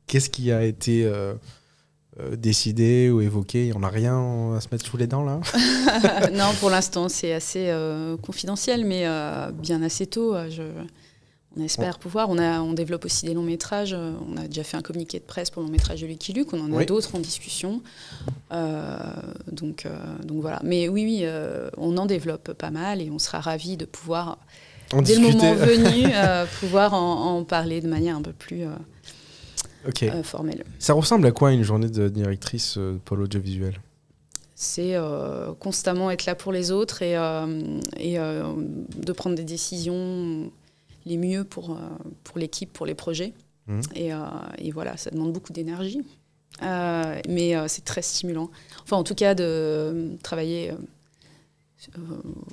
qu'est-ce- 0.05 0.29
qui 0.29 0.51
a 0.51 0.63
été 0.63 1.05
euh, 1.05 1.33
décidé 2.37 3.09
ou 3.09 3.21
évoqué? 3.21 3.71
On 3.75 3.79
n'a 3.79 3.89
rien 3.89 4.53
à 4.55 4.61
se 4.61 4.67
mettre 4.71 4.85
sous 4.85 4.97
les 4.97 5.07
dents 5.07 5.23
là? 5.23 5.39
Non, 6.33 6.51
pour 6.59 6.69
l'instant, 6.69 7.09
c'est 7.09 7.33
assez 7.33 7.73
confidentiel, 8.21 8.85
mais 8.85 9.05
bien 9.53 9.81
assez 9.81 10.05
tôt. 10.05 10.35
je- 10.49 10.61
on 11.57 11.63
espère 11.63 11.97
pouvoir. 11.99 12.29
On, 12.29 12.37
a, 12.37 12.61
on 12.61 12.73
développe 12.73 13.05
aussi 13.05 13.25
des 13.25 13.33
longs 13.33 13.43
métrages. 13.43 13.93
On 13.93 14.37
a 14.37 14.47
déjà 14.47 14.63
fait 14.63 14.77
un 14.77 14.81
communiqué 14.81 15.19
de 15.19 15.23
presse 15.23 15.49
pour 15.49 15.61
le 15.61 15.67
long 15.67 15.71
métrage 15.71 16.01
de 16.01 16.07
Lucky 16.07 16.33
Luke. 16.33 16.53
On 16.53 16.61
en 16.61 16.77
a 16.77 16.85
d'autres 16.85 17.15
en 17.15 17.19
discussion. 17.19 17.81
Euh, 18.51 18.97
donc, 19.51 19.85
euh, 19.85 19.97
donc 20.23 20.41
voilà. 20.41 20.59
Mais 20.63 20.87
oui, 20.87 21.03
oui, 21.05 21.19
euh, 21.23 21.69
on 21.77 21.97
en 21.97 22.05
développe 22.05 22.53
pas 22.53 22.71
mal 22.71 23.01
et 23.01 23.09
on 23.09 23.19
sera 23.19 23.39
ravis 23.39 23.77
de 23.77 23.85
pouvoir, 23.85 24.37
En 24.93 25.01
dès 25.01 25.15
le 25.15 25.21
moment 25.21 25.55
venu, 25.55 26.13
pouvoir 26.59 26.93
en, 26.93 27.37
en 27.37 27.43
parler 27.43 27.81
de 27.81 27.87
manière 27.87 28.15
un 28.15 28.21
peu 28.21 28.33
plus 28.33 28.65
formelle. 30.23 30.63
Ça 30.77 30.93
ressemble 30.93 31.25
à 31.25 31.31
quoi 31.31 31.51
une 31.51 31.63
journée 31.63 31.89
de 31.89 32.09
directrice 32.09 32.77
euh, 32.77 32.93
de 32.93 32.97
pôle 32.99 33.23
audiovisuel 33.23 33.79
c'est 34.61 34.97
constamment 35.59 36.11
être 36.11 36.25
là 36.25 36.35
pour 36.35 36.51
les 36.51 36.71
autres 36.71 37.01
et, 37.01 37.13
et 37.97 38.17
de 38.17 39.11
prendre 39.13 39.37
des 39.37 39.45
décisions 39.45 40.51
les 41.09 41.17
mieux 41.17 41.43
pour, 41.43 41.71
euh, 41.71 41.79
pour 42.23 42.39
l'équipe, 42.39 42.71
pour 42.71 42.85
les 42.85 42.95
projets. 42.95 43.33
Mhm. 43.67 43.81
Et, 43.95 44.13
euh, 44.13 44.19
et 44.57 44.71
voilà, 44.71 44.95
ça 44.95 45.11
demande 45.11 45.33
beaucoup 45.33 45.51
d'énergie. 45.51 46.01
Euh, 46.63 47.19
mais 47.27 47.55
c'est 47.67 47.85
très 47.85 48.01
stimulant. 48.01 48.49
Enfin, 48.83 48.97
en 48.97 49.03
tout 49.03 49.15
cas, 49.15 49.35
de 49.35 50.17
travailler, 50.23 50.73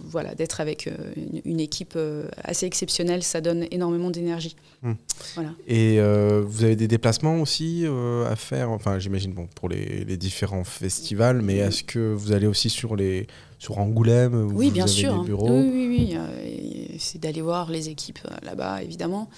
voilà, 0.04 0.34
d'être 0.34 0.60
avec 0.60 0.86
euh, 0.86 0.92
une, 1.16 1.40
une 1.44 1.60
équipe 1.60 1.94
euh, 1.96 2.28
assez 2.42 2.64
exceptionnelle, 2.66 3.22
ça 3.22 3.40
donne 3.40 3.66
énormément 3.70 4.10
d'énergie. 4.10 4.56
Mhm. 4.82 4.96
Voilà. 5.34 5.50
Et 5.66 5.98
euh, 5.98 6.42
vous 6.46 6.62
avez 6.64 6.76
des 6.76 6.88
déplacements 6.88 7.40
aussi 7.40 7.82
euh, 7.84 8.30
à 8.30 8.36
faire? 8.36 8.70
Enfin, 8.70 8.98
j'imagine 8.98 9.32
bon, 9.32 9.48
pour 9.54 9.68
les, 9.68 10.04
les 10.04 10.16
différents 10.16 10.64
festivals, 10.64 11.42
mais 11.42 11.56
est-ce 11.56 11.82
que 11.82 12.12
vous 12.12 12.32
allez 12.32 12.46
aussi 12.46 12.70
sur, 12.70 12.94
les, 12.94 13.26
sur 13.58 13.78
Angoulême 13.78 14.34
où 14.34 14.52
Oui, 14.52 14.66
vous 14.66 14.72
bien 14.74 14.84
avez 14.84 14.92
sûr. 14.92 15.12
des 15.14 15.18
hein. 15.18 15.24
bureaux? 15.24 15.50
Oui, 15.60 15.70
oui, 15.72 15.86
oui. 15.88 16.16
euh, 16.16 16.96
C'est 16.98 17.20
d'aller 17.20 17.42
voir 17.42 17.70
les 17.70 17.88
équipes 17.88 18.20
euh, 18.26 18.34
là-bas, 18.44 18.82
évidemment. 18.82 19.28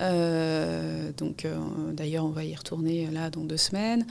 Euh, 0.00 1.10
donc, 1.16 1.44
euh, 1.44 1.56
d'ailleurs, 1.92 2.24
on 2.24 2.30
va 2.30 2.44
y 2.44 2.54
retourner 2.54 3.06
euh, 3.06 3.10
là 3.10 3.30
dans 3.30 3.42
deux 3.42 3.56
semaines. 3.56 4.06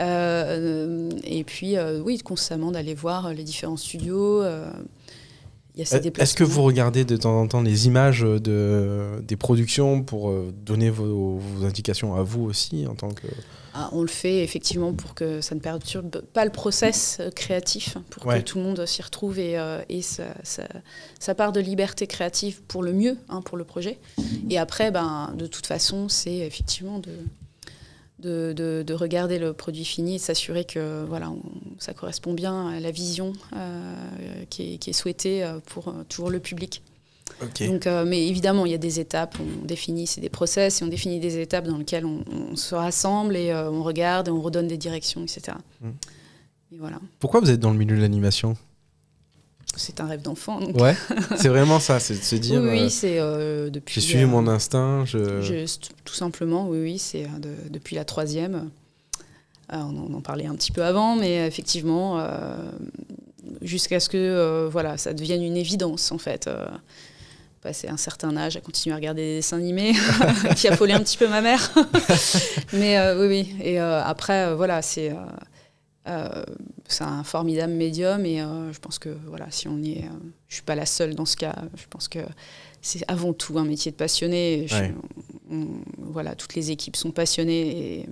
Euh, 0.00 1.10
et 1.24 1.44
puis, 1.44 1.76
oui, 2.04 2.18
constamment 2.18 2.70
d'aller 2.70 2.94
voir 2.94 3.32
les 3.32 3.44
différents 3.44 3.76
studios. 3.76 4.42
Il 5.76 5.80
y 5.80 5.82
a 5.82 5.86
ces 5.86 5.96
Est-ce 6.18 6.34
que 6.34 6.44
vous 6.44 6.62
regardez 6.62 7.04
de 7.04 7.16
temps 7.16 7.40
en 7.40 7.48
temps 7.48 7.60
les 7.62 7.86
images 7.86 8.20
de, 8.20 9.20
des 9.22 9.36
productions 9.36 10.02
pour 10.02 10.30
euh, 10.30 10.52
donner 10.64 10.88
vos, 10.88 11.38
vos 11.38 11.64
indications 11.64 12.14
à 12.14 12.22
vous 12.22 12.44
aussi 12.44 12.86
en 12.86 12.94
tant 12.94 13.08
que... 13.10 13.26
Ah, 13.76 13.88
on 13.90 14.02
le 14.02 14.06
fait 14.08 14.44
effectivement 14.44 14.92
pour 14.92 15.14
que 15.14 15.40
ça 15.40 15.56
ne 15.56 15.60
perturbe 15.60 16.20
pas 16.32 16.44
le 16.44 16.52
process 16.52 17.16
euh, 17.18 17.30
créatif, 17.32 17.96
pour 18.08 18.24
Ouais. 18.24 18.38
que 18.38 18.44
tout 18.44 18.58
le 18.58 18.62
monde 18.64 18.86
s'y 18.86 19.02
retrouve 19.02 19.40
et, 19.40 19.58
euh, 19.58 19.82
et 19.88 20.00
ça, 20.00 20.26
ça- 20.44 20.68
ça 21.18 21.34
part 21.34 21.50
de 21.50 21.58
liberté 21.58 22.06
créative 22.06 22.62
pour 22.68 22.84
le 22.84 22.92
mieux, 22.92 23.16
hein, 23.28 23.40
pour 23.42 23.58
le 23.58 23.64
projet. 23.64 23.98
Et 24.48 24.58
après, 24.58 24.92
ben, 24.92 25.34
de 25.36 25.46
toute 25.48 25.66
façon, 25.66 26.08
c'est 26.08 26.36
effectivement 26.36 27.00
de, 27.00 27.10
de, 28.20 28.52
de- 28.52 28.84
de 28.86 28.94
regarder 28.94 29.40
le 29.40 29.52
produit 29.52 29.84
fini 29.84 30.14
et 30.14 30.18
de 30.18 30.22
s'assurer 30.22 30.64
que 30.64 31.04
voilà, 31.08 31.30
on- 31.30 31.42
ça 31.78 31.94
correspond 31.94 32.32
bien 32.34 32.68
à 32.68 32.80
la 32.80 32.90
vision 32.90 33.32
euh, 33.54 33.94
qui, 34.50 34.74
est, 34.74 34.78
qui 34.78 34.90
est 34.90 34.94
souhaitée 34.94 35.44
euh, 35.44 35.58
pour 35.66 35.88
euh, 35.88 36.04
toujours 36.08 36.30
le 36.30 36.40
public. 36.40 36.82
Donc, 37.60 37.86
euh, 37.86 38.04
mais 38.06 38.28
évidemment, 38.28 38.64
il 38.66 38.72
y 38.72 38.74
a 38.74 38.78
des 38.78 39.00
étapes, 39.00 39.36
on 39.40 39.64
définit, 39.64 40.06
c'est 40.06 40.20
des 40.20 40.28
process, 40.28 40.80
et 40.80 40.84
on 40.84 40.88
définit 40.88 41.20
des 41.20 41.38
étapes 41.40 41.66
dans 41.66 41.78
lesquelles 41.78 42.06
on, 42.06 42.24
on 42.30 42.56
se 42.56 42.74
rassemble 42.74 43.36
et 43.36 43.50
euh, 43.50 43.70
on 43.70 43.82
regarde 43.82 44.28
et 44.28 44.30
on 44.30 44.40
redonne 44.40 44.68
des 44.68 44.76
directions, 44.76 45.22
etc. 45.22 45.56
Mm. 45.80 45.88
Et 46.72 46.76
voilà, 46.78 47.00
Pourquoi 47.18 47.40
vous 47.40 47.50
êtes 47.50 47.60
dans 47.60 47.70
le 47.72 47.78
milieu 47.78 47.96
de 47.96 48.00
l'animation? 48.02 48.56
C'est 49.76 50.00
un 50.00 50.06
rêve 50.06 50.22
d'enfant. 50.22 50.60
Ouais, 50.74 50.94
c'est 51.36 51.48
vraiment 51.48 51.80
ça, 51.80 51.98
c'est 51.98 52.14
de 52.14 52.22
se 52.22 52.36
dire... 52.36 52.62
oui, 52.62 52.68
oui, 52.70 52.80
euh, 53.04 53.64
c'est 53.64 53.70
depuis. 53.70 54.00
J'ai 54.00 54.06
suivi 54.06 54.24
mon 54.24 54.46
instinct, 54.46 55.04
je... 55.04 55.66
Tout 56.04 56.14
simplement, 56.14 56.68
oui, 56.68 56.78
oui, 56.80 56.98
c'est 56.98 57.24
de- 57.40 57.70
depuis 57.70 57.96
la 57.96 58.04
troisième. 58.04 58.70
Euh, 59.72 59.76
on, 59.76 60.14
en- 60.14 60.20
parlait 60.20 60.46
un 60.46 60.54
petit 60.54 60.72
peu 60.72 60.84
avant, 60.84 61.16
mais 61.16 61.46
effectivement, 61.46 62.18
euh, 62.20 62.56
jusqu'à 63.62 63.98
ce 64.00 64.08
que 64.08 64.16
euh, 64.18 64.68
voilà, 64.70 64.96
ça 64.98 65.12
devienne 65.14 65.42
une 65.42 65.56
évidence, 65.56 66.12
en 66.12 66.18
fait. 66.18 66.46
Euh, 66.46 66.66
passer 67.62 67.88
un 67.88 67.96
certain 67.96 68.36
âge 68.36 68.56
à 68.58 68.60
continuer 68.60 68.92
à 68.92 68.96
regarder 68.96 69.22
des 69.22 69.34
dessins 69.36 69.56
animés, 69.56 69.94
qui 70.56 70.68
affolait 70.68 70.92
un 70.92 71.00
petit 71.00 71.16
peu 71.16 71.28
ma 71.28 71.40
mère. 71.40 71.72
mais 72.74 72.98
euh, 72.98 73.18
oui, 73.26 73.26
oui. 73.50 73.56
Et 73.64 73.80
euh, 73.80 74.02
après, 74.04 74.48
euh, 74.48 74.54
voilà, 74.54 74.82
c'est. 74.82 75.12
c'est 76.86 77.04
un 77.04 77.24
formidable 77.24 77.72
médium 77.72 78.26
et 78.26 78.38
je 78.40 78.78
pense 78.78 78.98
que 78.98 79.16
voilà, 79.26 79.46
si 79.50 79.68
on 79.68 79.78
y 79.78 79.92
est, 79.92 80.04
je 80.48 80.56
suis 80.56 80.62
pas 80.62 80.74
la 80.74 80.84
seule 80.84 81.14
dans 81.14 81.24
ce 81.24 81.36
cas. 81.36 81.54
Je 81.76 81.84
pense 81.88 82.08
que 82.08 82.18
c'est 82.82 83.02
avant 83.08 83.32
tout 83.32 83.58
un 83.58 83.64
métier 83.64 83.90
de 83.90 83.96
passionné. 83.96 84.66
Je- 84.68 84.74
Ouais. 84.76 84.94
on- 85.50 85.66
voilà, 85.98 86.34
toutes 86.34 86.54
les 86.56 86.70
équipes 86.70 86.96
sont 86.96 87.10
passionnées 87.10 88.00
et 88.00 88.08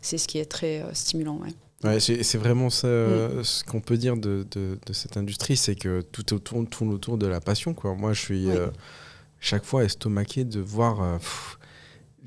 c'est 0.00 0.18
ce 0.18 0.26
qui 0.28 0.38
est 0.38 0.44
très 0.46 0.82
euh, 0.82 0.92
stimulant. 0.94 1.38
ouais. 1.42 1.52
Ouais, 1.84 2.00
c'est 2.00 2.38
vraiment 2.38 2.70
ça, 2.70 2.88
Mm. 2.88 2.90
euh, 2.90 3.44
ce 3.44 3.62
qu'on 3.62 3.80
peut 3.80 3.96
dire 3.96 4.16
de, 4.16 4.44
de- 4.50 4.78
de 4.84 4.92
cette 4.92 5.16
industrie, 5.16 5.56
c'est 5.56 5.76
que 5.76 6.00
tout 6.00 6.34
autour, 6.34 6.68
tourne 6.68 6.92
autour 6.92 7.18
de 7.18 7.26
la 7.28 7.40
passion. 7.40 7.72
Quoi. 7.72 7.94
Moi, 7.94 8.12
je 8.14 8.20
suis 8.20 8.46
Oui. 8.46 8.52
euh, 8.56 8.66
chaque 9.38 9.64
fois 9.64 9.84
estomaqué 9.84 10.42
de 10.44 10.58
voir 10.60 11.00
euh, 11.00 11.18
pff, 11.18 11.56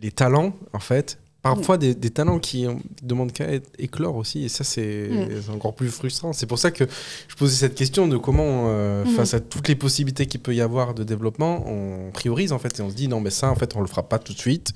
les 0.02 0.12
talents, 0.12 0.54
en 0.72 0.80
fait. 0.80 1.18
Parfois, 1.42 1.78
des, 1.78 1.96
des 1.96 2.12
talents 2.12 2.38
qui 2.40 2.68
demandent 3.02 3.34
qu'à 3.34 3.48
éclore 3.80 4.16
aussi. 4.16 4.46
Et 4.46 4.48
ça, 4.48 4.64
c'est 4.64 5.10
Mm. 5.10 5.42
c'est 5.46 5.50
encore 5.52 5.76
plus 5.76 5.90
frustrant. 5.90 6.32
C'est 6.34 6.46
pour 6.46 6.60
ça 6.60 6.72
que 6.72 6.86
je 7.28 7.36
posais 7.36 7.56
cette 7.58 7.76
question 7.76 8.08
de 8.08 8.16
comment, 8.16 8.68
euh, 8.70 9.04
face 9.04 9.34
à 9.34 9.40
toutes 9.42 9.68
les 9.68 9.76
possibilités 9.76 10.28
qu'il 10.28 10.40
peut 10.40 10.56
y 10.56 10.62
avoir 10.62 10.94
de 10.94 11.04
développement, 11.04 11.68
on 11.68 12.12
priorise, 12.12 12.54
en 12.54 12.60
fait. 12.60 12.80
Et 12.80 12.84
on 12.84 12.90
se 12.90 12.96
dit, 12.96 13.08
non, 13.10 13.20
mais 13.20 13.32
ça, 13.32 13.50
en 13.52 13.56
fait, 13.56 13.76
on 13.76 13.82
le 13.82 13.88
fera 13.88 14.08
pas 14.08 14.18
tout 14.20 14.32
de 14.34 14.40
suite. 14.40 14.72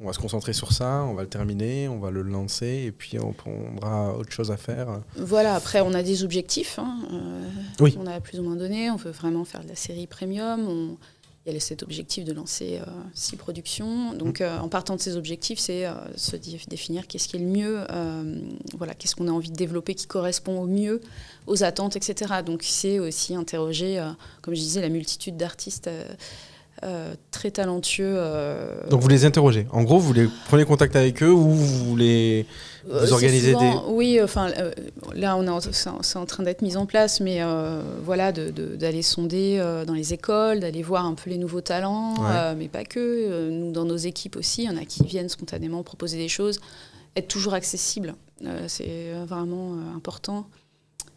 On 0.00 0.06
va 0.06 0.12
se 0.12 0.18
concentrer 0.18 0.52
sur 0.52 0.72
ça, 0.72 1.04
on 1.08 1.14
va 1.14 1.22
le 1.22 1.28
terminer, 1.28 1.88
on 1.88 1.98
va 2.00 2.10
le 2.10 2.22
lancer, 2.22 2.82
et 2.86 2.92
puis 2.92 3.18
on 3.20 3.32
prendra 3.32 4.12
autre 4.16 4.32
chose 4.32 4.50
à 4.50 4.56
faire. 4.56 5.00
Voilà, 5.16 5.54
après, 5.54 5.80
on 5.82 5.94
a 5.94 6.02
des 6.02 6.24
objectifs. 6.24 6.78
hein, 6.80 6.98
euh, 7.12 7.48
Oui. 7.80 7.96
On 8.00 8.06
a 8.06 8.20
plus 8.20 8.40
ou 8.40 8.42
moins 8.42 8.56
donné. 8.56 8.90
On 8.90 8.96
veut 8.96 9.12
vraiment 9.12 9.44
faire 9.44 9.62
de 9.62 9.68
la 9.68 9.76
série 9.76 10.06
premium. 10.06 10.66
On- 10.68 10.96
Il 11.46 11.52
y 11.52 11.56
a 11.58 11.60
cet 11.60 11.82
objectif 11.82 12.24
de 12.24 12.32
lancer 12.32 12.78
euh, 12.80 12.90
six 13.12 13.36
productions. 13.36 14.14
Donc, 14.14 14.40
euh, 14.40 14.58
en 14.58 14.68
partant 14.70 14.96
de 14.96 15.00
ces 15.02 15.14
objectifs, 15.18 15.58
c'est 15.58 15.84
se 16.16 16.36
dé- 16.36 16.58
définir 16.68 17.06
qu'est-ce 17.06 17.28
qui 17.28 17.36
est 17.36 17.40
le 17.40 17.44
mieux, 17.44 17.80
voilà, 18.78 18.94
qu'est-ce 18.94 19.14
qu'on 19.14 19.28
a 19.28 19.30
envie 19.30 19.50
de 19.50 19.54
développer 19.56 19.94
qui 19.94 20.06
correspond 20.06 20.58
au 20.62 20.66
mieux 20.66 21.02
aux 21.46 21.62
attentes, 21.62 21.96
etc. 21.96 22.36
Donc, 22.46 22.62
c'est 22.62 22.98
aussi 22.98 23.34
interroger, 23.34 24.02
comme 24.40 24.54
je 24.54 24.60
disais, 24.60 24.80
la 24.80 24.88
multitude 24.88 25.36
d'artistes 25.36 25.90
euh, 26.84 27.14
très 27.30 27.50
talentueux. 27.50 28.14
euh, 28.16 28.88
Donc 28.90 29.00
vous 29.00 29.08
les 29.08 29.24
interrogez. 29.24 29.66
En 29.72 29.82
gros, 29.82 29.98
vous 29.98 30.12
les 30.12 30.28
prenez 30.48 30.64
contact 30.64 30.94
avec 30.96 31.22
eux 31.22 31.30
ou 31.32 31.50
vous 31.50 31.96
les 31.96 32.46
Euh, 32.90 33.00
vous 33.06 33.12
organisez 33.14 33.52
souvent- 33.54 33.84
Oui, 33.88 34.20
enfin, 34.22 34.48
là, 35.14 35.36
on 35.38 35.60
c'est 35.72 36.16
en, 36.18 36.26
train 36.26 36.42
d'être 36.42 36.60
mis 36.60 36.76
en 36.76 36.84
place, 36.84 37.20
mais 37.20 37.40
voilà, 38.04 38.30
de- 38.32 38.50
de- 38.50 38.76
d'aller 38.76 39.00
sonder 39.02 39.58
dans 39.86 39.94
les 39.94 40.12
écoles, 40.12 40.60
d'aller 40.60 40.82
voir 40.82 41.06
un 41.06 41.14
peu 41.14 41.30
les 41.30 41.38
nouveaux 41.38 41.62
talents, 41.62 42.14
Ouais. 42.14 42.54
mais 42.56 42.68
pas 42.68 42.84
que. 42.84 43.48
Nous, 43.50 43.72
dans 43.72 43.84
nos 43.86 43.96
équipes 43.96 44.36
aussi, 44.36 44.64
il 44.64 44.70
y 44.70 44.70
en 44.70 44.76
a 44.76 44.84
qui 44.84 45.02
viennent 45.04 45.30
spontanément 45.30 45.82
proposer 45.82 46.18
des 46.18 46.28
choses. 46.28 46.60
Être 47.16 47.28
toujours 47.28 47.54
accessible, 47.54 48.14
c'est 48.66 49.12
vraiment 49.26 49.76
important. 49.96 50.46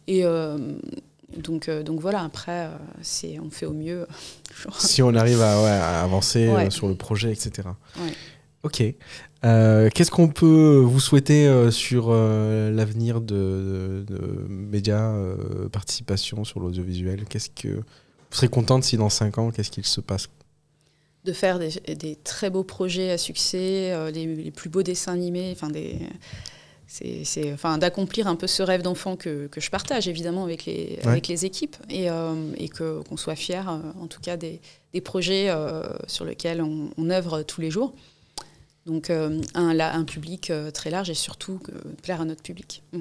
Et 0.06 0.24
donc, 1.36 1.68
euh, 1.68 1.82
donc 1.82 2.00
voilà, 2.00 2.22
après, 2.22 2.66
euh, 2.66 2.76
c'est, 3.02 3.38
on 3.38 3.50
fait 3.50 3.66
au 3.66 3.72
mieux. 3.74 4.06
Si 4.78 5.02
on 5.02 5.14
arrive 5.14 5.40
à, 5.42 5.62
ouais, 5.62 5.68
à 5.70 6.02
avancer 6.02 6.48
euh, 6.48 6.54
Ouais. 6.56 6.70
sur 6.70 6.88
le 6.88 6.94
projet, 6.94 7.30
etc. 7.32 7.68
Ouais. 7.98 8.12
Ok. 8.64 8.82
Euh, 9.44 9.88
Qu'est-ce 9.94 10.10
qu'on 10.10 10.28
peut 10.28 10.82
vous 10.84 10.98
souhaiter 11.00 11.70
sur 11.70 12.10
l'avenir 12.12 13.20
de, 13.20 14.04
de, 14.06 14.14
de 14.16 14.46
médias, 14.48 15.14
participation 15.70 16.44
sur 16.44 16.58
l'audiovisuel? 16.60 17.24
Qu'est-ce 17.26 17.50
que 17.50 17.68
vous 17.68 17.82
serez 18.32 18.48
contente 18.48 18.82
si 18.84 18.96
dans 18.96 19.08
5 19.10 19.38
ans, 19.38 19.50
qu'est-ce 19.52 19.70
qu'il 19.70 19.86
se 19.86 20.00
passe? 20.00 20.28
De 21.24 21.32
faire 21.32 21.58
des, 21.60 21.70
des 21.94 22.16
très 22.16 22.50
beaux 22.50 22.64
projets 22.64 23.10
à 23.12 23.18
succès, 23.18 23.92
les, 24.12 24.26
les 24.34 24.50
plus 24.50 24.70
beaux 24.70 24.82
dessins 24.82 25.12
animés, 25.12 25.50
enfin 25.52 25.68
des 25.68 26.00
c'est, 26.90 27.52
enfin, 27.52 27.76
d'accomplir 27.76 28.26
un 28.28 28.34
peu 28.34 28.46
ce 28.46 28.62
rêve 28.62 28.80
d'enfant 28.80 29.14
que, 29.16 29.46
que 29.48 29.60
je 29.60 29.70
partage 29.70 30.08
évidemment 30.08 30.44
avec 30.44 30.64
les, 30.64 30.98
Ouais. 31.04 31.08
avec 31.12 31.28
les 31.28 31.44
équipes 31.44 31.76
et, 31.90 32.10
euh, 32.10 32.34
et 32.56 32.68
que, 32.70 33.02
qu'on 33.02 33.18
soit 33.18 33.36
fiers 33.36 33.58
euh, 33.68 33.78
en 34.00 34.06
tout 34.06 34.20
cas 34.20 34.38
des, 34.38 34.60
des 34.94 35.02
projets 35.02 35.50
euh, 35.50 35.82
sur 36.06 36.24
lesquels 36.24 36.62
on, 36.62 36.90
on 36.96 37.10
œuvre 37.10 37.42
tous 37.42 37.60
les 37.60 37.70
jours. 37.70 37.92
Donc 38.86 39.10
euh, 39.10 39.38
un, 39.54 39.74
là, 39.74 39.94
un 39.94 40.04
public 40.04 40.50
très 40.72 40.88
large 40.88 41.10
et 41.10 41.14
surtout 41.14 41.60
plaire 42.02 42.22
à 42.22 42.24
notre 42.24 42.42
public. 42.42 42.82
Mm. 42.94 43.00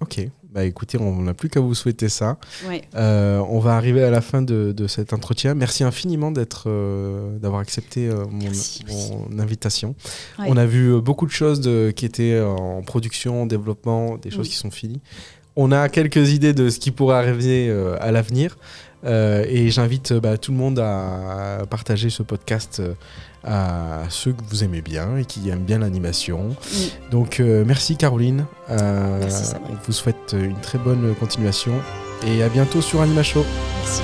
Ok, 0.00 0.26
bah 0.52 0.64
écoutez, 0.64 0.98
on 0.98 1.20
n'a 1.22 1.34
plus 1.34 1.48
qu'à 1.50 1.60
vous 1.60 1.74
souhaiter 1.74 2.08
ça. 2.08 2.38
Ouais. 2.66 2.82
Euh, 2.94 3.38
on 3.50 3.58
va 3.60 3.76
arriver 3.76 4.02
à 4.02 4.10
la 4.10 4.20
fin 4.22 4.40
de, 4.40 4.72
de 4.74 4.86
cet 4.86 5.12
entretien. 5.12 5.54
Merci 5.54 5.84
infiniment 5.84 6.30
d'être, 6.30 6.64
euh, 6.68 7.36
d'avoir 7.38 7.60
accepté 7.60 8.08
euh, 8.08 8.24
mon, 8.30 8.44
Merci. 8.44 8.82
mon 8.88 9.38
invitation. 9.38 9.94
Ouais. 10.38 10.46
On 10.48 10.56
a 10.56 10.64
vu 10.64 10.98
beaucoup 11.02 11.26
de 11.26 11.30
choses 11.30 11.60
de- 11.60 11.92
qui 11.94 12.06
étaient 12.06 12.40
en 12.40 12.80
production, 12.82 13.42
en 13.42 13.46
développement, 13.46 14.16
des 14.16 14.30
choses 14.30 14.46
Oui. 14.46 14.48
qui 14.48 14.56
sont 14.56 14.70
finies. 14.70 15.00
On 15.56 15.70
a 15.70 15.88
quelques 15.90 16.30
idées 16.32 16.54
de 16.54 16.70
ce 16.70 16.78
qui 16.78 16.90
pourrait 16.92 17.16
arriver 17.16 17.70
à 18.00 18.10
l'avenir. 18.12 18.56
Et 19.04 19.70
j'invite 19.70 20.12
bah, 20.12 20.38
tout 20.38 20.52
le 20.52 20.58
monde 20.58 20.78
à 20.78 21.62
partager 21.68 22.08
ce 22.08 22.22
podcast 22.22 22.80
à 23.44 24.02
ceux 24.10 24.32
que 24.32 24.42
vous 24.48 24.64
aimez 24.64 24.82
bien 24.82 25.16
et 25.16 25.24
qui 25.24 25.48
aiment 25.48 25.64
bien 25.64 25.78
l'animation. 25.78 26.56
Donc 27.10 27.40
euh, 27.40 27.64
merci 27.66 27.96
Caroline. 27.96 28.46
Euh, 28.70 29.18
Merci, 29.20 29.54
on 29.68 29.74
vous 29.86 29.92
souhaite 29.92 30.34
une 30.38 30.60
très 30.60 30.78
bonne 30.78 31.14
continuation 31.18 31.72
et 32.26 32.42
à 32.42 32.48
bientôt 32.48 32.80
sur 32.80 33.00
Anima 33.00 33.22
Show. 33.22 33.44
Merci. 33.82 34.02